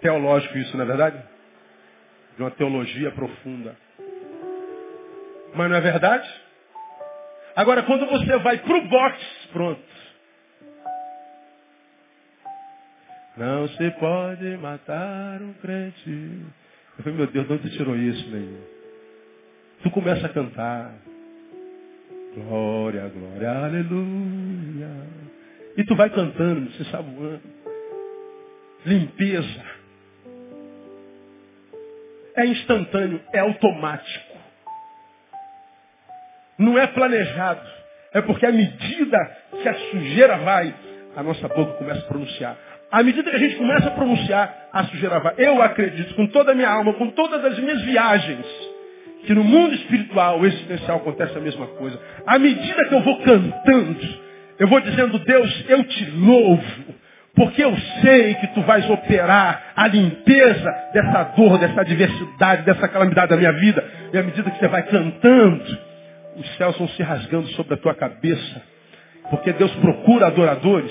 Teológico 0.00 0.56
isso, 0.58 0.76
não 0.76 0.84
é 0.84 0.86
verdade? 0.86 1.22
De 2.36 2.42
uma 2.42 2.50
teologia 2.50 3.10
profunda. 3.10 3.76
Mas 5.54 5.70
não 5.70 5.76
é 5.76 5.80
verdade? 5.80 6.28
Agora, 7.56 7.82
quando 7.82 8.06
você 8.06 8.38
vai 8.38 8.58
para 8.58 8.76
o 8.76 8.88
box, 8.88 9.48
pronto. 9.52 9.82
Não 13.36 13.68
se 13.68 13.90
pode 13.92 14.56
matar 14.58 15.40
um 15.42 15.52
crente. 15.54 16.10
Eu 16.98 17.04
falei, 17.04 17.18
meu 17.18 17.26
Deus, 17.28 17.46
de 17.46 17.52
onde 17.52 17.62
você 17.62 17.76
tirou 17.76 17.96
isso, 17.96 18.28
menino? 18.28 18.64
Tu 19.82 19.90
começa 19.90 20.26
a 20.26 20.28
cantar. 20.28 20.92
Glória, 22.34 23.08
glória, 23.08 23.50
aleluia. 23.50 24.88
E 25.76 25.84
tu 25.84 25.94
vai 25.94 26.10
cantando, 26.10 26.70
se 26.72 26.84
saboando. 26.90 27.40
Limpeza. 28.84 29.77
É 32.38 32.46
instantâneo, 32.46 33.20
é 33.32 33.40
automático. 33.40 34.38
Não 36.56 36.78
é 36.78 36.86
planejado. 36.86 37.68
É 38.14 38.20
porque 38.20 38.46
à 38.46 38.52
medida 38.52 39.18
que 39.60 39.68
a 39.68 39.74
sujeira 39.74 40.36
vai, 40.38 40.72
a 41.16 41.22
nossa 41.24 41.48
boca 41.48 41.72
começa 41.72 41.98
a 41.98 42.08
pronunciar. 42.08 42.56
À 42.92 43.02
medida 43.02 43.28
que 43.28 43.36
a 43.36 43.40
gente 43.40 43.56
começa 43.56 43.88
a 43.88 43.90
pronunciar, 43.90 44.68
a 44.72 44.84
sujeira 44.84 45.18
vai. 45.18 45.34
Eu 45.36 45.60
acredito 45.60 46.14
com 46.14 46.28
toda 46.28 46.52
a 46.52 46.54
minha 46.54 46.70
alma, 46.70 46.94
com 46.94 47.10
todas 47.10 47.44
as 47.44 47.58
minhas 47.58 47.82
viagens, 47.82 48.46
que 49.26 49.34
no 49.34 49.42
mundo 49.42 49.74
espiritual, 49.74 50.46
existencial, 50.46 50.98
acontece 50.98 51.36
a 51.36 51.40
mesma 51.40 51.66
coisa. 51.66 52.00
À 52.24 52.38
medida 52.38 52.84
que 52.84 52.94
eu 52.94 53.00
vou 53.00 53.18
cantando, 53.18 54.18
eu 54.60 54.68
vou 54.68 54.80
dizendo, 54.80 55.18
Deus, 55.18 55.64
eu 55.68 55.82
te 55.82 56.04
louvo, 56.12 56.94
porque 57.38 57.62
eu 57.62 57.72
sei 58.02 58.34
que 58.34 58.48
tu 58.48 58.62
vais 58.62 58.90
operar 58.90 59.72
a 59.76 59.86
limpeza 59.86 60.70
dessa 60.92 61.22
dor, 61.36 61.56
dessa 61.58 61.82
adversidade, 61.82 62.62
dessa 62.64 62.88
calamidade 62.88 63.28
da 63.30 63.36
minha 63.36 63.52
vida. 63.52 63.84
E 64.12 64.18
à 64.18 64.22
medida 64.24 64.50
que 64.50 64.58
você 64.58 64.66
vai 64.66 64.82
cantando, 64.82 65.78
os 66.36 66.56
céus 66.56 66.76
vão 66.76 66.88
se 66.88 67.02
rasgando 67.02 67.46
sobre 67.50 67.74
a 67.74 67.76
tua 67.76 67.94
cabeça. 67.94 68.60
Porque 69.30 69.52
Deus 69.52 69.72
procura 69.76 70.26
adoradores 70.26 70.90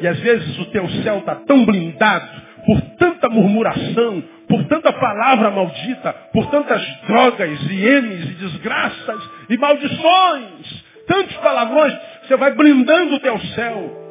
e 0.00 0.08
às 0.08 0.18
vezes 0.18 0.58
o 0.58 0.64
teu 0.66 0.88
céu 1.04 1.18
está 1.18 1.36
tão 1.36 1.64
blindado 1.64 2.42
por 2.66 2.80
tanta 2.98 3.28
murmuração, 3.28 4.20
por 4.48 4.64
tanta 4.64 4.92
palavra 4.92 5.48
maldita, 5.52 6.12
por 6.32 6.46
tantas 6.46 6.82
drogas 7.06 7.60
e 7.70 8.00
M's 8.00 8.30
e 8.30 8.34
desgraças 8.34 9.30
e 9.48 9.56
maldições, 9.56 10.84
tantos 11.06 11.36
palavrões, 11.36 11.94
você 12.26 12.36
vai 12.36 12.52
blindando 12.52 13.14
o 13.14 13.20
teu 13.20 13.38
céu. 13.38 14.03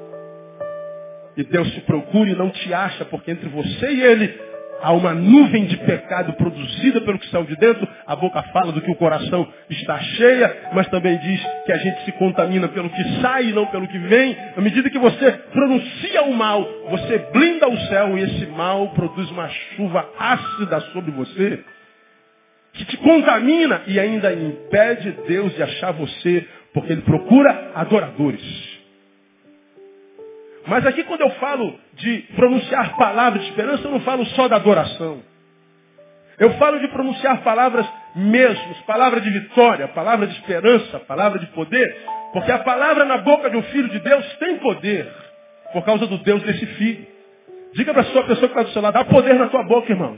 E 1.36 1.44
Deus 1.44 1.72
se 1.74 1.82
procura 1.82 2.30
e 2.30 2.36
não 2.36 2.50
te 2.50 2.74
acha, 2.74 3.06
porque 3.06 3.32
entre 3.32 3.50
você 3.50 3.92
e 3.92 4.02
Ele 4.02 4.54
há 4.84 4.92
uma 4.92 5.14
nuvem 5.14 5.66
de 5.66 5.78
pecado 5.78 6.34
produzida 6.34 7.00
pelo 7.02 7.18
que 7.18 7.30
saiu 7.30 7.46
de 7.46 7.56
dentro. 7.56 7.88
A 8.06 8.16
boca 8.16 8.44
fala 8.52 8.72
do 8.74 8.82
que 8.82 8.92
o 8.92 8.96
coração 8.96 9.48
está 9.70 9.98
cheia, 9.98 10.72
mas 10.74 10.88
também 10.90 11.18
diz 11.18 11.42
que 11.66 11.72
a 11.72 11.78
gente 11.78 12.04
se 12.04 12.12
contamina 12.14 12.68
pelo 12.68 12.90
que 12.90 13.22
sai 13.22 13.46
e 13.46 13.54
não 13.54 13.66
pelo 13.68 13.88
que 13.88 13.98
vem. 13.98 14.38
À 14.58 14.62
medida 14.62 14.90
que 14.90 15.00
você 15.00 15.32
pronuncia 15.32 16.24
o 16.24 16.34
mal, 16.34 16.68
você 16.90 17.18
blinda 17.32 17.70
o 17.70 17.78
céu 17.88 18.18
e 18.18 18.24
esse 18.24 18.46
mal 18.48 18.90
produz 18.90 19.32
uma 19.32 19.48
chuva 19.48 20.08
ácida 20.20 20.82
sobre 20.92 21.12
você, 21.12 21.64
que 22.74 22.86
te 22.86 22.98
contamina 22.98 23.84
e 23.88 24.00
ainda 24.00 24.34
impede 24.34 25.16
Deus 25.28 25.56
de 25.56 25.64
achar 25.64 25.92
você, 25.94 26.46
porque 26.74 26.92
Ele 26.92 27.04
procura 27.04 27.72
adoradores. 27.74 28.73
Mas 30.66 30.86
aqui 30.86 31.04
quando 31.04 31.22
eu 31.22 31.30
falo 31.32 31.78
de 31.94 32.20
pronunciar 32.36 32.96
palavras 32.96 33.42
de 33.44 33.50
esperança, 33.50 33.84
eu 33.84 33.92
não 33.92 34.00
falo 34.02 34.26
só 34.28 34.48
da 34.48 34.56
adoração. 34.56 35.22
Eu 36.40 36.52
falo 36.54 36.80
de 36.80 36.88
pronunciar 36.88 37.42
palavras 37.44 37.86
mesmos, 38.16 38.80
palavra 38.82 39.22
de 39.22 39.30
vitória, 39.30 39.88
palavra 39.90 40.28
de 40.28 40.34
esperança, 40.34 41.00
palavra 41.00 41.40
de 41.40 41.48
poder, 41.48 41.96
porque 42.32 42.52
a 42.52 42.60
palavra 42.60 43.06
na 43.06 43.18
boca 43.18 43.50
de 43.50 43.58
um 43.58 43.64
filho 43.64 43.90
de 43.90 44.00
Deus 44.00 44.26
tem 44.38 44.58
poder, 44.58 45.08
por 45.72 45.84
causa 45.84 46.08
do 46.08 46.18
Deus 46.20 46.42
desse 46.44 46.66
filho. 46.66 47.06
Diga 47.74 47.94
para 47.94 48.02
a 48.02 48.06
sua 48.06 48.24
pessoa 48.24 48.48
que 48.48 48.58
está 48.58 48.64
do 48.64 48.70
seu 48.70 48.82
lado, 48.82 48.94
dá 48.94 49.06
poder 49.06 49.36
na 49.36 49.48
tua 49.48 49.64
boca, 49.64 49.92
irmão. 49.92 50.18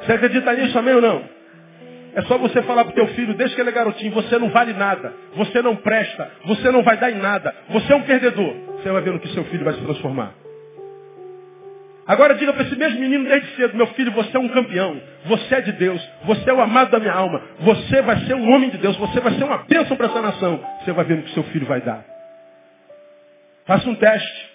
Você 0.00 0.12
acredita 0.12 0.52
nisso, 0.52 0.78
amém 0.78 0.94
ou 0.94 1.00
não? 1.00 1.24
É 2.14 2.22
só 2.22 2.38
você 2.38 2.62
falar 2.62 2.84
pro 2.84 2.94
teu 2.94 3.08
filho, 3.08 3.34
desde 3.34 3.56
que 3.56 3.62
ele 3.62 3.70
é 3.70 3.72
garotinho, 3.72 4.12
você 4.12 4.38
não 4.38 4.48
vale 4.50 4.72
nada, 4.72 5.12
você 5.34 5.60
não 5.60 5.76
presta, 5.76 6.30
você 6.44 6.70
não 6.70 6.82
vai 6.82 6.96
dar 6.96 7.10
em 7.10 7.18
nada, 7.18 7.54
você 7.70 7.92
é 7.92 7.96
um 7.96 8.02
perdedor. 8.02 8.54
Você 8.84 8.92
vai 8.92 9.00
ver 9.00 9.14
no 9.14 9.18
que 9.18 9.28
seu 9.28 9.42
filho 9.46 9.64
vai 9.64 9.72
se 9.72 9.80
transformar. 9.80 10.34
Agora 12.06 12.34
diga 12.34 12.52
para 12.52 12.64
esse 12.64 12.76
mesmo 12.76 13.00
menino 13.00 13.24
desde 13.24 13.56
cedo, 13.56 13.74
meu 13.74 13.86
filho, 13.94 14.12
você 14.12 14.36
é 14.36 14.38
um 14.38 14.48
campeão, 14.50 15.00
você 15.24 15.54
é 15.54 15.60
de 15.62 15.72
Deus, 15.72 16.06
você 16.24 16.50
é 16.50 16.52
o 16.52 16.60
amado 16.60 16.90
da 16.90 17.00
minha 17.00 17.14
alma, 17.14 17.40
você 17.60 18.02
vai 18.02 18.26
ser 18.26 18.34
um 18.34 18.52
homem 18.52 18.68
de 18.68 18.76
Deus, 18.76 18.94
você 18.98 19.20
vai 19.20 19.32
ser 19.38 19.44
uma 19.44 19.64
bênção 19.64 19.96
para 19.96 20.04
essa 20.04 20.20
nação. 20.20 20.62
Você 20.84 20.92
vai 20.92 21.02
ver 21.06 21.16
no 21.16 21.22
que 21.22 21.32
seu 21.32 21.44
filho 21.44 21.64
vai 21.64 21.80
dar. 21.80 22.04
Faça 23.64 23.88
um 23.88 23.94
teste. 23.94 24.52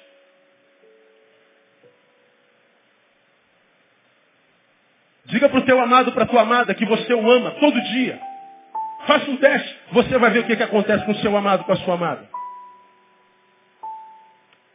Diga 5.26 5.50
para 5.50 5.60
o 5.60 5.66
teu 5.66 5.82
amado, 5.82 6.12
para 6.12 6.26
a 6.26 6.28
tua 6.28 6.42
amada, 6.42 6.76
que 6.76 6.86
você 6.86 7.16
o 7.16 7.32
ama 7.32 7.50
todo 7.60 7.82
dia. 7.82 8.20
Faça 9.08 9.32
um 9.32 9.38
teste. 9.38 9.76
Você 9.92 10.20
vai 10.20 10.30
ver 10.30 10.40
o 10.42 10.44
que, 10.44 10.56
que 10.56 10.64
acontece 10.64 11.04
com 11.04 11.14
o 11.14 11.16
seu 11.16 11.36
amado, 11.36 11.64
com 11.64 11.72
a 11.72 11.78
sua 11.78 11.96
amada. 11.96 12.39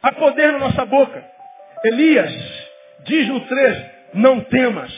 Há 0.05 0.11
poder 0.11 0.51
na 0.51 0.59
nossa 0.59 0.85
boca. 0.85 1.25
Elias 1.83 2.31
diz 3.05 3.27
no 3.27 3.39
3, 3.39 3.85
não 4.13 4.39
temas. 4.41 4.93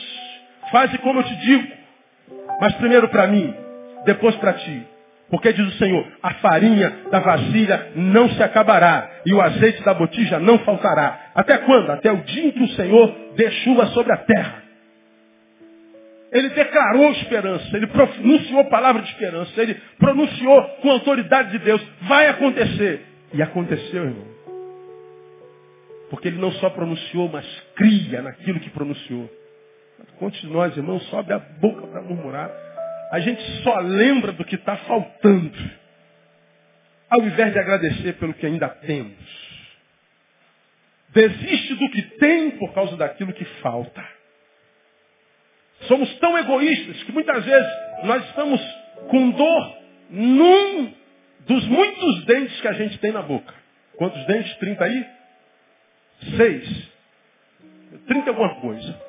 Faze 0.70 0.98
como 0.98 1.20
eu 1.20 1.24
te 1.24 1.34
digo. 1.36 1.66
Mas 2.60 2.74
primeiro 2.74 3.08
para 3.08 3.26
mim, 3.26 3.54
depois 4.04 4.36
para 4.36 4.52
ti. 4.52 4.86
Porque 5.30 5.50
diz 5.54 5.66
o 5.66 5.78
Senhor, 5.78 6.06
a 6.22 6.34
farinha 6.34 6.90
da 7.10 7.20
vasilha 7.20 7.92
não 7.96 8.28
se 8.28 8.42
acabará 8.42 9.10
e 9.24 9.32
o 9.32 9.40
azeite 9.40 9.82
da 9.82 9.94
botija 9.94 10.38
não 10.38 10.58
faltará. 10.58 11.30
Até 11.34 11.56
quando? 11.56 11.88
Até 11.88 12.12
o 12.12 12.18
dia 12.18 12.48
em 12.48 12.50
que 12.50 12.64
o 12.64 12.68
Senhor 12.76 13.16
dê 13.34 13.50
chuva 13.50 13.86
sobre 13.86 14.12
a 14.12 14.18
terra. 14.18 14.62
Ele 16.30 16.50
declarou 16.50 17.12
esperança, 17.12 17.74
ele 17.74 17.86
pronunciou 17.86 18.62
palavra 18.66 19.00
de 19.00 19.08
esperança, 19.08 19.62
ele 19.62 19.74
pronunciou 19.98 20.62
com 20.82 20.90
autoridade 20.90 21.52
de 21.52 21.60
Deus, 21.60 21.82
vai 22.02 22.28
acontecer. 22.28 23.06
E 23.32 23.40
aconteceu, 23.40 24.04
irmão. 24.04 24.37
Porque 26.10 26.28
ele 26.28 26.38
não 26.38 26.52
só 26.52 26.70
pronunciou, 26.70 27.28
mas 27.28 27.44
cria 27.74 28.22
naquilo 28.22 28.60
que 28.60 28.70
pronunciou. 28.70 29.30
Quantos 30.18 30.40
de 30.40 30.46
nós, 30.46 30.76
irmãos, 30.76 31.02
sobe 31.08 31.32
a 31.32 31.38
boca 31.38 31.86
para 31.86 32.02
murmurar? 32.02 32.50
A 33.10 33.20
gente 33.20 33.42
só 33.62 33.78
lembra 33.80 34.32
do 34.32 34.44
que 34.44 34.54
está 34.54 34.76
faltando, 34.76 35.58
ao 37.10 37.20
invés 37.22 37.52
de 37.52 37.58
agradecer 37.58 38.14
pelo 38.14 38.34
que 38.34 38.46
ainda 38.46 38.68
temos. 38.68 39.48
Desiste 41.10 41.74
do 41.74 41.90
que 41.90 42.02
tem 42.18 42.50
por 42.52 42.72
causa 42.74 42.96
daquilo 42.96 43.32
que 43.32 43.44
falta. 43.62 44.04
Somos 45.82 46.12
tão 46.18 46.36
egoístas 46.36 47.02
que 47.04 47.12
muitas 47.12 47.44
vezes 47.44 47.72
nós 48.04 48.24
estamos 48.26 48.60
com 49.08 49.30
dor 49.30 49.78
num 50.10 50.92
dos 51.46 51.66
muitos 51.66 52.24
dentes 52.26 52.60
que 52.60 52.68
a 52.68 52.72
gente 52.72 52.98
tem 52.98 53.10
na 53.12 53.22
boca. 53.22 53.54
Quantos 53.96 54.22
dentes? 54.26 54.54
30 54.56 54.84
aí? 54.84 55.17
Seis. 56.36 56.88
30 58.06 58.30
alguma 58.30 58.54
coisa. 58.56 59.02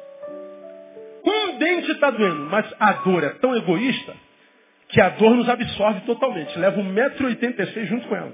Um 1.26 1.58
dente 1.58 1.92
está 1.92 2.10
doendo, 2.12 2.46
mas 2.46 2.66
a 2.80 2.94
dor 2.94 3.24
é 3.24 3.30
tão 3.30 3.56
egoísta 3.56 4.14
que 4.90 5.00
a 5.00 5.10
dor 5.10 5.36
nos 5.36 5.48
absorve 5.48 6.02
totalmente. 6.02 6.58
Leva 6.58 6.82
1,86m 6.82 7.86
junto 7.86 8.08
com 8.08 8.16
ela. 8.16 8.34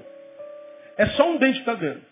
É 0.96 1.06
só 1.08 1.30
um 1.30 1.36
dente 1.36 1.54
que 1.54 1.60
está 1.60 1.74
doendo. 1.74 2.02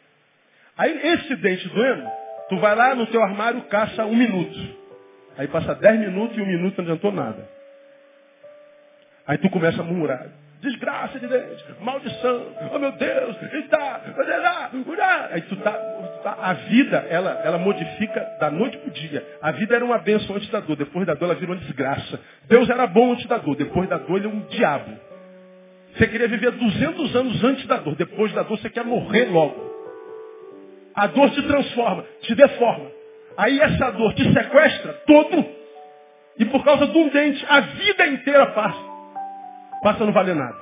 Aí 0.76 1.12
esse 1.12 1.36
dente 1.36 1.68
doendo, 1.68 2.10
tu 2.48 2.58
vai 2.58 2.74
lá 2.74 2.94
no 2.94 3.06
teu 3.06 3.22
armário, 3.22 3.62
caça 3.62 4.04
um 4.04 4.14
minuto. 4.14 4.84
Aí 5.36 5.48
passa 5.48 5.74
dez 5.74 5.98
minutos 5.98 6.36
e 6.36 6.40
um 6.40 6.46
minuto 6.46 6.76
não 6.78 6.84
adiantou 6.84 7.12
nada. 7.12 7.48
Aí 9.26 9.38
tu 9.38 9.48
começa 9.50 9.80
a 9.80 9.84
murmurar. 9.84 10.28
Desgraça 10.64 11.20
de 11.20 11.26
Deus, 11.26 11.62
maldição, 11.82 12.46
oh 12.72 12.78
meu 12.78 12.92
Deus, 12.92 13.36
está, 13.52 14.00
aí 15.30 15.42
tu 15.42 15.56
tá, 15.56 15.72
tá, 16.22 16.38
a 16.40 16.54
vida, 16.54 17.06
ela, 17.10 17.38
ela 17.44 17.58
modifica 17.58 18.26
da 18.40 18.50
noite 18.50 18.78
para 18.78 18.88
o 18.88 18.90
dia. 18.90 19.22
A 19.42 19.52
vida 19.52 19.76
era 19.76 19.84
uma 19.84 19.98
bênção 19.98 20.34
antes 20.34 20.48
da 20.48 20.60
dor, 20.60 20.74
depois 20.74 21.06
da 21.06 21.12
dor 21.12 21.26
ela 21.26 21.34
virou 21.34 21.54
uma 21.54 21.60
desgraça. 21.60 22.18
Deus 22.48 22.66
era 22.70 22.86
bom 22.86 23.12
antes 23.12 23.26
da 23.26 23.36
dor, 23.36 23.54
depois 23.56 23.86
da 23.90 23.98
dor 23.98 24.16
ele 24.16 24.24
é 24.26 24.30
um 24.30 24.40
diabo. 24.46 24.90
Você 25.92 26.06
queria 26.06 26.28
viver 26.28 26.52
200 26.52 27.14
anos 27.14 27.44
antes 27.44 27.66
da 27.66 27.76
dor, 27.76 27.94
depois 27.94 28.32
da 28.32 28.42
dor 28.42 28.58
você 28.58 28.70
quer 28.70 28.86
morrer 28.86 29.26
logo. 29.26 29.70
A 30.94 31.08
dor 31.08 31.28
te 31.28 31.42
transforma, 31.42 32.06
te 32.22 32.34
deforma. 32.34 32.90
Aí 33.36 33.60
essa 33.60 33.90
dor 33.90 34.14
te 34.14 34.32
sequestra 34.32 34.94
todo. 35.06 35.44
E 36.38 36.46
por 36.46 36.64
causa 36.64 36.86
de 36.86 36.96
um 36.96 37.10
dente, 37.10 37.44
a 37.50 37.60
vida 37.60 38.06
inteira 38.06 38.46
passa. 38.46 38.93
Passa 39.82 40.02
a 40.02 40.06
não 40.06 40.12
valer 40.12 40.34
nada. 40.34 40.58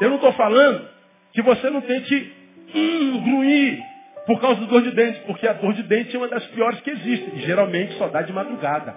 Eu 0.00 0.08
não 0.08 0.16
estou 0.16 0.32
falando 0.32 0.88
que 1.32 1.42
você 1.42 1.68
não 1.70 1.80
tem 1.82 2.00
que 2.02 2.32
hum, 2.74 3.22
gruir 3.22 3.82
por 4.26 4.40
causa 4.40 4.60
da 4.60 4.66
dor 4.66 4.82
de 4.82 4.92
dente, 4.92 5.20
porque 5.26 5.46
a 5.46 5.52
dor 5.52 5.74
de 5.74 5.82
dente 5.82 6.14
é 6.14 6.18
uma 6.18 6.28
das 6.28 6.46
piores 6.46 6.80
que 6.80 6.90
existe. 6.90 7.36
E 7.36 7.40
geralmente 7.40 7.94
só 7.98 8.08
dá 8.08 8.22
de 8.22 8.32
madrugada. 8.32 8.94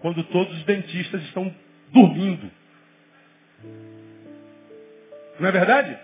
Quando 0.00 0.22
todos 0.24 0.52
os 0.56 0.64
dentistas 0.64 1.22
estão 1.22 1.52
dormindo. 1.92 2.50
Não 5.40 5.48
é 5.48 5.52
verdade? 5.52 5.98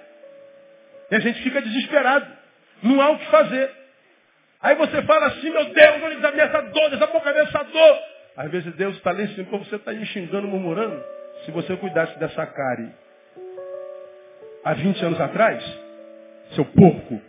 E 1.11 1.15
a 1.15 1.21
gente 1.21 1.43
fica 1.43 1.61
desesperado. 1.61 2.27
Não 2.83 3.01
há 3.01 3.11
o 3.11 3.19
que 3.19 3.27
fazer. 3.27 3.71
Aí 4.63 4.75
você 4.77 5.03
fala 5.03 5.27
assim, 5.27 5.51
meu 5.51 5.65
Deus, 5.67 6.03
olha 6.03 6.43
essa 6.43 6.63
dor, 6.63 6.95
essa 6.95 7.07
boca 7.07 7.33
dessa 7.33 7.63
dor. 7.65 7.99
Às 8.37 8.51
vezes 8.51 8.75
Deus 8.75 8.97
está 8.97 9.13
lá 9.13 9.23
em 9.23 9.29
cima, 9.35 9.59
você 9.59 9.77
está 9.77 9.91
aí 9.91 10.05
xingando, 10.07 10.49
murmurando. 10.49 11.03
Se 11.45 11.51
você 11.51 11.77
cuidasse 11.77 12.19
dessa 12.19 12.47
cárie 12.47 12.91
há 14.65 14.75
20 14.75 15.05
anos 15.05 15.21
atrás, 15.21 15.63
seu 16.55 16.65
porco, 16.65 17.21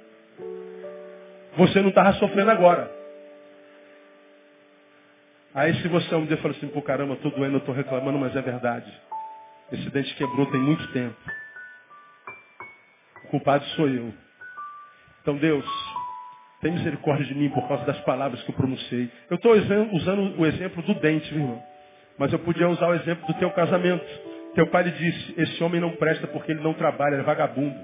você 1.57 1.82
não 1.82 1.89
estava 1.89 2.13
sofrendo 2.13 2.51
agora. 2.51 2.91
Aí 5.53 5.74
se 5.82 5.88
você 5.88 6.13
um 6.16 6.26
dia 6.26 6.38
fala 6.38 6.53
assim, 6.53 6.68
pô 6.68 6.82
caramba, 6.82 7.13
estou 7.13 7.32
doendo, 7.32 7.55
eu 7.55 7.59
estou 7.59 7.74
reclamando, 7.74 8.18
mas 8.18 8.36
é 8.36 8.41
verdade. 8.41 8.91
Esse 9.72 9.89
dente 9.89 10.13
quebrou 10.16 10.45
tem 10.51 10.59
muito 10.59 10.86
tempo. 10.91 11.16
O 13.26 13.28
culpado 13.30 13.66
sou 13.68 13.88
eu. 13.88 14.13
Então 15.22 15.38
Deus, 15.38 15.66
tem 16.61 16.72
misericórdia 16.72 17.26
de 17.26 17.36
mim 17.36 17.49
por 17.49 17.68
causa 17.68 17.86
das 17.86 17.99
palavras 18.01 18.41
que 18.43 18.51
eu 18.51 18.55
pronunciei. 18.55 19.11
Eu 19.30 19.36
estou 19.36 19.53
usando 19.53 20.39
o 20.39 20.45
exemplo 20.45 20.84
do 20.84 20.93
dente, 20.95 21.34
meu 21.34 21.43
irmão. 21.43 21.74
Mas 22.18 22.32
eu 22.32 22.39
podia 22.39 22.68
usar 22.70 22.88
o 22.88 22.95
exemplo 22.95 23.26
do 23.28 23.34
teu 23.36 23.51
casamento. 23.51 24.05
Teu 24.53 24.68
pai 24.68 24.84
lhe 24.84 24.91
disse, 24.91 25.34
esse 25.38 25.63
homem 25.63 25.82
não 25.82 25.91
presta 25.91 26.28
porque 26.28 26.51
ele 26.51 26.61
não 26.61 26.74
trabalha, 26.74 27.16
ele 27.16 27.24
é 27.24 27.26
vagabundo. 27.26 27.78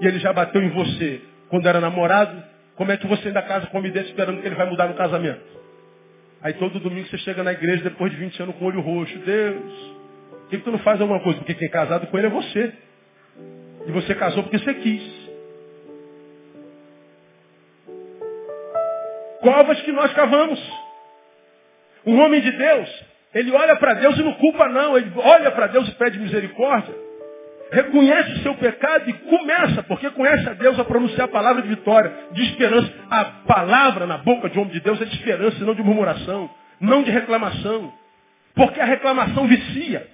E 0.00 0.06
ele 0.06 0.18
já 0.18 0.32
bateu 0.32 0.62
em 0.62 0.70
você 0.70 1.20
quando 1.48 1.66
era 1.66 1.80
namorado. 1.80 2.42
Como 2.76 2.90
é 2.90 2.96
que 2.96 3.06
você 3.06 3.28
ainda 3.28 3.42
casa 3.42 3.66
com 3.66 3.78
homem 3.78 3.90
desse 3.90 4.10
esperando 4.10 4.40
que 4.40 4.46
ele 4.46 4.54
vai 4.54 4.68
mudar 4.68 4.88
no 4.88 4.94
casamento? 4.94 5.42
Aí 6.40 6.54
todo 6.54 6.80
domingo 6.80 7.08
você 7.08 7.18
chega 7.18 7.42
na 7.42 7.52
igreja 7.52 7.84
depois 7.84 8.10
de 8.10 8.18
20 8.18 8.42
anos 8.42 8.56
com 8.56 8.64
o 8.64 8.68
olho 8.68 8.80
roxo. 8.80 9.16
Deus, 9.18 9.72
por 10.30 10.48
que, 10.48 10.58
que 10.58 10.64
tu 10.64 10.70
não 10.70 10.78
faz 10.80 11.00
alguma 11.00 11.20
coisa? 11.20 11.38
Porque 11.38 11.54
quem 11.54 11.68
é 11.68 11.70
casado 11.70 12.06
com 12.06 12.18
ele 12.18 12.28
é 12.28 12.30
você. 12.30 12.72
E 13.86 13.92
você 13.92 14.14
casou 14.14 14.42
porque 14.44 14.58
você 14.58 14.74
quis. 14.74 15.22
covas 19.42 19.80
que 19.82 19.92
nós 19.92 20.12
cavamos. 20.14 20.81
Um 22.06 22.20
homem 22.20 22.40
de 22.40 22.50
Deus, 22.50 23.04
ele 23.34 23.50
olha 23.52 23.76
para 23.76 23.94
Deus 23.94 24.18
e 24.18 24.22
não 24.22 24.34
culpa 24.34 24.68
não, 24.68 24.96
ele 24.96 25.10
olha 25.16 25.50
para 25.50 25.68
Deus 25.68 25.88
e 25.88 25.92
pede 25.92 26.18
misericórdia. 26.18 26.94
Reconhece 27.72 28.32
o 28.32 28.42
seu 28.42 28.54
pecado 28.56 29.08
e 29.08 29.12
começa, 29.14 29.82
porque 29.84 30.10
conhece 30.10 30.46
a 30.46 30.52
Deus, 30.52 30.78
a 30.78 30.84
pronunciar 30.84 31.24
a 31.24 31.28
palavra 31.28 31.62
de 31.62 31.68
vitória, 31.68 32.12
de 32.32 32.42
esperança. 32.42 32.92
A 33.10 33.24
palavra 33.24 34.06
na 34.06 34.18
boca 34.18 34.50
de 34.50 34.58
um 34.58 34.62
homem 34.62 34.74
de 34.74 34.80
Deus 34.80 35.00
é 35.00 35.06
de 35.06 35.14
esperança 35.16 35.64
não 35.64 35.74
de 35.74 35.82
murmuração, 35.82 36.50
não 36.78 37.02
de 37.02 37.10
reclamação. 37.10 37.90
Porque 38.54 38.78
a 38.78 38.84
reclamação 38.84 39.46
vicia. 39.46 40.06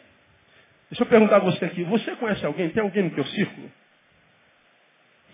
Deixa 0.89 1.03
eu 1.03 1.07
perguntar 1.07 1.37
a 1.37 1.41
você 1.41 1.65
aqui, 1.65 1.83
você 1.83 2.13
conhece 2.13 2.47
alguém, 2.47 2.69
tem 2.71 2.83
alguém 2.83 3.03
no 3.03 3.11
teu 3.11 3.27
círculo? 3.27 3.69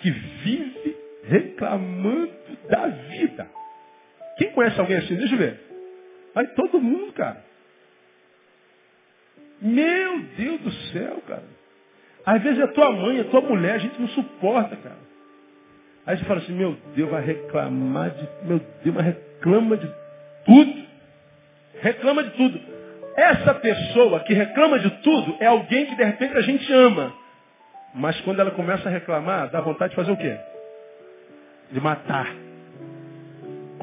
Que 0.00 0.10
vive 0.10 0.96
reclamando 1.28 2.32
da 2.70 2.86
vida. 2.86 3.46
Quem 4.38 4.50
conhece 4.52 4.80
alguém 4.80 4.96
assim? 4.96 5.14
Deixa 5.14 5.34
eu 5.34 5.38
ver. 5.38 5.73
Aí 6.34 6.46
todo 6.48 6.80
mundo, 6.80 7.12
cara. 7.12 7.44
Meu 9.60 10.20
Deus 10.36 10.60
do 10.60 10.72
céu, 10.92 11.22
cara. 11.26 11.44
Às 12.26 12.42
vezes 12.42 12.58
é 12.60 12.66
tua 12.68 12.90
mãe, 12.90 13.20
é 13.20 13.24
tua 13.24 13.40
mulher, 13.40 13.74
a 13.74 13.78
gente 13.78 14.00
não 14.00 14.08
suporta, 14.08 14.76
cara. 14.76 15.04
Aí 16.06 16.18
você 16.18 16.24
fala 16.24 16.40
assim, 16.40 16.52
meu 16.52 16.76
Deus, 16.94 17.10
vai 17.10 17.24
reclamar 17.24 18.10
de. 18.10 18.28
Meu 18.46 18.60
Deus, 18.82 18.94
mas 18.94 19.06
reclama 19.06 19.76
de 19.76 19.90
tudo. 20.44 20.84
Reclama 21.80 22.24
de 22.24 22.30
tudo. 22.30 22.60
Essa 23.16 23.54
pessoa 23.54 24.20
que 24.20 24.34
reclama 24.34 24.78
de 24.78 24.90
tudo 25.02 25.36
é 25.40 25.46
alguém 25.46 25.86
que 25.86 25.94
de 25.94 26.04
repente 26.04 26.36
a 26.36 26.40
gente 26.40 26.72
ama. 26.72 27.12
Mas 27.94 28.20
quando 28.22 28.40
ela 28.40 28.50
começa 28.50 28.88
a 28.88 28.92
reclamar, 28.92 29.50
dá 29.50 29.60
vontade 29.60 29.90
de 29.90 29.96
fazer 29.96 30.10
o 30.10 30.16
quê? 30.16 30.36
De 31.70 31.80
matar. 31.80 32.28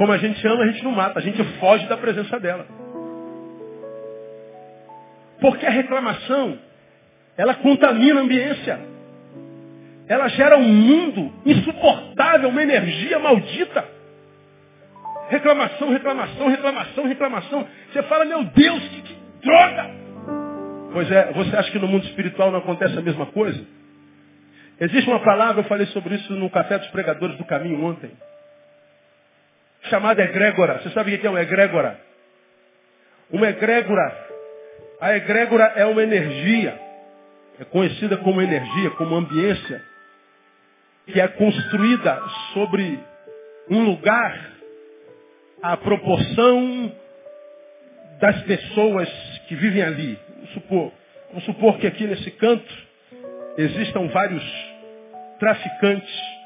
Como 0.01 0.13
a 0.13 0.17
gente 0.17 0.47
ama, 0.47 0.63
a 0.63 0.67
gente 0.67 0.83
não 0.83 0.93
mata, 0.93 1.19
a 1.19 1.21
gente 1.21 1.43
foge 1.59 1.85
da 1.85 1.95
presença 1.95 2.39
dela. 2.39 2.65
Porque 5.39 5.63
a 5.63 5.69
reclamação, 5.69 6.57
ela 7.37 7.53
contamina 7.53 8.19
a 8.19 8.23
ambiência. 8.23 8.79
Ela 10.07 10.27
gera 10.29 10.57
um 10.57 10.67
mundo 10.67 11.31
insuportável, 11.45 12.49
uma 12.49 12.63
energia 12.63 13.19
maldita. 13.19 13.85
Reclamação, 15.29 15.91
reclamação, 15.91 16.49
reclamação, 16.49 17.07
reclamação. 17.07 17.67
Você 17.93 18.01
fala, 18.01 18.25
meu 18.25 18.43
Deus, 18.43 18.81
que, 18.87 19.01
que 19.03 19.15
droga! 19.43 19.85
Pois 20.93 21.11
é, 21.11 21.31
você 21.31 21.55
acha 21.55 21.71
que 21.71 21.77
no 21.77 21.87
mundo 21.87 22.05
espiritual 22.05 22.49
não 22.49 22.57
acontece 22.57 22.97
a 22.97 23.01
mesma 23.01 23.27
coisa? 23.27 23.63
Existe 24.79 25.07
uma 25.07 25.19
palavra, 25.19 25.61
eu 25.61 25.65
falei 25.65 25.85
sobre 25.85 26.15
isso 26.15 26.33
no 26.33 26.49
Café 26.49 26.79
dos 26.79 26.87
Pregadores 26.87 27.37
do 27.37 27.45
Caminho 27.45 27.85
ontem, 27.85 28.09
chamada 29.83 30.23
egrégora. 30.23 30.79
Você 30.79 30.89
sabe 30.91 31.15
o 31.15 31.19
que 31.19 31.25
é 31.25 31.29
uma 31.29 31.41
egrégora? 31.41 31.99
Uma 33.31 33.49
egrégora, 33.49 34.27
a 34.99 35.15
egrégora 35.15 35.73
é 35.75 35.85
uma 35.85 36.03
energia, 36.03 36.77
é 37.59 37.65
conhecida 37.65 38.17
como 38.17 38.41
energia, 38.41 38.91
como 38.91 39.15
ambiência, 39.15 39.81
que 41.07 41.19
é 41.19 41.27
construída 41.27 42.21
sobre 42.53 42.99
um 43.69 43.83
lugar 43.83 44.51
à 45.61 45.77
proporção 45.77 46.91
das 48.19 48.41
pessoas 48.43 49.09
que 49.47 49.55
vivem 49.55 49.81
ali. 49.81 50.19
Vamos 50.35 50.53
supor, 50.53 50.91
vamos 51.29 51.45
supor 51.45 51.77
que 51.77 51.87
aqui 51.87 52.05
nesse 52.05 52.31
canto 52.31 52.87
existam 53.57 54.07
vários 54.07 54.43
traficantes 55.39 56.41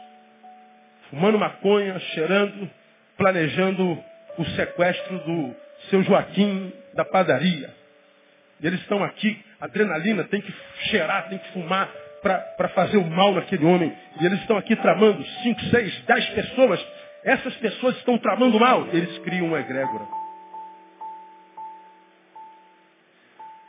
fumando 1.09 1.39
maconha, 1.39 1.99
cheirando, 1.99 2.69
planejando 3.17 3.97
o 4.37 4.45
sequestro 4.55 5.19
do 5.19 5.55
seu 5.89 6.03
Joaquim 6.03 6.71
da 6.93 7.05
padaria. 7.05 7.69
Eles 8.61 8.79
estão 8.81 9.03
aqui, 9.03 9.39
adrenalina, 9.59 10.23
tem 10.23 10.41
que 10.41 10.53
cheirar, 10.89 11.29
tem 11.29 11.37
que 11.37 11.51
fumar 11.51 11.89
para 12.21 12.69
fazer 12.69 12.97
o 12.97 13.05
mal 13.05 13.33
naquele 13.33 13.65
homem. 13.65 13.95
E 14.19 14.25
eles 14.25 14.39
estão 14.39 14.57
aqui 14.57 14.75
tramando 14.77 15.23
cinco, 15.43 15.61
seis, 15.65 16.01
dez 16.05 16.25
pessoas 16.29 16.83
essas 17.25 17.55
pessoas 17.55 17.97
estão 17.97 18.19
tramando 18.19 18.59
mal. 18.59 18.87
Eles 18.93 19.17
criam 19.19 19.47
uma 19.47 19.59
egrégora. 19.59 20.05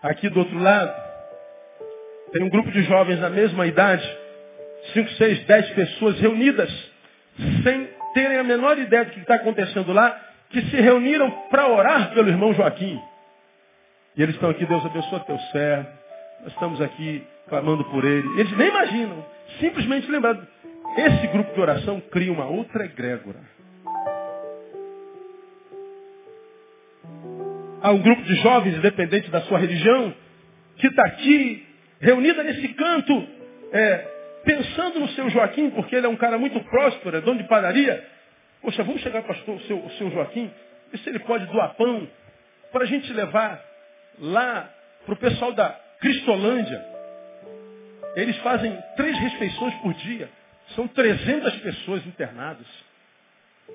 Aqui 0.03 0.29
do 0.29 0.41
outro 0.41 0.59
lado, 0.59 0.95
tem 2.33 2.45
um 2.45 2.51
grupo 2.51 2.71
de 2.71 2.83
jovens 2.83 3.19
da 3.19 3.31
mesma 3.31 3.67
idade, 3.67 4.07
cinco, 4.93 5.11
seis, 5.13 5.43
dez 5.47 5.71
pessoas 5.71 6.21
reunidas, 6.21 6.71
sem 7.65 7.89
terem 8.17 8.39
a 8.39 8.43
menor 8.43 8.79
ideia 8.79 9.05
do 9.05 9.11
que 9.11 9.21
está 9.21 9.35
acontecendo 9.35 9.93
lá, 9.93 10.19
que 10.49 10.63
se 10.63 10.77
reuniram 10.81 11.31
para 11.51 11.69
orar 11.69 12.15
pelo 12.15 12.31
irmão 12.31 12.55
Joaquim. 12.55 12.99
E 14.17 14.23
eles 14.23 14.35
estão 14.37 14.49
aqui, 14.49 14.65
Deus 14.65 14.87
abençoe 14.87 15.21
teu 15.21 15.39
servo. 15.53 15.87
Nós 16.43 16.53
estamos 16.55 16.81
aqui 16.81 17.23
clamando 17.47 17.85
por 17.85 18.03
ele. 18.07 18.41
Eles 18.41 18.57
nem 18.57 18.69
imaginam. 18.69 19.23
Simplesmente 19.61 20.11
lembrando. 20.11 20.49
Esse 20.97 21.27
grupo 21.27 21.53
de 21.53 21.61
oração 21.61 22.01
cria 22.11 22.33
uma 22.33 22.47
outra 22.47 22.87
egrégora. 22.87 23.41
Há 27.83 27.91
um 27.91 27.99
grupo 27.99 28.23
de 28.23 28.35
jovens, 28.37 28.79
independente 28.79 29.31
da 29.31 29.43
sua 29.43 29.59
religião, 29.59 30.15
que 30.79 30.87
está 30.87 31.05
aqui, 31.05 31.67
reunida 32.01 32.43
nesse 32.43 32.69
canto, 32.69 33.29
é, 33.75 34.16
pensando 34.47 35.01
no 35.01 35.09
seu 35.09 35.29
Joaquim, 35.29 35.71
porque 35.71 35.97
ele 35.97 36.07
é 36.07 36.09
um 36.09 36.17
cara 36.17 36.39
muito 36.39 36.59
próspero, 36.61 37.17
é 37.17 37.21
dono 37.21 37.43
de 37.43 37.49
padaria. 37.49 38.07
Poxa, 38.63 38.85
vamos 38.85 39.03
chegar, 39.03 39.23
pastor, 39.25 39.57
o 39.57 39.61
seu, 39.63 39.77
o 39.77 39.91
seu 39.93 40.11
Joaquim, 40.13 40.51
ver 40.93 40.99
se 40.99 41.09
ele 41.11 41.19
pode 41.19 41.45
doar 41.47 41.75
pão, 41.75 42.09
para 42.73 42.85
a 42.85 42.87
gente 42.87 43.13
levar 43.13 43.61
lá 44.21 44.71
para 45.05 45.15
o 45.15 45.17
pessoal 45.17 45.53
da 45.53 45.69
Cristolândia. 46.01 46.83
Eles 48.15 48.37
fazem 48.39 48.77
três 48.97 49.19
refeições 49.19 49.75
por 49.77 49.93
dia. 49.95 50.29
São 50.75 50.87
300 50.89 51.57
pessoas 51.57 52.07
internadas. 52.07 52.67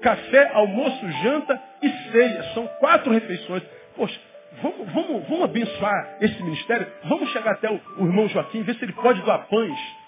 Café, 0.01 0.51
almoço, 0.53 1.11
janta 1.23 1.61
e 1.81 1.89
ceia. 2.11 2.43
São 2.53 2.65
quatro 2.79 3.11
refeições. 3.11 3.63
Poxa, 3.95 4.19
vamos, 4.61 4.91
vamos, 4.91 5.27
vamos 5.27 5.43
abençoar 5.43 6.17
esse 6.21 6.41
ministério. 6.41 6.87
Vamos 7.05 7.29
chegar 7.31 7.51
até 7.51 7.69
o, 7.69 7.79
o 7.97 8.05
irmão 8.05 8.27
Joaquim, 8.29 8.63
ver 8.63 8.75
se 8.75 8.85
ele 8.85 8.93
pode 8.93 9.21
doar 9.21 9.47
pães. 9.47 10.00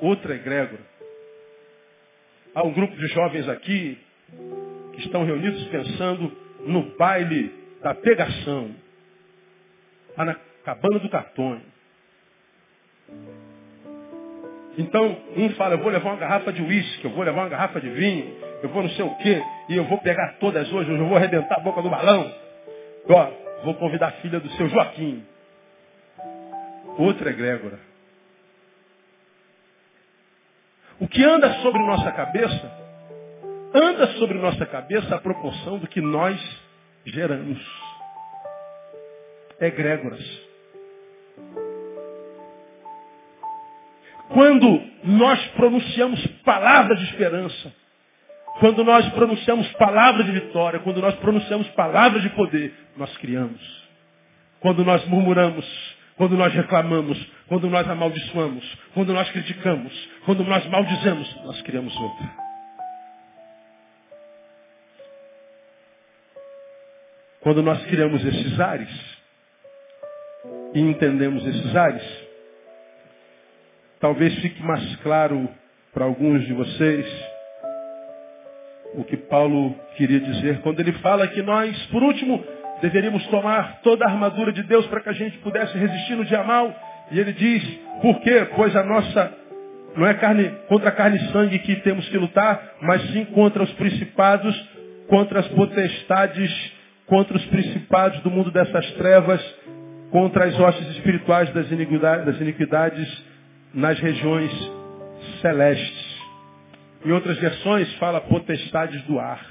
Outra 0.00 0.34
egrégora. 0.34 0.82
Há 2.54 2.62
um 2.62 2.72
grupo 2.72 2.94
de 2.96 3.06
jovens 3.08 3.48
aqui 3.48 3.98
que 4.94 5.00
estão 5.00 5.24
reunidos 5.24 5.62
pensando 5.64 6.32
no 6.60 6.96
baile 6.96 7.52
da 7.82 7.94
pegação. 7.94 8.74
Lá 10.16 10.24
na 10.24 10.36
cabana 10.64 10.98
do 10.98 11.08
cartão. 11.08 11.60
Então, 14.76 15.16
um 15.36 15.50
fala, 15.50 15.74
eu 15.74 15.78
vou 15.78 15.90
levar 15.90 16.10
uma 16.10 16.18
garrafa 16.18 16.52
de 16.52 16.62
uísque, 16.62 17.04
eu 17.04 17.10
vou 17.10 17.22
levar 17.22 17.42
uma 17.42 17.48
garrafa 17.48 17.80
de 17.80 17.88
vinho, 17.90 18.36
eu 18.62 18.68
vou 18.70 18.82
não 18.82 18.90
sei 18.90 19.04
o 19.04 19.14
quê, 19.18 19.40
e 19.68 19.76
eu 19.76 19.84
vou 19.84 19.98
pegar 19.98 20.36
todas 20.40 20.72
hoje, 20.72 20.90
eu 20.90 21.06
vou 21.06 21.16
arrebentar 21.16 21.56
a 21.56 21.60
boca 21.60 21.80
do 21.80 21.90
balão. 21.90 22.32
Ó, 23.08 23.30
vou 23.64 23.74
convidar 23.74 24.08
a 24.08 24.12
filha 24.12 24.40
do 24.40 24.50
seu 24.52 24.68
Joaquim. 24.68 25.24
Outra 26.98 27.30
egrégora. 27.30 27.93
O 31.00 31.08
que 31.08 31.24
anda 31.24 31.52
sobre 31.62 31.82
nossa 31.82 32.12
cabeça, 32.12 32.72
anda 33.74 34.06
sobre 34.18 34.38
nossa 34.38 34.64
cabeça 34.66 35.14
a 35.14 35.20
proporção 35.20 35.78
do 35.78 35.88
que 35.88 36.00
nós 36.00 36.40
geramos. 37.04 37.60
Egrégoras. 39.60 40.24
Quando 44.28 44.82
nós 45.04 45.44
pronunciamos 45.48 46.24
palavras 46.44 46.98
de 46.98 47.04
esperança, 47.06 47.72
quando 48.60 48.84
nós 48.84 49.08
pronunciamos 49.10 49.70
palavras 49.72 50.26
de 50.26 50.32
vitória, 50.32 50.78
quando 50.80 51.00
nós 51.00 51.14
pronunciamos 51.16 51.68
palavras 51.70 52.22
de 52.22 52.30
poder, 52.30 52.72
nós 52.96 53.14
criamos. 53.18 53.60
Quando 54.60 54.84
nós 54.84 55.04
murmuramos, 55.06 55.66
quando 56.16 56.36
nós 56.36 56.52
reclamamos, 56.54 57.18
quando 57.48 57.68
nós 57.68 57.88
amaldiçoamos, 57.88 58.64
quando 58.94 59.12
nós 59.12 59.30
criticamos, 59.30 59.92
quando 60.24 60.44
nós 60.44 60.66
maldizemos, 60.66 61.36
nós 61.44 61.60
criamos 61.62 61.94
outra. 61.96 62.44
Quando 67.40 67.62
nós 67.62 67.84
criamos 67.86 68.24
esses 68.24 68.58
ares 68.58 69.18
e 70.74 70.80
entendemos 70.80 71.46
esses 71.46 71.76
ares, 71.76 72.24
Talvez 74.04 74.34
fique 74.40 74.62
mais 74.62 74.96
claro 74.96 75.48
para 75.90 76.04
alguns 76.04 76.44
de 76.46 76.52
vocês 76.52 77.06
o 78.92 79.02
que 79.02 79.16
Paulo 79.16 79.74
queria 79.96 80.20
dizer 80.20 80.60
quando 80.60 80.78
ele 80.78 80.92
fala 80.98 81.26
que 81.26 81.40
nós, 81.40 81.74
por 81.86 82.02
último, 82.02 82.44
deveríamos 82.82 83.26
tomar 83.28 83.80
toda 83.80 84.04
a 84.04 84.10
armadura 84.10 84.52
de 84.52 84.62
Deus 84.64 84.86
para 84.88 85.00
que 85.00 85.08
a 85.08 85.14
gente 85.14 85.38
pudesse 85.38 85.78
resistir 85.78 86.16
no 86.16 86.24
dia 86.26 86.44
mal. 86.44 86.70
E 87.10 87.18
ele 87.18 87.32
diz, 87.32 87.62
por 88.00 88.20
quê? 88.20 88.48
Pois 88.56 88.74
a 88.74 88.82
nossa 88.84 89.44
não 89.96 90.06
é 90.06 90.14
carne, 90.14 90.50
contra 90.68 90.88
a 90.88 90.92
carne 90.92 91.16
e 91.16 91.32
sangue 91.32 91.58
que 91.60 91.76
temos 91.76 92.08
que 92.08 92.18
lutar, 92.18 92.76
mas 92.82 93.02
sim 93.12 93.24
contra 93.26 93.62
os 93.62 93.72
principados, 93.74 94.54
contra 95.08 95.40
as 95.40 95.48
potestades, 95.48 96.72
contra 97.06 97.36
os 97.36 97.44
principados 97.46 98.20
do 98.20 98.30
mundo 98.30 98.50
dessas 98.50 98.90
trevas, 98.92 99.40
contra 100.10 100.44
as 100.46 100.58
hostes 100.58 100.88
espirituais 100.96 101.52
das 101.52 101.70
iniquidades, 101.70 102.26
das 102.26 102.40
iniquidades 102.40 103.24
nas 103.72 103.98
regiões 103.98 104.50
celestes. 105.40 106.14
Em 107.04 107.12
outras 107.12 107.38
versões 107.38 107.92
fala 107.96 108.20
potestades 108.20 109.02
do 109.02 109.20
ar. 109.20 109.44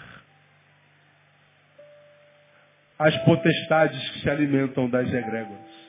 As 2.98 3.16
potestades 3.24 4.10
que 4.10 4.20
se 4.22 4.30
alimentam 4.30 4.90
das 4.90 5.08
egrégoras. 5.08 5.83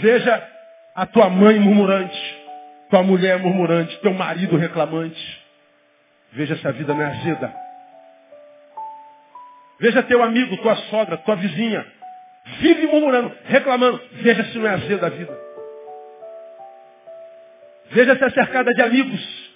Veja 0.00 0.48
a 0.94 1.06
tua 1.06 1.28
mãe 1.28 1.58
murmurante, 1.58 2.38
tua 2.90 3.02
mulher 3.02 3.38
murmurante, 3.38 3.96
teu 4.00 4.12
marido 4.12 4.56
reclamante. 4.56 5.46
Veja 6.32 6.56
se 6.56 6.66
a 6.66 6.72
vida 6.72 6.92
não 6.94 7.02
é 7.02 7.06
azeda. 7.06 7.54
Veja 9.80 10.02
teu 10.02 10.22
amigo, 10.22 10.56
tua 10.58 10.76
sogra, 10.76 11.16
tua 11.18 11.36
vizinha, 11.36 11.86
Vive 12.56 12.86
murmurando, 12.86 13.32
reclamando. 13.44 14.00
Veja 14.12 14.44
se 14.44 14.58
não 14.58 14.66
é 14.66 14.70
azedo 14.70 15.00
da 15.00 15.08
vida. 15.10 15.38
Veja 17.90 18.16
se 18.16 18.24
é 18.24 18.30
cercada 18.30 18.72
de 18.72 18.82
amigos. 18.82 19.50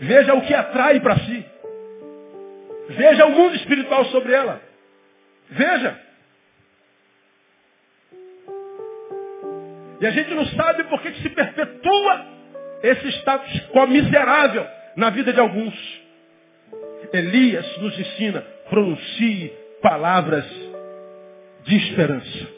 Veja 0.00 0.34
o 0.34 0.42
que 0.42 0.54
atrai 0.54 1.00
para 1.00 1.18
si. 1.20 1.46
Veja 2.90 3.26
o 3.26 3.30
mundo 3.30 3.54
espiritual 3.56 4.04
sobre 4.06 4.32
ela. 4.32 4.60
Veja. 5.50 6.11
E 10.02 10.06
a 10.06 10.10
gente 10.10 10.34
não 10.34 10.44
sabe 10.46 10.82
por 10.84 11.00
que 11.00 11.12
se 11.22 11.28
perpetua 11.28 12.26
esse 12.82 13.08
status 13.20 13.60
quo 13.70 13.86
miserável. 13.86 14.66
na 14.96 15.08
vida 15.08 15.32
de 15.32 15.40
alguns. 15.40 15.74
Elias 17.12 17.78
nos 17.78 17.98
ensina, 17.98 18.42
pronuncie 18.68 19.50
palavras 19.80 20.44
de 21.64 21.76
esperança. 21.76 22.48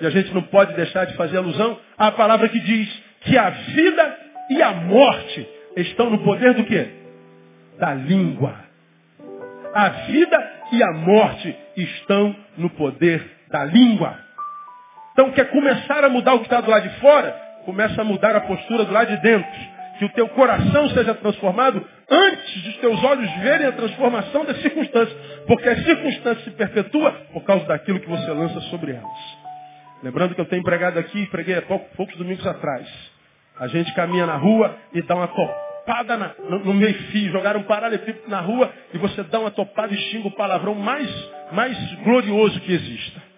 E 0.00 0.06
a 0.06 0.10
gente 0.10 0.34
não 0.34 0.42
pode 0.42 0.74
deixar 0.74 1.06
de 1.06 1.14
fazer 1.14 1.38
alusão 1.38 1.78
à 1.96 2.10
palavra 2.10 2.48
que 2.48 2.60
diz 2.60 3.02
que 3.22 3.38
a 3.38 3.48
vida 3.48 4.18
e 4.50 4.60
a 4.60 4.72
morte 4.72 5.48
estão 5.76 6.10
no 6.10 6.18
poder 6.24 6.52
do 6.54 6.64
quê? 6.64 6.88
Da 7.78 7.94
língua. 7.94 8.54
A 9.72 9.88
vida 9.88 10.52
e 10.72 10.82
a 10.82 10.92
morte 10.92 11.56
estão 11.76 12.36
no 12.58 12.68
poder 12.70 13.24
da 13.48 13.64
língua. 13.64 14.18
Então 15.12 15.30
quer 15.32 15.50
começar 15.50 16.04
a 16.04 16.08
mudar 16.08 16.34
o 16.34 16.38
que 16.38 16.46
está 16.46 16.60
do 16.60 16.70
lado 16.70 16.88
de 16.88 17.00
fora? 17.00 17.30
Começa 17.64 18.00
a 18.00 18.04
mudar 18.04 18.34
a 18.34 18.40
postura 18.40 18.84
do 18.84 18.92
lado 18.92 19.08
de 19.08 19.22
dentro. 19.22 19.72
Que 19.98 20.06
o 20.06 20.08
teu 20.10 20.28
coração 20.30 20.88
seja 20.90 21.14
transformado 21.14 21.86
antes 22.10 22.62
dos 22.62 22.76
teus 22.78 23.04
olhos 23.04 23.30
verem 23.40 23.66
a 23.66 23.72
transformação 23.72 24.44
das 24.44 24.60
circunstâncias. 24.60 25.16
Porque 25.46 25.68
as 25.68 25.84
circunstâncias 25.84 26.44
se 26.44 26.50
perpetuam 26.52 27.12
por 27.32 27.44
causa 27.44 27.66
daquilo 27.66 28.00
que 28.00 28.08
você 28.08 28.30
lança 28.30 28.60
sobre 28.62 28.92
elas. 28.92 29.42
Lembrando 30.02 30.34
que 30.34 30.40
eu 30.40 30.46
tenho 30.46 30.62
pregado 30.62 30.98
aqui, 30.98 31.26
preguei 31.26 31.56
há 31.56 31.62
pouco, 31.62 31.94
poucos 31.94 32.16
domingos 32.16 32.44
atrás. 32.46 32.88
A 33.60 33.68
gente 33.68 33.94
caminha 33.94 34.26
na 34.26 34.36
rua 34.36 34.76
e 34.92 35.02
dá 35.02 35.14
uma 35.14 35.28
topada 35.28 36.16
na, 36.16 36.34
no, 36.48 36.58
no 36.60 36.74
meio 36.74 36.94
fio, 36.94 37.30
jogaram 37.30 37.60
um 37.60 37.64
paralelepípedo 37.64 38.28
na 38.28 38.40
rua 38.40 38.72
e 38.92 38.98
você 38.98 39.22
dá 39.24 39.38
uma 39.38 39.50
topada 39.50 39.94
e 39.94 39.96
xinga 39.96 40.26
o 40.26 40.32
palavrão 40.32 40.74
mais, 40.74 41.08
mais 41.52 41.76
glorioso 42.02 42.58
que 42.60 42.72
exista. 42.72 43.31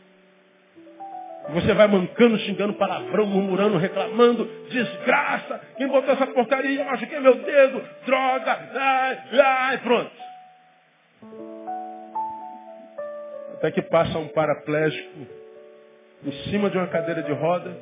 Você 1.51 1.75
vai 1.75 1.87
mancando, 1.87 2.39
xingando 2.39 2.73
palavrão, 2.75 3.27
murmurando, 3.27 3.77
reclamando, 3.77 4.47
desgraça, 4.71 5.61
quem 5.77 5.87
botou 5.87 6.15
essa 6.15 6.27
porcaria, 6.29 6.81
eu 6.83 6.89
acho 6.91 7.07
que 7.07 7.15
é 7.15 7.21
meu 7.21 7.35
dedo, 7.35 7.83
droga, 8.07 8.59
ai, 8.75 9.19
ai, 9.33 9.79
pronto. 9.79 10.11
Até 13.55 13.71
que 13.71 13.83
passa 13.83 14.19
um 14.19 14.29
paraplégico 14.29 15.27
em 16.25 16.33
cima 16.51 16.71
de 16.71 16.79
uma 16.79 16.87
cadeira 16.87 17.23
de 17.23 17.33
roda, 17.33 17.77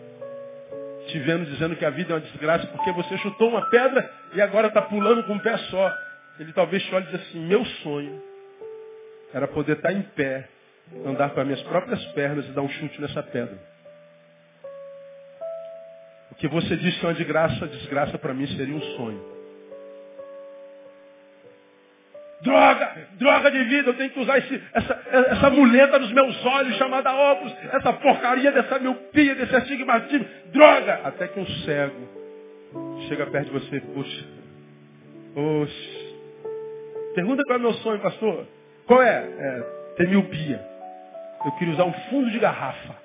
te 1.07 1.19
vendo 1.21 1.47
dizendo 1.47 1.77
que 1.77 1.85
a 1.85 1.91
vida 1.91 2.13
é 2.13 2.17
uma 2.17 2.21
desgraça 2.21 2.67
porque 2.67 2.91
você 2.93 3.17
chutou 3.19 3.49
uma 3.49 3.69
pedra 3.71 4.11
e 4.35 4.41
agora 4.41 4.69
está 4.69 4.83
pulando 4.83 5.25
com 5.25 5.35
um 5.35 5.39
pé 5.39 5.57
só. 5.57 5.93
Ele 6.39 6.53
talvez 6.53 6.83
te 6.83 6.95
olhe 6.95 7.07
e 7.07 7.11
diz 7.11 7.21
assim, 7.29 7.47
meu 7.47 7.65
sonho 7.65 8.21
era 9.33 9.47
poder 9.47 9.77
estar 9.77 9.93
em 9.93 10.03
pé 10.03 10.49
andar 11.05 11.31
com 11.31 11.41
as 11.41 11.47
minhas 11.47 11.63
próprias 11.63 12.05
pernas 12.13 12.47
e 12.47 12.53
dar 12.53 12.63
um 12.63 12.69
chute 12.69 13.01
nessa 13.01 13.23
pedra. 13.23 13.57
O 16.31 16.35
que 16.35 16.49
você 16.49 16.77
disse 16.77 16.99
que 16.99 17.07
é 17.07 17.09
uma 17.09 17.15
desgraça, 17.15 17.67
desgraça 17.67 18.19
para 18.19 18.35
mim 18.35 18.47
seria 18.57 18.75
um 18.75 18.81
sonho. 18.97 19.33
Droga, 22.43 22.97
droga 23.13 23.51
de 23.53 23.65
vida, 23.65 23.91
eu 23.91 23.95
tenho 23.95 24.11
que 24.11 24.19
usar 24.19 24.39
esse, 24.39 24.63
essa, 24.73 25.01
essa 25.13 25.51
muleta 25.51 25.99
nos 26.01 26.11
meus 26.11 26.45
olhos 26.45 26.77
chamada 26.77 27.15
óculos, 27.15 27.55
essa 27.73 27.93
porcaria 27.93 28.51
dessa 28.51 28.81
miopia, 28.81 29.35
desse 29.37 29.55
astigmatismo, 29.55 30.27
droga! 30.47 31.03
Até 31.05 31.29
que 31.29 31.39
um 31.39 31.47
cego 31.47 32.09
chega 33.09 33.27
perto 33.27 33.47
de 33.47 33.53
você, 33.53 33.81
puxa, 33.81 34.25
puxa. 35.35 36.03
Pergunta 37.15 37.45
qual 37.45 37.57
é 37.57 37.61
o 37.61 37.63
meu 37.63 37.75
sonho, 37.75 38.01
pastor. 38.01 38.47
Qual 38.87 39.01
é? 39.03 39.25
é 39.25 39.83
ter 39.97 40.09
miopia. 40.09 40.72
Eu 41.45 41.53
queria 41.53 41.75
usar 41.75 41.85
um 41.85 41.93
fundo 42.11 42.31
de 42.31 42.39
garrafa. 42.39 42.97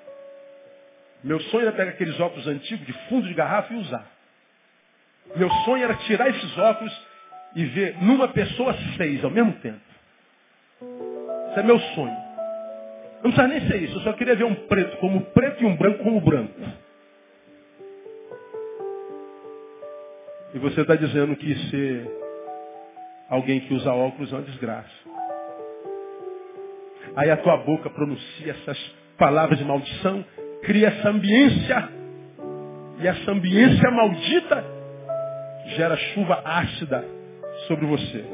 Meu 1.22 1.40
sonho 1.40 1.62
era 1.62 1.72
pegar 1.72 1.90
aqueles 1.90 2.18
óculos 2.20 2.46
antigos 2.46 2.86
de 2.86 2.92
fundo 3.08 3.26
de 3.26 3.34
garrafa 3.34 3.74
e 3.74 3.76
usar. 3.76 4.06
Meu 5.36 5.50
sonho 5.64 5.84
era 5.84 5.94
tirar 5.94 6.28
esses 6.28 6.58
óculos 6.58 7.06
e 7.54 7.64
ver 7.64 7.96
numa 8.02 8.28
pessoa 8.28 8.74
seis 8.96 9.22
ao 9.24 9.30
mesmo 9.30 9.52
tempo. 9.54 9.80
Isso 11.50 11.60
é 11.60 11.62
meu 11.62 11.78
sonho. 11.78 12.16
Não 13.22 13.32
precisa 13.32 13.48
nem 13.48 13.68
ser 13.68 13.82
isso. 13.82 13.96
Eu 13.96 14.02
só 14.02 14.12
queria 14.12 14.36
ver 14.36 14.44
um 14.44 14.54
preto 14.54 14.96
como 14.98 15.20
preto 15.32 15.62
e 15.62 15.66
um 15.66 15.76
branco 15.76 16.04
como 16.04 16.20
branco. 16.20 16.54
E 20.54 20.58
você 20.58 20.80
está 20.80 20.94
dizendo 20.94 21.36
que 21.36 21.54
ser 21.70 22.08
alguém 23.28 23.60
que 23.60 23.74
usa 23.74 23.92
óculos 23.92 24.32
é 24.32 24.36
uma 24.36 24.42
desgraça. 24.42 25.07
Aí 27.18 27.32
a 27.32 27.36
tua 27.36 27.56
boca 27.56 27.90
pronuncia 27.90 28.52
essas 28.52 28.78
palavras 29.18 29.58
de 29.58 29.64
maldição, 29.64 30.24
cria 30.62 30.86
essa 30.86 31.08
ambiência. 31.08 31.88
E 33.00 33.08
essa 33.08 33.32
ambiência 33.32 33.90
maldita 33.90 34.64
gera 35.74 35.96
chuva 35.96 36.40
ácida 36.44 37.04
sobre 37.66 37.86
você. 37.86 38.24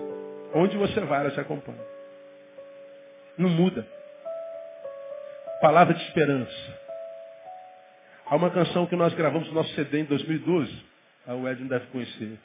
Onde 0.53 0.76
você 0.76 1.01
vai, 1.01 1.20
ela 1.20 1.30
te 1.30 1.41
acompanha. 1.41 1.80
Não 3.39 3.49
muda. 3.49 3.87
Palavra 5.62 5.95
de 5.95 6.03
esperança. 6.03 6.78
Há 8.26 8.37
uma 8.37 8.51
canção 8.51 8.85
que 8.85 8.97
nós 8.97 9.14
gravamos 9.14 9.49
no 9.49 9.55
nosso 9.55 9.74
CD 9.76 10.01
em 10.01 10.05
2012. 10.05 10.70
A 11.26 11.35
Edwin 11.51 11.68
deve 11.68 11.87
conhecer. 11.87 12.39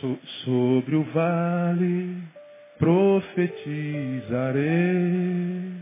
So, 0.00 0.16
sobre 0.44 0.94
o 0.94 1.02
vale 1.02 2.37
profetizarei 2.78 5.72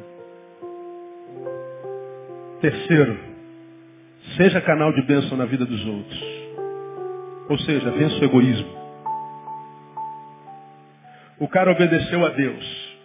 Terceiro, 2.60 3.16
seja 4.36 4.60
canal 4.60 4.92
de 4.92 5.02
bênção 5.02 5.36
na 5.36 5.44
vida 5.44 5.64
dos 5.64 5.86
outros. 5.86 6.24
Ou 7.48 7.58
seja, 7.60 7.88
vença 7.92 8.16
o 8.16 8.24
egoísmo. 8.24 8.76
O 11.38 11.46
cara 11.46 11.70
obedeceu 11.70 12.26
a 12.26 12.30
Deus. 12.30 12.98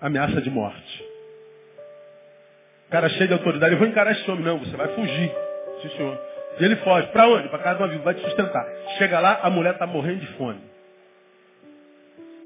Ameaça 0.00 0.40
de 0.40 0.48
morte. 0.48 1.04
O 2.88 2.90
cara 2.90 3.10
cheio 3.10 3.28
de 3.28 3.34
autoridade, 3.34 3.74
eu 3.74 3.78
vou 3.78 3.86
encarar 3.86 4.12
esse 4.12 4.30
homem. 4.30 4.44
Não, 4.44 4.58
você 4.60 4.74
vai 4.74 4.88
fugir. 4.94 5.30
Sim, 5.82 5.88
senhor. 5.90 6.33
E 6.58 6.64
ele 6.64 6.76
foge. 6.76 7.06
Para 7.08 7.28
onde? 7.28 7.48
Para 7.48 7.58
casa 7.58 7.76
de 7.76 7.82
uma 7.82 7.88
viúva. 7.88 8.04
Vai 8.04 8.14
te 8.14 8.22
sustentar. 8.22 8.66
Chega 8.98 9.20
lá, 9.20 9.40
a 9.42 9.50
mulher 9.50 9.74
está 9.74 9.86
morrendo 9.86 10.20
de 10.20 10.26
fome. 10.34 10.60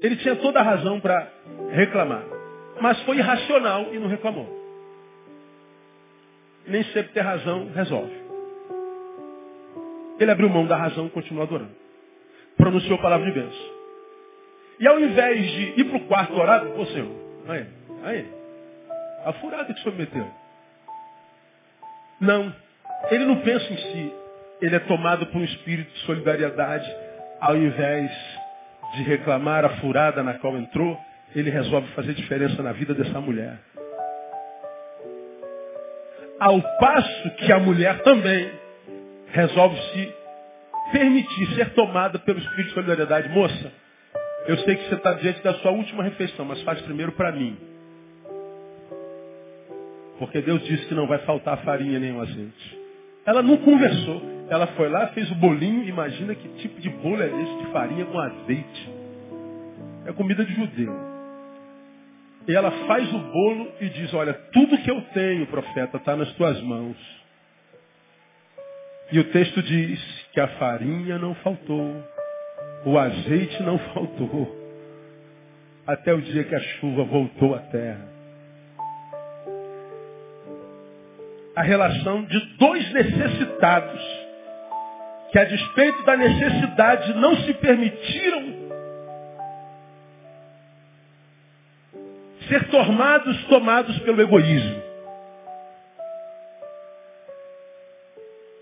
Ele 0.01 0.15
tinha 0.17 0.35
toda 0.37 0.59
a 0.59 0.63
razão 0.63 0.99
para 0.99 1.27
reclamar. 1.71 2.23
Mas 2.81 3.01
foi 3.03 3.17
irracional 3.17 3.93
e 3.93 3.99
não 3.99 4.07
reclamou. 4.07 4.57
Nem 6.65 6.83
sempre 6.85 7.11
ter 7.13 7.21
razão 7.21 7.71
resolve. 7.73 8.13
Ele 10.19 10.31
abriu 10.31 10.49
mão 10.49 10.65
da 10.65 10.75
razão 10.75 11.07
e 11.07 11.09
continuou 11.09 11.43
adorando. 11.43 11.71
Pronunciou 12.57 12.97
a 12.97 13.01
palavra 13.01 13.25
de 13.25 13.39
bênção. 13.39 13.79
E 14.79 14.87
ao 14.87 14.99
invés 14.99 15.51
de 15.51 15.81
ir 15.81 15.83
para 15.85 15.97
o 15.97 16.05
quarto 16.07 16.33
orar, 16.33 16.65
pô, 16.65 16.85
Senhor, 16.85 17.11
aí, 17.47 17.67
aí, 18.03 18.31
a 19.25 19.33
furada 19.33 19.73
que 19.73 19.79
o 19.79 19.83
Senhor 19.83 19.97
meteu. 19.97 20.27
Não, 22.21 22.53
ele 23.11 23.25
não 23.25 23.37
pensa 23.37 23.73
em 23.73 23.77
si. 23.77 24.13
Ele 24.61 24.75
é 24.75 24.79
tomado 24.79 25.25
por 25.27 25.37
um 25.37 25.43
espírito 25.43 25.91
de 25.93 25.99
solidariedade. 26.01 26.89
Ao 27.39 27.55
invés 27.55 28.11
de 28.95 29.03
reclamar 29.03 29.63
a 29.63 29.69
furada 29.77 30.21
na 30.21 30.33
qual 30.35 30.57
entrou, 30.57 30.99
ele 31.35 31.49
resolve 31.49 31.87
fazer 31.93 32.13
diferença 32.13 32.61
na 32.61 32.71
vida 32.71 32.93
dessa 32.93 33.21
mulher. 33.21 33.57
Ao 36.39 36.61
passo 36.79 37.29
que 37.37 37.51
a 37.51 37.59
mulher 37.59 38.01
também 38.01 38.51
resolve 39.27 39.77
se 39.91 40.13
permitir 40.91 41.55
ser 41.55 41.69
tomada 41.73 42.17
pelo 42.19 42.39
espírito 42.39 42.69
de 42.69 42.73
solidariedade. 42.73 43.29
Moça, 43.29 43.71
eu 44.47 44.57
sei 44.59 44.75
que 44.75 44.89
você 44.89 44.95
está 44.95 45.13
diante 45.13 45.41
da 45.41 45.53
sua 45.55 45.71
última 45.71 46.03
refeição, 46.03 46.45
mas 46.45 46.61
faz 46.63 46.81
primeiro 46.81 47.11
para 47.11 47.31
mim. 47.31 47.57
Porque 50.17 50.41
Deus 50.41 50.63
disse 50.65 50.85
que 50.87 50.95
não 50.95 51.07
vai 51.07 51.19
faltar 51.19 51.63
farinha 51.63 51.99
nem 51.99 52.13
o 52.13 52.21
azeite. 52.21 52.78
Ela 53.29 53.43
não 53.43 53.57
conversou. 53.57 54.23
Ela 54.49 54.65
foi 54.69 54.89
lá, 54.89 55.05
fez 55.09 55.29
o 55.29 55.35
bolinho. 55.35 55.87
Imagina 55.87 56.33
que 56.33 56.47
tipo 56.63 56.81
de 56.81 56.89
bolo 56.89 57.21
é 57.21 57.27
esse 57.27 57.57
de 57.63 57.71
farinha 57.71 58.03
com 58.07 58.17
azeite. 58.17 58.89
É 60.07 60.13
comida 60.13 60.43
de 60.43 60.51
judeu. 60.55 60.91
E 62.47 62.55
ela 62.55 62.71
faz 62.87 63.07
o 63.13 63.19
bolo 63.19 63.71
e 63.79 63.89
diz, 63.89 64.11
olha, 64.15 64.33
tudo 64.33 64.79
que 64.79 64.89
eu 64.89 64.99
tenho, 65.13 65.45
profeta, 65.45 65.97
está 65.97 66.15
nas 66.15 66.33
tuas 66.33 66.59
mãos. 66.63 66.97
E 69.11 69.19
o 69.19 69.25
texto 69.25 69.61
diz 69.61 70.01
que 70.33 70.39
a 70.39 70.47
farinha 70.57 71.19
não 71.19 71.35
faltou, 71.35 72.03
o 72.83 72.97
azeite 72.97 73.61
não 73.61 73.77
faltou, 73.93 74.55
até 75.85 76.11
o 76.13 76.21
dia 76.21 76.43
que 76.43 76.55
a 76.55 76.59
chuva 76.59 77.03
voltou 77.03 77.53
à 77.53 77.59
terra. 77.59 78.18
A 81.55 81.61
relação 81.61 82.23
de 82.23 82.39
dois 82.57 82.91
necessitados, 82.93 84.01
que 85.31 85.39
a 85.39 85.43
despeito 85.43 86.03
da 86.03 86.15
necessidade 86.15 87.13
não 87.15 87.35
se 87.37 87.53
permitiram 87.55 88.59
ser 92.47 92.67
tornados 92.69 93.43
tomados 93.45 93.97
pelo 93.99 94.21
egoísmo. 94.21 94.81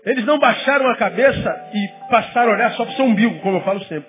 Eles 0.04 0.24
não 0.24 0.38
baixaram 0.38 0.88
a 0.88 0.96
cabeça 0.96 1.70
e 1.74 2.10
passaram 2.10 2.52
a 2.52 2.54
olhar 2.54 2.72
só 2.72 2.84
para 2.84 2.92
o 2.92 2.96
seu 2.96 3.04
umbigo, 3.04 3.40
como 3.40 3.56
eu 3.56 3.62
falo 3.62 3.82
sempre. 3.84 4.08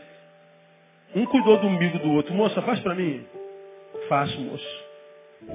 Um 1.15 1.25
cuidou 1.25 1.57
do 1.57 1.67
umbigo 1.67 1.97
do 1.99 2.11
outro. 2.11 2.33
Moça, 2.33 2.61
faz 2.61 2.79
para 2.81 2.93
mim. 2.93 3.25
Faço, 4.07 4.39
moço. 4.39 4.83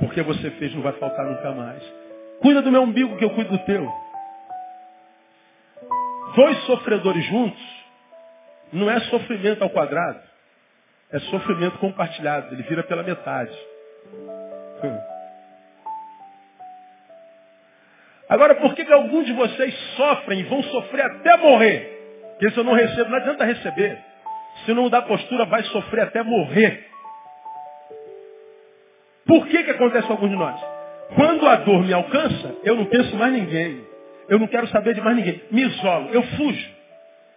Porque 0.01 0.23
você 0.23 0.51
fez 0.53 0.75
não 0.75 0.83
vai 0.83 0.93
faltar 0.95 1.25
nunca 1.25 1.53
mais. 1.53 1.83
Cuida 2.41 2.63
do 2.63 2.71
meu 2.71 2.83
umbigo 2.83 3.17
que 3.17 3.25
eu 3.25 3.31
cuido 3.31 3.51
do 3.51 3.65
teu. 3.65 3.93
Dois 6.35 6.59
sofredores 6.65 7.25
juntos 7.27 7.85
não 8.73 8.91
é 8.91 9.01
sofrimento 9.01 9.63
ao 9.63 9.71
quadrado. 9.71 10.21
É 11.13 11.19
sofrimento 11.21 11.79
compartilhado. 11.79 12.53
Ele 12.53 12.63
vira 12.65 12.83
pela 12.83 13.03
metade. 13.03 13.57
Agora, 18.29 18.57
por 18.57 18.75
que, 18.75 18.85
que 18.85 18.93
alguns 18.93 19.27
de 19.27 19.33
vocês 19.33 19.75
sofrem 19.97 20.41
e 20.41 20.45
vão 20.45 20.63
sofrer 20.65 21.05
até 21.05 21.37
morrer? 21.37 21.95
Porque 22.33 22.51
se 22.51 22.59
eu 22.59 22.65
não 22.65 22.73
recebo, 22.73 23.11
não 23.11 23.19
adianta 23.19 23.45
receber. 23.45 23.99
Se 24.65 24.75
não 24.75 24.85
mudar 24.85 25.03
postura, 25.03 25.45
vai 25.45 25.63
sofrer 25.65 26.03
até 26.03 26.23
morrer. 26.23 26.91
Por 29.27 29.47
que, 29.47 29.63
que 29.63 29.71
acontece 29.71 30.07
com 30.07 30.15
alguns 30.15 30.31
de 30.31 30.37
nós? 30.37 30.74
Quando 31.15 31.47
a 31.47 31.57
dor 31.57 31.85
me 31.85 31.93
alcança, 31.93 32.55
eu 32.65 32.77
não 32.77 32.87
penso 32.87 33.17
mais 33.17 33.33
ninguém. 33.33 33.85
Eu 34.29 34.39
não 34.39 34.47
quero 34.47 34.67
saber 34.69 34.95
de 34.95 35.01
mais 35.01 35.17
ninguém. 35.17 35.43
Me 35.51 35.63
isolo, 35.63 36.11
eu 36.13 36.23
fujo. 36.23 36.75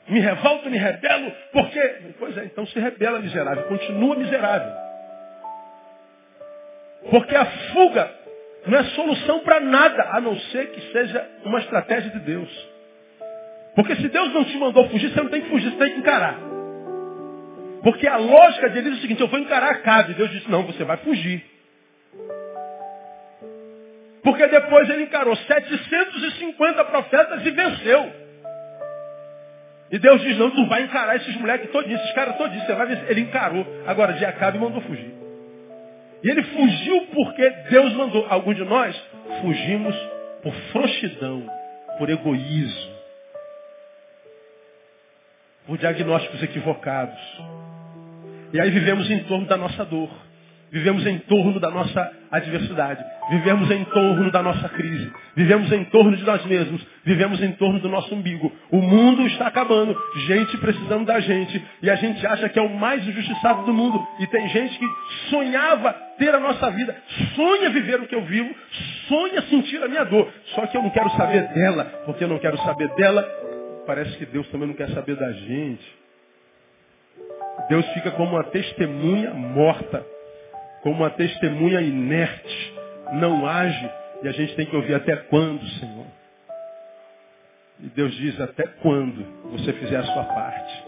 Me 0.07 0.19
revolto, 0.19 0.69
me 0.69 0.77
rebelo, 0.77 1.31
porque. 1.51 1.79
Pois 2.17 2.37
é, 2.37 2.45
então 2.45 2.65
se 2.65 2.79
rebela, 2.79 3.19
miserável. 3.19 3.63
Continua 3.63 4.15
miserável. 4.15 4.71
Porque 7.09 7.35
a 7.35 7.45
fuga 7.45 8.11
não 8.65 8.77
é 8.77 8.83
solução 8.85 9.39
para 9.41 9.59
nada, 9.59 10.09
a 10.13 10.21
não 10.21 10.37
ser 10.37 10.71
que 10.71 10.91
seja 10.91 11.25
uma 11.43 11.59
estratégia 11.59 12.11
de 12.11 12.19
Deus. 12.19 12.69
Porque 13.75 13.95
se 13.95 14.07
Deus 14.07 14.33
não 14.33 14.43
te 14.45 14.57
mandou 14.57 14.89
fugir, 14.89 15.11
você 15.11 15.21
não 15.21 15.29
tem 15.29 15.41
que 15.41 15.49
fugir, 15.49 15.71
você 15.71 15.77
tem 15.77 15.93
que 15.93 15.99
encarar. 15.99 16.39
Porque 17.83 18.07
a 18.07 18.17
lógica 18.17 18.69
de 18.69 18.81
Deus 18.81 18.95
é 18.95 18.97
o 18.97 19.01
seguinte, 19.01 19.21
eu 19.21 19.27
vou 19.27 19.39
encarar 19.39 19.69
a 19.69 19.77
casa. 19.79 20.11
E 20.11 20.15
Deus 20.15 20.31
disse, 20.31 20.49
não, 20.49 20.63
você 20.63 20.83
vai 20.83 20.97
fugir. 20.97 21.56
Porque 24.27 24.45
depois 24.45 24.89
ele 24.89 25.03
encarou 25.03 25.33
750 25.37 26.83
profetas 26.83 27.45
e 27.45 27.49
venceu. 27.49 28.11
E 29.89 29.97
Deus 29.97 30.21
diz, 30.21 30.37
não, 30.37 30.51
tu 30.51 30.67
vai 30.67 30.83
encarar 30.83 31.15
esses 31.15 31.33
moleques 31.37 31.71
todinhos, 31.71 32.01
esses 32.01 32.13
caras 32.13 32.35
todinhos, 32.35 32.65
você 32.65 32.73
vai 32.73 32.87
ver. 32.87 33.09
Ele 33.09 33.21
encarou. 33.21 33.65
Agora, 33.85 34.11
de 34.11 34.25
acabe 34.25 34.59
mandou 34.59 34.81
fugir. 34.81 35.13
E 36.21 36.29
ele 36.29 36.43
fugiu 36.43 37.07
porque 37.13 37.49
Deus 37.69 37.93
mandou. 37.93 38.27
Alguns 38.29 38.57
de 38.57 38.65
nós 38.65 39.01
fugimos 39.39 39.95
por 40.43 40.53
frouxidão, 40.73 41.49
por 41.97 42.09
egoísmo, 42.09 42.95
por 45.67 45.77
diagnósticos 45.77 46.43
equivocados. 46.43 47.17
E 48.51 48.59
aí 48.59 48.71
vivemos 48.71 49.09
em 49.09 49.23
torno 49.23 49.45
da 49.45 49.55
nossa 49.55 49.85
dor. 49.85 50.09
Vivemos 50.69 51.07
em 51.07 51.17
torno 51.19 51.61
da 51.61 51.69
nossa 51.69 52.11
adversidade. 52.29 53.16
Vivemos 53.29 53.69
em 53.71 53.83
torno 53.85 54.31
da 54.31 54.41
nossa 54.41 54.69
crise. 54.69 55.11
Vivemos 55.35 55.71
em 55.71 55.83
torno 55.85 56.15
de 56.15 56.23
nós 56.23 56.45
mesmos. 56.45 56.85
Vivemos 57.03 57.41
em 57.41 57.51
torno 57.53 57.79
do 57.79 57.89
nosso 57.89 58.13
umbigo. 58.15 58.51
O 58.71 58.81
mundo 58.81 59.25
está 59.27 59.47
acabando. 59.47 59.95
Gente 60.27 60.57
precisando 60.57 61.05
da 61.05 61.19
gente. 61.19 61.63
E 61.81 61.89
a 61.89 61.95
gente 61.95 62.25
acha 62.25 62.47
que 62.49 62.57
é 62.57 62.61
o 62.61 62.69
mais 62.69 63.05
injustiçado 63.07 63.63
do 63.63 63.73
mundo. 63.73 64.05
E 64.19 64.27
tem 64.27 64.47
gente 64.49 64.77
que 64.77 64.85
sonhava 65.29 65.93
ter 66.17 66.33
a 66.33 66.39
nossa 66.39 66.69
vida. 66.71 66.95
Sonha 67.35 67.69
viver 67.69 67.99
o 67.99 68.07
que 68.07 68.15
eu 68.15 68.23
vivo. 68.23 68.53
Sonha 69.07 69.41
sentir 69.43 69.83
a 69.83 69.87
minha 69.87 70.05
dor. 70.05 70.31
Só 70.55 70.65
que 70.67 70.77
eu 70.77 70.81
não 70.81 70.89
quero 70.89 71.09
saber 71.11 71.47
dela. 71.53 71.83
Porque 72.05 72.23
eu 72.23 72.29
não 72.29 72.39
quero 72.39 72.57
saber 72.59 72.87
dela. 72.95 73.23
Parece 73.85 74.17
que 74.17 74.25
Deus 74.25 74.47
também 74.49 74.67
não 74.67 74.75
quer 74.75 74.89
saber 74.89 75.15
da 75.15 75.31
gente. 75.31 75.97
Deus 77.69 77.85
fica 77.93 78.11
como 78.11 78.31
uma 78.31 78.43
testemunha 78.45 79.33
morta 79.33 80.05
como 80.81 80.97
uma 81.03 81.09
testemunha 81.09 81.81
inerte, 81.81 82.73
não 83.13 83.47
age, 83.47 83.89
e 84.23 84.27
a 84.27 84.31
gente 84.31 84.55
tem 84.55 84.65
que 84.65 84.75
ouvir 84.75 84.95
até 84.95 85.15
quando, 85.15 85.65
Senhor. 85.79 86.05
E 87.79 87.87
Deus 87.87 88.13
diz, 88.15 88.39
até 88.41 88.65
quando 88.81 89.23
você 89.51 89.73
fizer 89.73 89.97
a 89.97 90.03
sua 90.03 90.23
parte. 90.23 90.83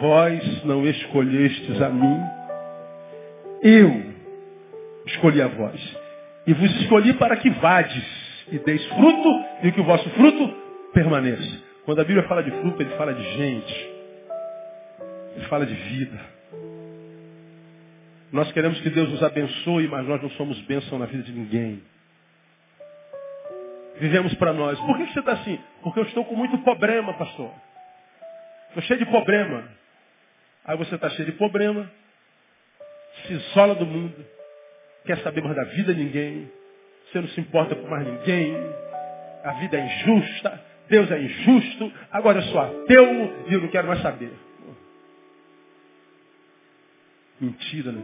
Vós 0.00 0.64
não 0.64 0.86
escolhestes 0.86 1.80
a 1.80 1.88
mim, 1.88 2.20
eu 3.62 4.14
escolhi 5.06 5.42
a 5.42 5.48
vós. 5.48 5.96
E 6.46 6.52
vos 6.52 6.70
escolhi 6.82 7.14
para 7.14 7.36
que 7.36 7.50
vades 7.50 8.04
e 8.50 8.58
deis 8.58 8.84
fruto, 8.86 9.44
e 9.62 9.72
que 9.72 9.80
o 9.80 9.84
vosso 9.84 10.08
fruto 10.10 10.54
permaneça. 10.92 11.62
Quando 11.84 12.00
a 12.00 12.04
Bíblia 12.04 12.26
fala 12.28 12.42
de 12.42 12.50
fruto, 12.50 12.82
ele 12.82 12.96
fala 12.96 13.14
de 13.14 13.22
gente. 13.36 13.90
Ele 15.36 15.46
fala 15.46 15.66
de 15.66 15.74
vida. 15.74 16.33
Nós 18.34 18.50
queremos 18.50 18.80
que 18.80 18.90
Deus 18.90 19.08
nos 19.10 19.22
abençoe, 19.22 19.86
mas 19.86 20.04
nós 20.08 20.20
não 20.20 20.28
somos 20.30 20.60
bênção 20.62 20.98
na 20.98 21.06
vida 21.06 21.22
de 21.22 21.30
ninguém. 21.30 21.80
Vivemos 24.00 24.34
para 24.34 24.52
nós. 24.52 24.76
Por 24.80 24.96
que 24.96 25.06
você 25.06 25.20
está 25.20 25.34
assim? 25.34 25.56
Porque 25.84 26.00
eu 26.00 26.02
estou 26.02 26.24
com 26.24 26.34
muito 26.34 26.58
problema, 26.58 27.14
pastor. 27.14 27.52
Estou 28.70 28.82
cheio 28.82 28.98
de 28.98 29.06
problema. 29.06 29.68
Aí 30.64 30.76
você 30.76 30.96
está 30.96 31.10
cheio 31.10 31.26
de 31.26 31.36
problema, 31.36 31.88
se 33.22 33.34
isola 33.34 33.76
do 33.76 33.86
mundo, 33.86 34.26
quer 35.06 35.18
saber 35.18 35.40
mais 35.40 35.54
da 35.54 35.64
vida 35.66 35.94
de 35.94 36.02
ninguém, 36.02 36.50
você 37.06 37.20
não 37.20 37.28
se 37.28 37.40
importa 37.40 37.76
com 37.76 37.86
mais 37.86 38.04
ninguém, 38.04 38.56
a 39.44 39.52
vida 39.60 39.76
é 39.76 39.86
injusta, 39.86 40.60
Deus 40.88 41.08
é 41.08 41.20
injusto, 41.20 41.92
agora 42.10 42.38
eu 42.38 42.42
sou 42.44 42.60
ateu 42.60 43.44
e 43.46 43.54
eu 43.54 43.60
não 43.60 43.68
quero 43.68 43.86
mais 43.86 44.02
saber. 44.02 44.32
Mentira, 47.40 47.92
né? 47.92 48.02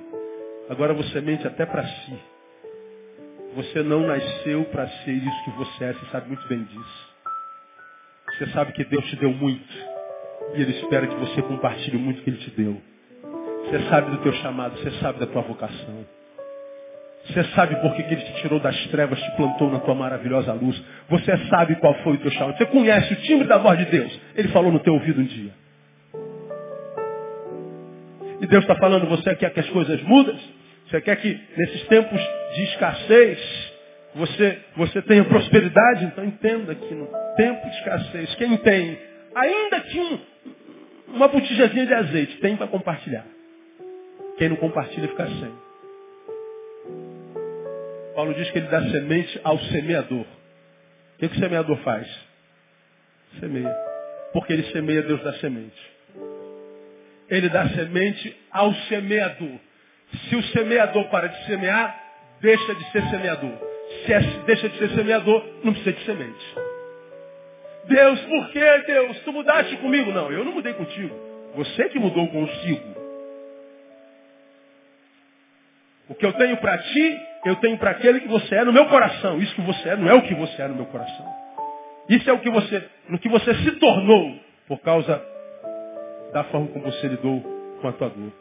Agora 0.69 0.95
você 0.95 1.21
mente 1.21 1.47
até 1.47 1.65
para 1.67 1.87
si. 1.87 2.19
Você 3.57 3.83
não 3.83 4.07
nasceu 4.07 4.65
para 4.67 4.87
ser 4.89 5.13
isso 5.13 5.45
que 5.45 5.51
você 5.51 5.85
é, 5.85 5.93
você 5.93 6.07
sabe 6.07 6.29
muito 6.29 6.47
bem 6.49 6.63
disso. 6.63 7.11
Você 8.39 8.47
sabe 8.53 8.73
que 8.73 8.85
Deus 8.85 9.05
te 9.07 9.17
deu 9.17 9.33
muito. 9.33 9.75
E 10.55 10.63
Ele 10.63 10.73
espera 10.73 11.07
que 11.07 11.15
você 11.17 11.43
compartilhe 11.43 11.99
muito 11.99 12.23
que 12.23 12.31
Ele 12.31 12.39
te 12.39 12.51
deu. 12.51 12.81
Você 13.65 13.89
sabe 13.89 14.11
do 14.11 14.19
teu 14.19 14.33
chamado, 14.35 14.79
você 14.79 14.91
sabe 15.01 15.21
da 15.21 15.27
tua 15.27 15.43
vocação. 15.43 16.07
Você 17.27 17.45
sabe 17.55 17.77
por 17.77 17.95
que, 17.95 18.03
ele 18.03 18.17
te 18.17 18.41
tirou 18.41 18.59
das 18.59 18.77
trevas, 18.87 19.21
te 19.21 19.37
plantou 19.37 19.71
na 19.71 19.79
tua 19.79 19.95
maravilhosa 19.95 20.53
luz. 20.53 20.83
Você 21.09 21.37
sabe 21.49 21.77
qual 21.77 21.95
foi 22.03 22.15
o 22.15 22.19
teu 22.19 22.31
chamado. 22.33 22.57
Você 22.57 22.67
conhece 22.67 23.13
o 23.13 23.17
timbre 23.23 23.47
da 23.47 23.59
voz 23.59 23.79
de 23.79 23.85
Deus. 23.85 24.21
Ele 24.35 24.49
falou 24.49 24.73
no 24.73 24.81
teu 24.81 24.95
ouvido 24.95 25.21
um 25.21 25.25
dia. 25.25 25.53
E 28.41 28.47
Deus 28.47 28.65
está 28.65 28.75
falando, 28.77 29.07
você 29.07 29.35
quer 29.37 29.53
que 29.53 29.61
as 29.61 29.69
coisas 29.71 30.03
mudem? 30.03 30.39
Você 30.89 31.01
quer 31.01 31.17
que 31.17 31.41
nesses 31.57 31.87
tempos 31.87 32.21
de 32.55 32.63
escassez 32.65 33.71
você, 34.15 34.59
você 34.77 35.03
tenha 35.03 35.25
prosperidade? 35.25 36.05
Então 36.07 36.25
entenda 36.25 36.75
que 36.75 36.95
no 36.95 37.07
tempo 37.37 37.69
de 37.69 37.77
escassez, 37.77 38.35
quem 38.37 38.57
tem, 38.59 38.99
ainda 39.35 39.81
que 39.81 40.01
um, 40.01 40.19
uma 41.15 41.29
botijazinha 41.29 41.87
de 41.87 41.95
azeite, 41.95 42.37
tem 42.39 42.57
para 42.57 42.67
compartilhar. 42.67 43.25
Quem 44.39 44.49
não 44.49 44.57
compartilha 44.57 45.07
fica 45.09 45.27
sem. 45.27 45.53
Paulo 48.15 48.35
diz 48.35 48.51
que 48.51 48.59
ele 48.59 48.69
dá 48.69 48.83
semente 48.91 49.41
ao 49.45 49.59
semeador. 49.59 50.23
O 50.23 51.19
que, 51.19 51.29
que 51.29 51.37
o 51.37 51.41
semeador 51.41 51.77
faz? 51.79 52.09
Semeia. 53.39 53.75
Porque 54.33 54.53
ele 54.53 54.65
semeia, 54.73 55.03
Deus 55.03 55.23
dá 55.23 55.35
semente. 55.35 55.90
Ele 57.31 57.49
dá 57.49 57.69
semente 57.71 58.37
ao 58.51 58.75
semeador. 58.89 59.59
Se 60.29 60.37
o 60.37 60.43
semeador 60.45 61.05
para 61.09 61.29
de 61.29 61.47
semear, 61.47 61.97
deixa 62.41 62.75
de 62.75 62.85
ser 62.91 63.03
semeador. 63.09 63.53
Se 64.05 64.13
é, 64.13 64.21
deixa 64.47 64.69
de 64.69 64.79
ser 64.79 64.91
semeador, 64.91 65.45
não 65.63 65.73
precisa 65.73 65.93
de 65.93 66.05
semente. 66.05 66.55
Deus, 67.85 68.21
por 68.21 68.51
que 68.51 68.79
Deus? 68.87 69.21
Tu 69.21 69.33
mudaste 69.33 69.77
comigo? 69.77 70.11
Não, 70.13 70.31
eu 70.33 70.45
não 70.45 70.53
mudei 70.53 70.73
contigo. 70.75 71.15
Você 71.55 71.89
que 71.89 71.99
mudou 71.99 72.27
consigo. 72.29 73.01
O 76.09 76.15
que 76.15 76.27
eu 76.27 76.33
tenho 76.33 76.57
para 76.57 76.77
ti, 76.79 77.21
eu 77.47 77.57
tenho 77.57 77.79
para 77.79 77.93
aquele 77.93 78.21
que 78.21 78.29
você 78.29 78.57
é 78.57 78.65
no 78.65 78.73
meu 78.73 78.87
coração. 78.87 79.39
Isso 79.39 79.55
que 79.55 79.61
você 79.61 79.91
é 79.91 79.97
não 79.97 80.09
é 80.09 80.15
o 80.15 80.23
que 80.23 80.35
você 80.35 80.63
é 80.63 80.69
no 80.69 80.75
meu 80.75 80.87
coração. 80.87 81.27
Isso 82.09 82.29
é 82.29 82.33
o 82.33 82.41
que 82.41 82.51
você, 82.51 82.83
no 83.09 83.19
que 83.19 83.29
você 83.29 83.55
se 83.55 83.73
tornou 83.73 84.37
por 84.67 84.81
causa 84.81 85.30
da 86.33 86.45
forma 86.45 86.69
como 86.69 86.85
você 86.85 87.09
lidou 87.09 87.41
com 87.81 87.89
a 87.89 87.93
tua 87.93 88.09
dor. 88.09 88.33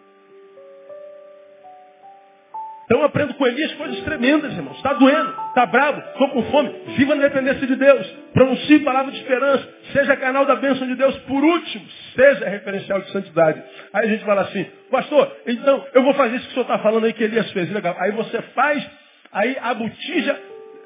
Então 2.89 3.01
eu 3.01 3.05
aprendo 3.05 3.35
com 3.35 3.45
Elias 3.45 3.71
coisas 3.75 3.99
tremendas, 4.01 4.51
irmãos. 4.51 4.77
Está 4.77 4.93
doendo, 4.93 5.29
está 5.49 5.63
bravo, 5.67 5.99
estou 5.99 6.29
com 6.29 6.41
fome. 6.45 6.69
Viva 6.97 7.13
na 7.13 7.21
dependência 7.21 7.67
de 7.67 7.75
Deus. 7.75 8.07
Pronuncie 8.33 8.79
palavra 8.79 9.11
de 9.11 9.19
esperança. 9.19 9.69
Seja 9.93 10.17
canal 10.17 10.43
da 10.43 10.55
bênção 10.55 10.87
de 10.87 10.95
Deus. 10.95 11.15
Por 11.19 11.43
último, 11.43 11.85
seja 12.15 12.49
referencial 12.49 12.99
de 13.01 13.11
santidade. 13.11 13.61
Aí 13.93 14.07
a 14.07 14.09
gente 14.09 14.25
fala 14.25 14.41
assim, 14.41 14.65
pastor, 14.89 15.31
então 15.45 15.85
eu 15.93 16.01
vou 16.01 16.15
fazer 16.15 16.37
isso 16.37 16.45
que 16.45 16.49
o 16.49 16.53
senhor 16.53 16.63
está 16.63 16.79
falando 16.79 17.05
aí 17.05 17.13
que 17.13 17.23
Elias 17.23 17.51
fez. 17.51 17.71
Legal. 17.71 17.95
Aí 17.99 18.11
você 18.11 18.41
faz, 18.55 18.83
aí 19.31 19.55
a 19.61 19.71
botija 19.75 20.41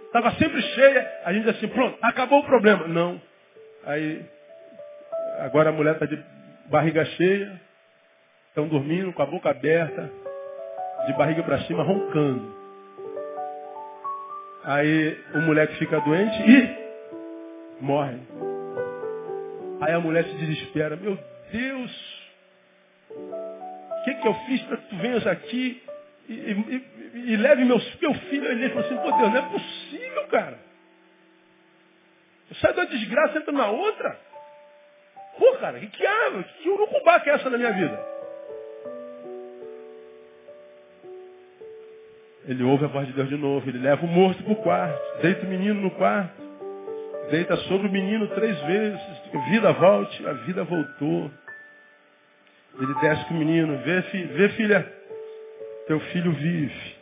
estava 0.08 0.32
sempre 0.32 0.62
cheia. 0.62 1.10
A 1.24 1.32
gente 1.32 1.46
diz 1.46 1.56
assim, 1.56 1.70
pronto, 1.70 1.98
acabou 2.02 2.40
o 2.40 2.46
problema. 2.46 2.86
Não. 2.86 3.22
Aí, 3.86 4.26
agora 5.40 5.70
a 5.70 5.74
mulher 5.74 5.94
está 5.94 6.06
de 6.06 6.22
barriga 6.66 7.06
cheia, 7.06 7.62
estão 8.50 8.68
dormindo 8.68 9.12
com 9.14 9.22
a 9.22 9.26
boca 9.26 9.50
aberta 9.50 10.10
de 11.06 11.14
barriga 11.14 11.44
para 11.44 11.60
cima, 11.64 11.84
roncando. 11.84 12.54
Aí 14.64 15.18
o 15.36 15.40
moleque 15.42 15.76
fica 15.76 16.00
doente 16.00 16.42
e 16.42 17.84
morre. 17.84 18.18
Aí 19.82 19.94
a 19.94 20.00
mulher 20.00 20.24
se 20.24 20.34
desespera. 20.36 20.96
Meu 20.96 21.20
Deus, 21.52 22.24
o 23.10 24.04
que, 24.06 24.14
que 24.16 24.28
eu 24.28 24.34
fiz 24.46 24.62
para 24.64 24.78
que 24.78 24.90
tu 24.90 24.96
venhas 24.98 25.28
aqui 25.28 25.84
e, 26.30 26.34
e, 26.34 26.88
e, 27.14 27.34
e 27.34 27.36
leve 27.36 27.66
meus, 27.66 27.84
meu 28.00 28.14
filho? 28.14 28.46
Ele 28.46 28.70
falou 28.70 28.86
assim, 28.86 28.98
pô 28.98 29.12
Deus, 29.18 29.32
não 29.32 29.38
é 29.38 29.42
possível, 29.42 30.28
cara. 30.28 30.58
Eu 32.50 32.56
saio 32.58 32.76
da 32.76 32.86
desgraça, 32.86 33.40
entra 33.40 33.52
na 33.52 33.68
outra. 33.68 34.18
Pô, 35.38 35.58
cara, 35.58 35.80
que 35.80 35.88
que 35.88 36.06
é? 36.06 36.44
Que 36.62 36.70
urucubá 36.70 37.20
que 37.20 37.30
é 37.30 37.34
essa 37.34 37.50
na 37.50 37.58
minha 37.58 37.72
vida? 37.72 38.14
Ele 42.48 42.64
ouve 42.64 42.86
a 42.86 42.88
voz 42.88 43.08
de 43.08 43.14
Deus 43.14 43.30
de 43.30 43.38
novo. 43.38 43.68
Ele 43.70 43.80
leva 43.80 44.06
o 44.06 44.08
morto 44.08 44.44
para 44.44 44.54
o 44.54 44.58
quarto. 44.58 45.22
Deita 45.22 45.46
o 45.46 45.50
menino 45.50 45.82
no 45.82 45.92
quarto. 45.92 46.42
Deita 47.32 47.56
sobre 47.58 47.88
o 47.88 47.92
menino 47.92 48.28
três 48.30 48.60
vezes. 48.64 49.00
Vida 49.50 49.72
volte. 49.74 50.28
A 50.28 50.34
vida 50.34 50.64
voltou. 50.64 51.32
Ele 52.80 52.94
desce 53.02 53.26
com 53.26 53.34
o 53.34 53.38
menino. 53.38 53.78
Vê, 53.78 54.02
vê 54.02 54.50
filha. 54.50 54.94
Teu 55.88 56.00
filho 56.00 56.34
vive. 56.34 56.96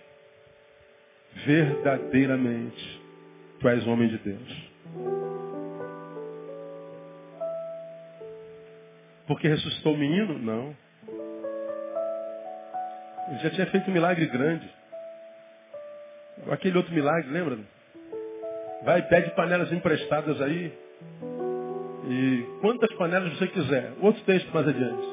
Verdadeiramente. 1.46 3.02
Tu 3.60 3.68
és 3.68 3.88
homem 3.88 4.10
de 4.10 4.18
Deus. 4.20 5.51
Porque 9.32 9.48
ressuscitou 9.48 9.94
o 9.94 9.98
menino? 9.98 10.38
Não. 10.40 10.76
Ele 13.30 13.40
já 13.42 13.50
tinha 13.52 13.66
feito 13.68 13.90
um 13.90 13.94
milagre 13.94 14.26
grande. 14.26 14.70
Aquele 16.50 16.76
outro 16.76 16.94
milagre, 16.94 17.32
lembra? 17.32 17.58
Vai 18.84 19.02
pede 19.04 19.34
panelas 19.34 19.72
emprestadas 19.72 20.42
aí. 20.42 20.78
E 22.10 22.46
quantas 22.60 22.94
panelas 22.98 23.32
você 23.38 23.48
quiser. 23.48 23.94
Outro 24.02 24.22
texto 24.24 24.54
mais 24.54 24.68
adiante. 24.68 25.08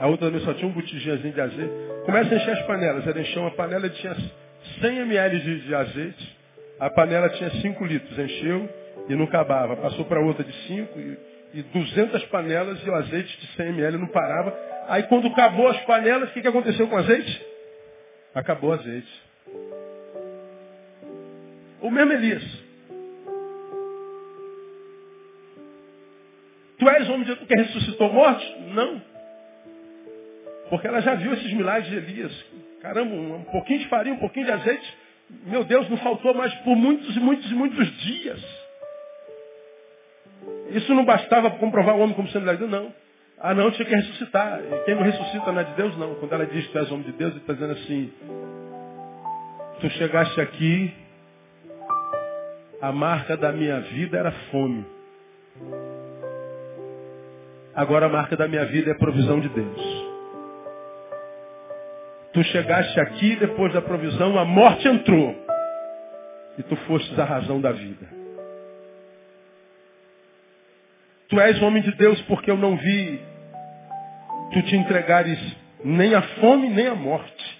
A 0.00 0.08
outra 0.08 0.26
também 0.26 0.44
só 0.44 0.52
tinha 0.54 0.68
um 0.68 0.72
botijinho 0.72 1.18
de 1.18 1.40
azeite. 1.40 1.72
Começa 2.04 2.34
a 2.34 2.36
encher 2.36 2.50
as 2.50 2.66
panelas. 2.66 3.06
Ela 3.06 3.20
encheu 3.20 3.42
uma 3.42 3.52
panela 3.52 3.88
tinha 3.90 4.16
100 4.80 4.98
ml 5.02 5.38
de, 5.40 5.60
de 5.60 5.72
azeite. 5.72 6.36
A 6.80 6.90
panela 6.90 7.28
tinha 7.28 7.48
5 7.48 7.84
litros. 7.84 8.18
Encheu 8.18 8.68
e 9.08 9.14
não 9.14 9.26
acabava. 9.26 9.76
Passou 9.76 10.04
para 10.06 10.20
outra 10.20 10.42
de 10.42 10.52
5 10.66 11.35
e, 11.56 11.60
e 11.60 11.62
200 11.62 12.24
panelas 12.26 12.84
e 12.84 12.90
o 12.90 12.94
azeite 12.94 13.40
de 13.40 13.46
100 13.54 13.68
ml 13.68 13.98
não 13.98 14.08
parava. 14.08 14.54
Aí 14.88 15.02
quando 15.04 15.28
acabou 15.28 15.68
as 15.68 15.80
panelas, 15.84 16.30
o 16.30 16.32
que, 16.32 16.42
que 16.42 16.48
aconteceu 16.48 16.86
com 16.86 16.96
o 16.96 16.98
azeite? 16.98 17.46
Acabou 18.34 18.70
o 18.70 18.72
azeite. 18.74 19.22
O 21.80 21.90
mesmo 21.90 22.12
Elias. 22.12 22.44
Tu 26.78 26.88
és 26.88 27.08
homem 27.08 27.24
de 27.24 27.36
que 27.36 27.54
ressuscitou 27.54 28.12
morte? 28.12 28.60
Não. 28.74 29.02
Porque 30.68 30.86
ela 30.86 31.00
já 31.00 31.14
viu 31.14 31.32
esses 31.32 31.52
milagres 31.52 31.88
de 31.88 31.96
Elias. 31.96 32.44
Caramba, 32.82 33.14
um 33.14 33.44
pouquinho 33.44 33.78
de 33.80 33.88
farinha, 33.88 34.14
um 34.14 34.18
pouquinho 34.18 34.46
de 34.46 34.52
azeite. 34.52 34.98
Meu 35.46 35.64
Deus, 35.64 35.88
não 35.88 35.96
faltou 35.96 36.34
mais 36.34 36.52
por 36.56 36.76
muitos 36.76 37.16
e 37.16 37.20
muitos 37.20 37.50
e 37.50 37.54
muitos 37.54 37.98
dias. 38.02 38.65
Isso 40.70 40.94
não 40.94 41.04
bastava 41.04 41.50
comprovar 41.52 41.96
o 41.96 42.00
homem 42.00 42.14
como 42.14 42.28
sendo 42.28 42.42
milagre, 42.42 42.66
não. 42.66 42.92
Ah, 43.38 43.54
não, 43.54 43.70
tinha 43.70 43.86
que 43.86 43.94
ressuscitar. 43.94 44.60
E 44.60 44.84
quem 44.84 44.94
não 44.94 45.02
ressuscita 45.02 45.52
não 45.52 45.60
é 45.60 45.64
de 45.64 45.74
Deus, 45.74 45.96
não. 45.98 46.14
Quando 46.16 46.32
ela 46.32 46.46
diz 46.46 46.66
que 46.66 46.72
tu 46.72 46.78
és 46.78 46.90
homem 46.90 47.04
de 47.04 47.12
Deus, 47.12 47.32
ele 47.32 47.40
está 47.40 47.52
dizendo 47.52 47.72
assim, 47.72 48.12
tu 49.80 49.90
chegaste 49.90 50.40
aqui 50.40 50.94
a 52.80 52.92
marca 52.92 53.36
da 53.36 53.52
minha 53.52 53.80
vida 53.80 54.18
era 54.18 54.30
fome. 54.50 54.84
Agora 57.74 58.06
a 58.06 58.08
marca 58.08 58.36
da 58.36 58.48
minha 58.48 58.64
vida 58.64 58.90
é 58.90 58.94
provisão 58.94 59.40
de 59.40 59.48
Deus. 59.48 60.06
Tu 62.32 62.42
chegaste 62.44 63.00
aqui, 63.00 63.36
depois 63.36 63.72
da 63.72 63.80
provisão, 63.80 64.38
a 64.38 64.44
morte 64.44 64.86
entrou. 64.88 65.34
E 66.58 66.62
tu 66.62 66.76
fostes 66.86 67.18
a 67.18 67.24
razão 67.24 67.60
da 67.60 67.72
vida. 67.72 68.06
Tu 71.28 71.40
és 71.40 71.60
homem 71.60 71.82
de 71.82 71.92
Deus 71.92 72.20
porque 72.22 72.50
eu 72.50 72.56
não 72.56 72.76
vi 72.76 73.20
tu 74.52 74.62
te 74.62 74.76
entregares 74.76 75.38
nem 75.84 76.14
a 76.14 76.22
fome 76.22 76.68
nem 76.68 76.86
a 76.86 76.94
morte. 76.94 77.56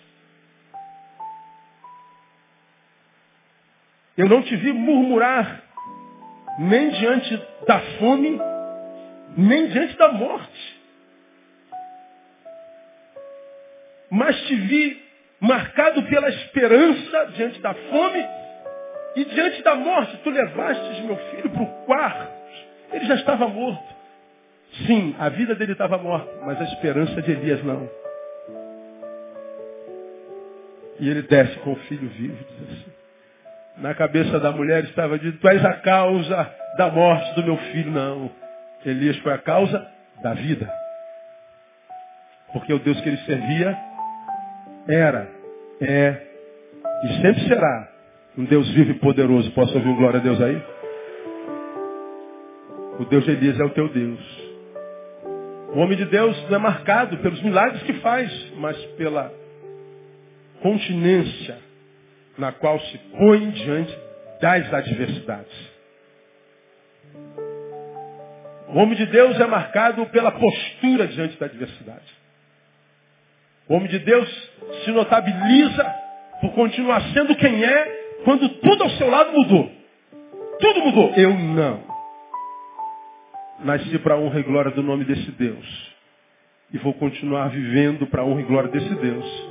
Eu 4.17 4.29
não 4.29 4.43
te 4.43 4.57
vi 4.57 4.73
murmurar, 4.73 5.63
nem 6.59 6.89
diante 6.89 7.37
da 7.67 7.81
fome, 7.99 8.41
nem 9.37 9.67
diante 9.67 9.97
da 9.99 10.11
morte. 10.11 10.81
Mas 14.11 14.41
te 14.47 14.55
vi 14.55 15.03
marcado 15.39 16.03
pela 16.05 16.31
esperança 16.31 17.33
diante 17.37 17.61
da 17.61 17.75
fome 17.75 18.27
e 19.17 19.25
diante 19.27 19.63
da 19.63 19.75
morte. 19.75 20.17
Tu 20.19 20.31
levastes 20.31 21.05
meu 21.05 21.17
filho 21.17 21.51
para 21.51 21.63
o 21.63 21.85
quarto. 21.85 22.36
Ele 22.93 23.05
já 23.07 23.15
estava 23.15 23.49
morto. 23.49 23.95
Sim, 24.87 25.15
a 25.19 25.29
vida 25.29 25.55
dele 25.55 25.73
estava 25.73 25.97
morta, 25.97 26.31
mas 26.45 26.61
a 26.61 26.65
esperança 26.65 27.23
de 27.23 27.31
Elias 27.31 27.63
não. 27.65 27.89
E 30.99 31.09
ele 31.09 31.23
desce 31.23 31.59
com 31.61 31.73
o 31.73 31.77
filho 31.77 32.09
vivo, 32.09 32.37
diz 32.37 32.79
assim. 32.79 32.93
Na 33.79 33.95
cabeça 33.95 34.41
da 34.41 34.51
mulher 34.51 34.85
estava 34.85 35.19
dito, 35.19 35.39
tu 35.39 35.49
és 35.49 35.63
a 35.65 35.75
causa 35.75 36.55
da 36.79 36.91
morte 36.91 37.35
do 37.35 37.45
meu 37.45 37.57
filho. 37.57 37.91
Não. 37.91 38.31
Elias 38.85 39.17
foi 39.19 39.33
a 39.33 39.39
causa 39.39 39.87
da 40.23 40.33
vida. 40.33 40.71
Porque 42.53 42.73
o 42.73 42.79
Deus 42.79 42.99
que 43.01 43.09
ele 43.09 43.19
servia 43.19 43.77
era, 44.89 45.29
é 45.81 46.23
E 47.05 47.21
sempre 47.21 47.49
será 47.49 47.89
um 48.39 48.45
Deus 48.45 48.69
vivo 48.71 48.93
e 48.93 48.95
poderoso. 48.95 49.51
Posso 49.53 49.75
ouvir 49.75 49.95
glória 49.95 50.21
a 50.21 50.23
Deus 50.23 50.41
aí? 50.41 50.63
O 52.99 53.05
Deus 53.05 53.25
de 53.25 53.31
Elias 53.31 53.61
é 53.61 53.65
o 53.65 53.71
teu 53.71 53.89
Deus. 53.89 54.21
O 55.75 55.79
homem 55.79 55.99
de 55.99 56.07
Deus 56.07 56.49
não 56.49 56.57
é 56.57 56.59
marcado 56.59 57.19
pelos 57.19 57.43
milagres 57.43 57.83
que 57.83 57.93
faz, 57.95 58.31
mas 58.57 58.77
pela 58.97 59.31
continência 60.63 61.59
na 62.39 62.53
qual 62.53 62.81
se 62.81 62.99
põe 63.19 63.51
diante 63.51 63.95
das 64.41 64.73
adversidades. 64.73 65.77
O 68.69 68.79
homem 68.79 68.97
de 68.97 69.07
Deus 69.07 69.39
é 69.39 69.47
marcado 69.47 70.07
pela 70.07 70.33
postura 70.33 71.07
diante 71.07 71.39
da 71.39 71.47
adversidade. 71.47 72.17
O 73.69 73.75
homem 73.75 73.89
de 73.89 73.99
Deus 73.99 74.51
se 74.85 74.91
notabiliza 74.93 75.85
por 76.41 76.53
continuar 76.53 77.03
sendo 77.13 77.35
quem 77.37 77.63
é 77.63 78.07
quando 78.25 78.49
tudo 78.49 78.85
ao 78.85 78.91
seu 78.91 79.11
lado 79.11 79.33
mudou. 79.33 79.71
Tudo 80.59 80.81
mudou. 80.81 81.13
Eu 81.15 81.35
não. 81.35 81.96
Nasci 83.65 83.99
para 83.99 84.15
a 84.15 84.19
honra 84.19 84.41
e 84.41 84.43
glória 84.43 84.71
do 84.71 84.83
nome 84.83 85.05
desse 85.05 85.31
Deus. 85.33 85.97
E 86.73 86.79
vou 86.79 86.93
continuar 86.95 87.49
vivendo 87.49 88.07
para 88.07 88.23
a 88.23 88.25
honra 88.25 88.41
e 88.41 88.45
glória 88.45 88.71
desse 88.71 88.95
Deus. 88.95 89.49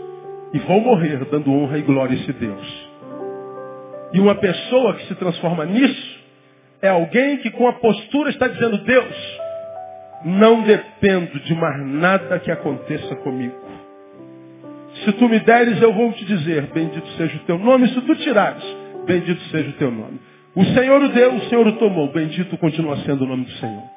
E 0.54 0.60
vou 0.60 0.80
morrer 0.80 1.26
dando 1.26 1.52
honra 1.52 1.78
e 1.80 1.82
glória 1.82 2.16
a 2.16 2.22
esse 2.22 2.34
Deus. 2.34 2.90
E 4.14 4.20
uma 4.20 4.36
pessoa 4.36 4.94
que 4.96 5.08
se 5.08 5.16
transforma 5.16 5.66
nisso 5.66 6.20
é 6.82 6.90
alguém 6.90 7.38
que 7.38 7.50
com 7.52 7.68
a 7.68 7.74
postura 7.74 8.30
está 8.30 8.48
dizendo, 8.48 8.78
Deus, 8.78 9.40
não 10.24 10.62
dependo 10.62 11.40
de 11.40 11.56
mais 11.56 11.86
nada 11.86 12.40
que 12.40 12.52
aconteça 12.52 13.16
comigo. 13.18 13.56
Se 15.04 15.12
tu 15.14 15.28
me 15.28 15.40
deres, 15.40 15.82
eu 15.82 15.94
vou 15.94 16.14
te 16.14 16.24
dizer, 16.26 16.68
bendito 16.68 17.08
seja 17.18 17.36
o 17.36 17.40
teu 17.40 17.58
nome. 17.58 17.90
Se 17.90 18.02
tu 18.02 18.16
tirares, 18.16 18.64
bendito 19.06 19.42
seja 19.50 19.70
o 19.70 19.74
teu 19.74 19.92
nome. 19.92 20.20
O 20.56 20.64
Senhor 20.64 21.02
o 21.02 21.10
deu, 21.10 21.36
o 21.36 21.42
Senhor 21.50 21.68
o 21.68 21.74
tomou. 21.74 22.12
Bendito 22.14 22.58
continua 22.58 22.96
sendo 22.98 23.26
o 23.26 23.28
nome 23.28 23.44
do 23.44 23.52
Senhor. 23.54 23.95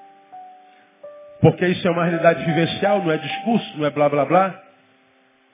Porque 1.40 1.66
isso 1.66 1.86
é 1.86 1.90
uma 1.90 2.04
realidade 2.04 2.44
vivencial, 2.44 3.02
não 3.02 3.12
é 3.12 3.16
discurso, 3.16 3.78
não 3.78 3.86
é 3.86 3.90
blá 3.90 4.08
blá 4.08 4.24
blá. 4.24 4.62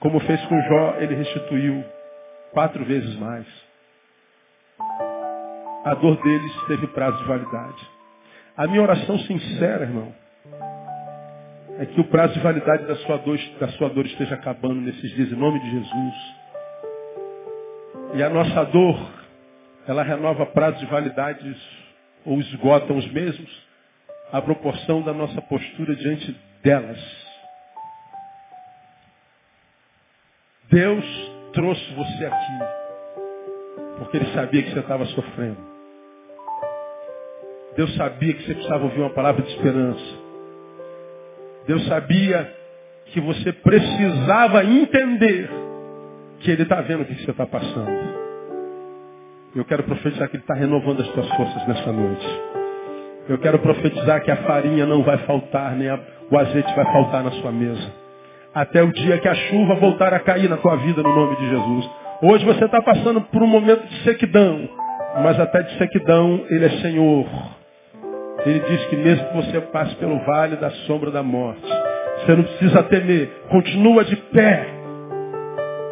Como 0.01 0.21
fez 0.21 0.41
com 0.47 0.61
Jó, 0.63 0.97
ele 0.99 1.15
restituiu 1.15 1.85
quatro 2.53 2.85
vezes 2.85 3.15
mais. 3.17 3.47
A 5.85 5.95
dor 5.95 6.17
deles 6.23 6.53
teve 6.69 6.87
prazo 6.89 7.19
de 7.19 7.25
validade. 7.25 7.89
A 8.57 8.67
minha 8.67 8.83
oração 8.83 9.19
sincera, 9.19 9.85
irmão, 9.85 10.15
é 11.79 11.87
que 11.87 12.01
o 12.01 12.05
prazo 12.05 12.35
de 12.35 12.41
validade 12.41 12.87
da 12.87 12.97
sua 12.97 13.19
dor, 13.19 13.39
da 13.61 13.69
sua 13.69 13.89
dor 13.91 14.07
esteja 14.07 14.37
acabando 14.37 14.81
nesses 14.81 15.11
dias, 15.15 15.33
em 15.33 15.37
nome 15.37 15.59
de 15.61 15.71
Jesus. 15.71 16.15
E 18.15 18.23
a 18.23 18.31
nossa 18.31 18.65
dor, 18.67 19.11
ela 19.87 20.03
renova 20.03 20.47
prazos 20.47 20.81
de 20.81 20.87
validade 20.87 21.57
ou 22.25 22.39
esgotam 22.41 22.97
os 22.97 23.11
mesmos, 23.13 23.64
à 24.35 24.43
proporção 24.43 25.01
da 25.01 25.13
nossa 25.13 25.41
postura 25.43 25.95
diante 25.95 26.37
delas. 26.61 26.99
Deus 30.69 31.05
trouxe 31.53 31.95
você 31.95 32.27
aqui, 32.27 32.59
porque 33.97 34.17
Ele 34.17 34.35
sabia 34.35 34.61
que 34.65 34.73
você 34.73 34.81
estava 34.81 35.07
sofrendo. 35.07 35.57
Deus 37.77 37.95
sabia 37.95 38.35
que 38.35 38.43
você 38.43 38.55
precisava 38.55 38.83
ouvir 38.83 39.01
uma 39.03 39.11
palavra 39.11 39.41
de 39.41 39.55
esperança. 39.55 40.19
Deus 41.69 41.87
sabia 41.87 42.53
que 43.07 43.21
você 43.21 43.53
precisava 43.53 44.65
entender 44.65 45.49
que 46.41 46.51
Ele 46.51 46.65
está 46.65 46.81
vendo 46.81 47.03
o 47.03 47.07
que 47.07 47.25
você 47.25 47.31
está 47.31 47.47
passando. 47.47 47.89
Eu 49.55 49.65
quero 49.65 49.85
profetizar 49.85 50.29
que 50.29 50.35
Ele 50.35 50.43
está 50.43 50.55
renovando 50.55 51.03
as 51.03 51.09
tuas 51.11 51.29
forças 51.37 51.69
nessa 51.69 51.93
noite. 51.93 52.64
Eu 53.27 53.39
quero 53.39 53.59
profetizar 53.59 54.23
que 54.23 54.31
a 54.31 54.37
farinha 54.37 54.85
não 54.85 55.03
vai 55.03 55.17
faltar, 55.19 55.75
nem 55.77 55.89
a, 55.89 55.99
o 56.31 56.39
azeite 56.39 56.75
vai 56.75 56.85
faltar 56.93 57.23
na 57.25 57.31
sua 57.33 57.51
mesa. 57.51 57.93
Até 58.55 58.83
o 58.83 58.93
dia 58.93 59.19
que 59.19 59.29
a 59.29 59.35
chuva 59.35 59.77
voltar 59.77 60.13
a 60.13 60.21
cair 60.21 60.49
na 60.49 60.59
tua 60.59 60.77
vida, 60.77 61.03
no 61.03 61.15
nome 61.15 61.37
de 61.37 61.49
Jesus. 61.49 61.91
Hoje 62.23 62.45
você 62.45 62.67
está 62.67 62.83
passando 62.83 63.23
por 63.23 63.43
um 63.43 63.47
momento 63.47 63.87
de 63.87 64.03
sequidão, 64.05 64.69
mas 65.23 65.41
até 65.41 65.63
de 65.63 65.79
sequidão 65.79 66.45
Ele 66.51 66.67
é 66.67 66.71
Senhor. 66.83 67.27
Ele 68.45 68.61
diz 68.61 68.85
que 68.87 68.97
mesmo 68.97 69.27
que 69.27 69.37
você 69.37 69.61
passe 69.61 69.95
pelo 69.97 70.19
vale 70.27 70.57
da 70.57 70.71
sombra 70.87 71.11
da 71.11 71.23
morte, 71.23 71.67
você 72.21 72.35
não 72.37 72.45
precisa 72.45 72.83
temer. 72.85 73.29
Continua 73.49 74.05
de 74.05 74.17
pé. 74.17 74.67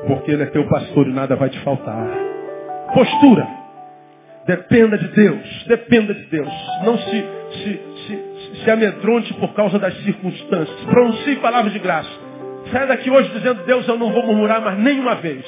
Porque 0.06 0.30
Ele 0.32 0.42
é 0.42 0.46
teu 0.46 0.68
pastor 0.68 1.06
e 1.06 1.12
nada 1.12 1.34
vai 1.34 1.48
te 1.48 1.58
faltar. 1.60 2.08
Postura. 2.92 3.61
Dependa 4.46 4.98
de 4.98 5.08
Deus. 5.08 5.64
Dependa 5.66 6.14
de 6.14 6.24
Deus. 6.26 6.52
Não 6.84 6.98
se, 6.98 7.26
se, 7.52 7.80
se, 8.06 8.64
se 8.64 8.70
amedronte 8.70 9.32
por 9.34 9.54
causa 9.54 9.78
das 9.78 9.94
circunstâncias. 10.02 10.80
Pronuncie 10.84 11.36
palavras 11.36 11.72
de 11.72 11.78
graça. 11.78 12.10
Sai 12.70 12.86
daqui 12.86 13.10
hoje 13.10 13.30
dizendo, 13.30 13.64
Deus, 13.64 13.86
eu 13.86 13.98
não 13.98 14.12
vou 14.12 14.26
murmurar 14.26 14.60
mais 14.60 14.78
nenhuma 14.78 15.16
vez. 15.16 15.44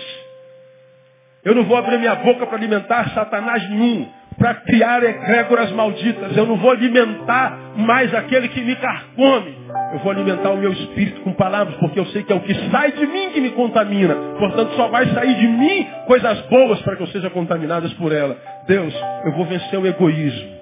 Eu 1.45 1.55
não 1.55 1.65
vou 1.65 1.77
abrir 1.77 1.99
minha 1.99 2.15
boca 2.15 2.47
para 2.47 2.57
alimentar 2.57 3.11
Satanás 3.11 3.69
nenhum 3.69 4.09
para 4.39 4.55
criar 4.55 5.03
egrégoras 5.03 5.71
malditas. 5.73 6.37
Eu 6.37 6.47
não 6.47 6.57
vou 6.57 6.71
alimentar 6.71 7.59
mais 7.77 8.13
aquele 8.15 8.49
que 8.49 8.61
me 8.61 8.77
carcome. 8.77 9.55
Eu 9.93 9.99
vou 10.01 10.13
alimentar 10.13 10.51
o 10.51 10.57
meu 10.57 10.73
espírito 10.73 11.21
com 11.21 11.33
palavras, 11.33 11.77
porque 11.77 11.99
eu 11.99 12.07
sei 12.07 12.23
que 12.23 12.33
é 12.33 12.37
o 12.37 12.41
que 12.41 12.55
sai 12.71 12.93
de 12.93 13.07
mim 13.07 13.31
que 13.31 13.41
me 13.41 13.51
contamina. 13.51 14.15
Portanto, 14.39 14.75
só 14.75 14.89
vai 14.89 15.07
sair 15.07 15.35
de 15.35 15.47
mim 15.47 15.87
coisas 16.07 16.41
boas 16.43 16.81
para 16.83 16.97
que 16.97 17.03
eu 17.03 17.07
seja 17.09 17.31
contaminado 17.31 17.89
por 17.97 18.13
ela. 18.13 18.37
Deus, 18.67 18.95
eu 19.25 19.33
vou 19.33 19.45
vencer 19.47 19.79
o 19.79 19.87
egoísmo. 19.87 20.55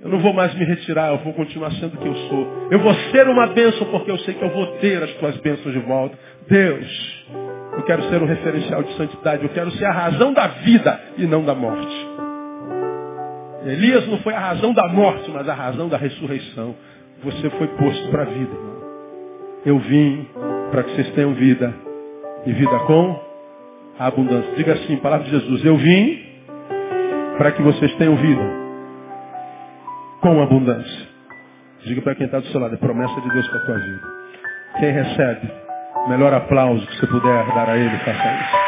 Eu 0.00 0.10
não 0.10 0.20
vou 0.20 0.32
mais 0.32 0.54
me 0.54 0.64
retirar, 0.64 1.08
eu 1.08 1.18
vou 1.18 1.32
continuar 1.32 1.72
sendo 1.72 1.94
o 1.94 1.96
que 1.98 2.06
eu 2.06 2.14
sou. 2.14 2.68
Eu 2.70 2.78
vou 2.78 2.94
ser 3.10 3.28
uma 3.28 3.48
bênção 3.48 3.84
porque 3.90 4.10
eu 4.10 4.18
sei 4.18 4.34
que 4.34 4.42
eu 4.42 4.50
vou 4.50 4.66
ter 4.78 5.02
as 5.02 5.10
tuas 5.14 5.36
bênçãos 5.38 5.72
de 5.72 5.80
volta. 5.80 6.16
Deus, 6.48 7.26
eu 7.78 7.84
quero 7.84 8.02
ser 8.08 8.20
um 8.20 8.26
referencial 8.26 8.82
de 8.82 8.92
santidade. 8.96 9.44
Eu 9.44 9.50
quero 9.50 9.70
ser 9.70 9.84
a 9.84 9.92
razão 9.92 10.32
da 10.32 10.48
vida 10.48 11.00
e 11.16 11.26
não 11.26 11.44
da 11.44 11.54
morte. 11.54 12.08
Elias 13.64 14.06
não 14.08 14.18
foi 14.18 14.34
a 14.34 14.40
razão 14.40 14.74
da 14.74 14.88
morte, 14.88 15.30
mas 15.30 15.48
a 15.48 15.54
razão 15.54 15.88
da 15.88 15.96
ressurreição. 15.96 16.74
Você 17.22 17.48
foi 17.50 17.68
posto 17.68 18.08
para 18.10 18.22
a 18.22 18.26
vida. 18.26 18.52
Eu 19.64 19.78
vim 19.78 20.26
para 20.72 20.82
que 20.82 20.90
vocês 20.90 21.10
tenham 21.12 21.34
vida. 21.34 21.72
E 22.46 22.52
vida 22.52 22.78
com 22.80 23.20
abundância. 23.96 24.54
Diga 24.56 24.72
assim, 24.72 24.96
palavra 24.96 25.26
de 25.26 25.30
Jesus. 25.30 25.64
Eu 25.64 25.76
vim 25.76 26.20
para 27.36 27.52
que 27.52 27.62
vocês 27.62 27.94
tenham 27.94 28.16
vida 28.16 28.42
com 30.20 30.42
abundância. 30.42 31.06
Diga 31.84 32.02
para 32.02 32.16
quem 32.16 32.26
está 32.26 32.40
do 32.40 32.46
seu 32.46 32.60
lado, 32.60 32.74
é 32.74 32.78
promessa 32.78 33.20
de 33.20 33.30
Deus 33.30 33.48
para 33.48 33.58
a 33.58 33.66
tua 33.66 33.78
vida. 33.78 34.02
Quem 34.80 34.90
recebe, 34.90 35.67
melhor 36.06 36.32
aplauso 36.32 36.86
que 36.86 37.00
você 37.00 37.06
puder 37.06 37.46
dar 37.54 37.68
a 37.68 37.76
Ele, 37.76 37.98
faça 37.98 38.12
isso. 38.12 38.67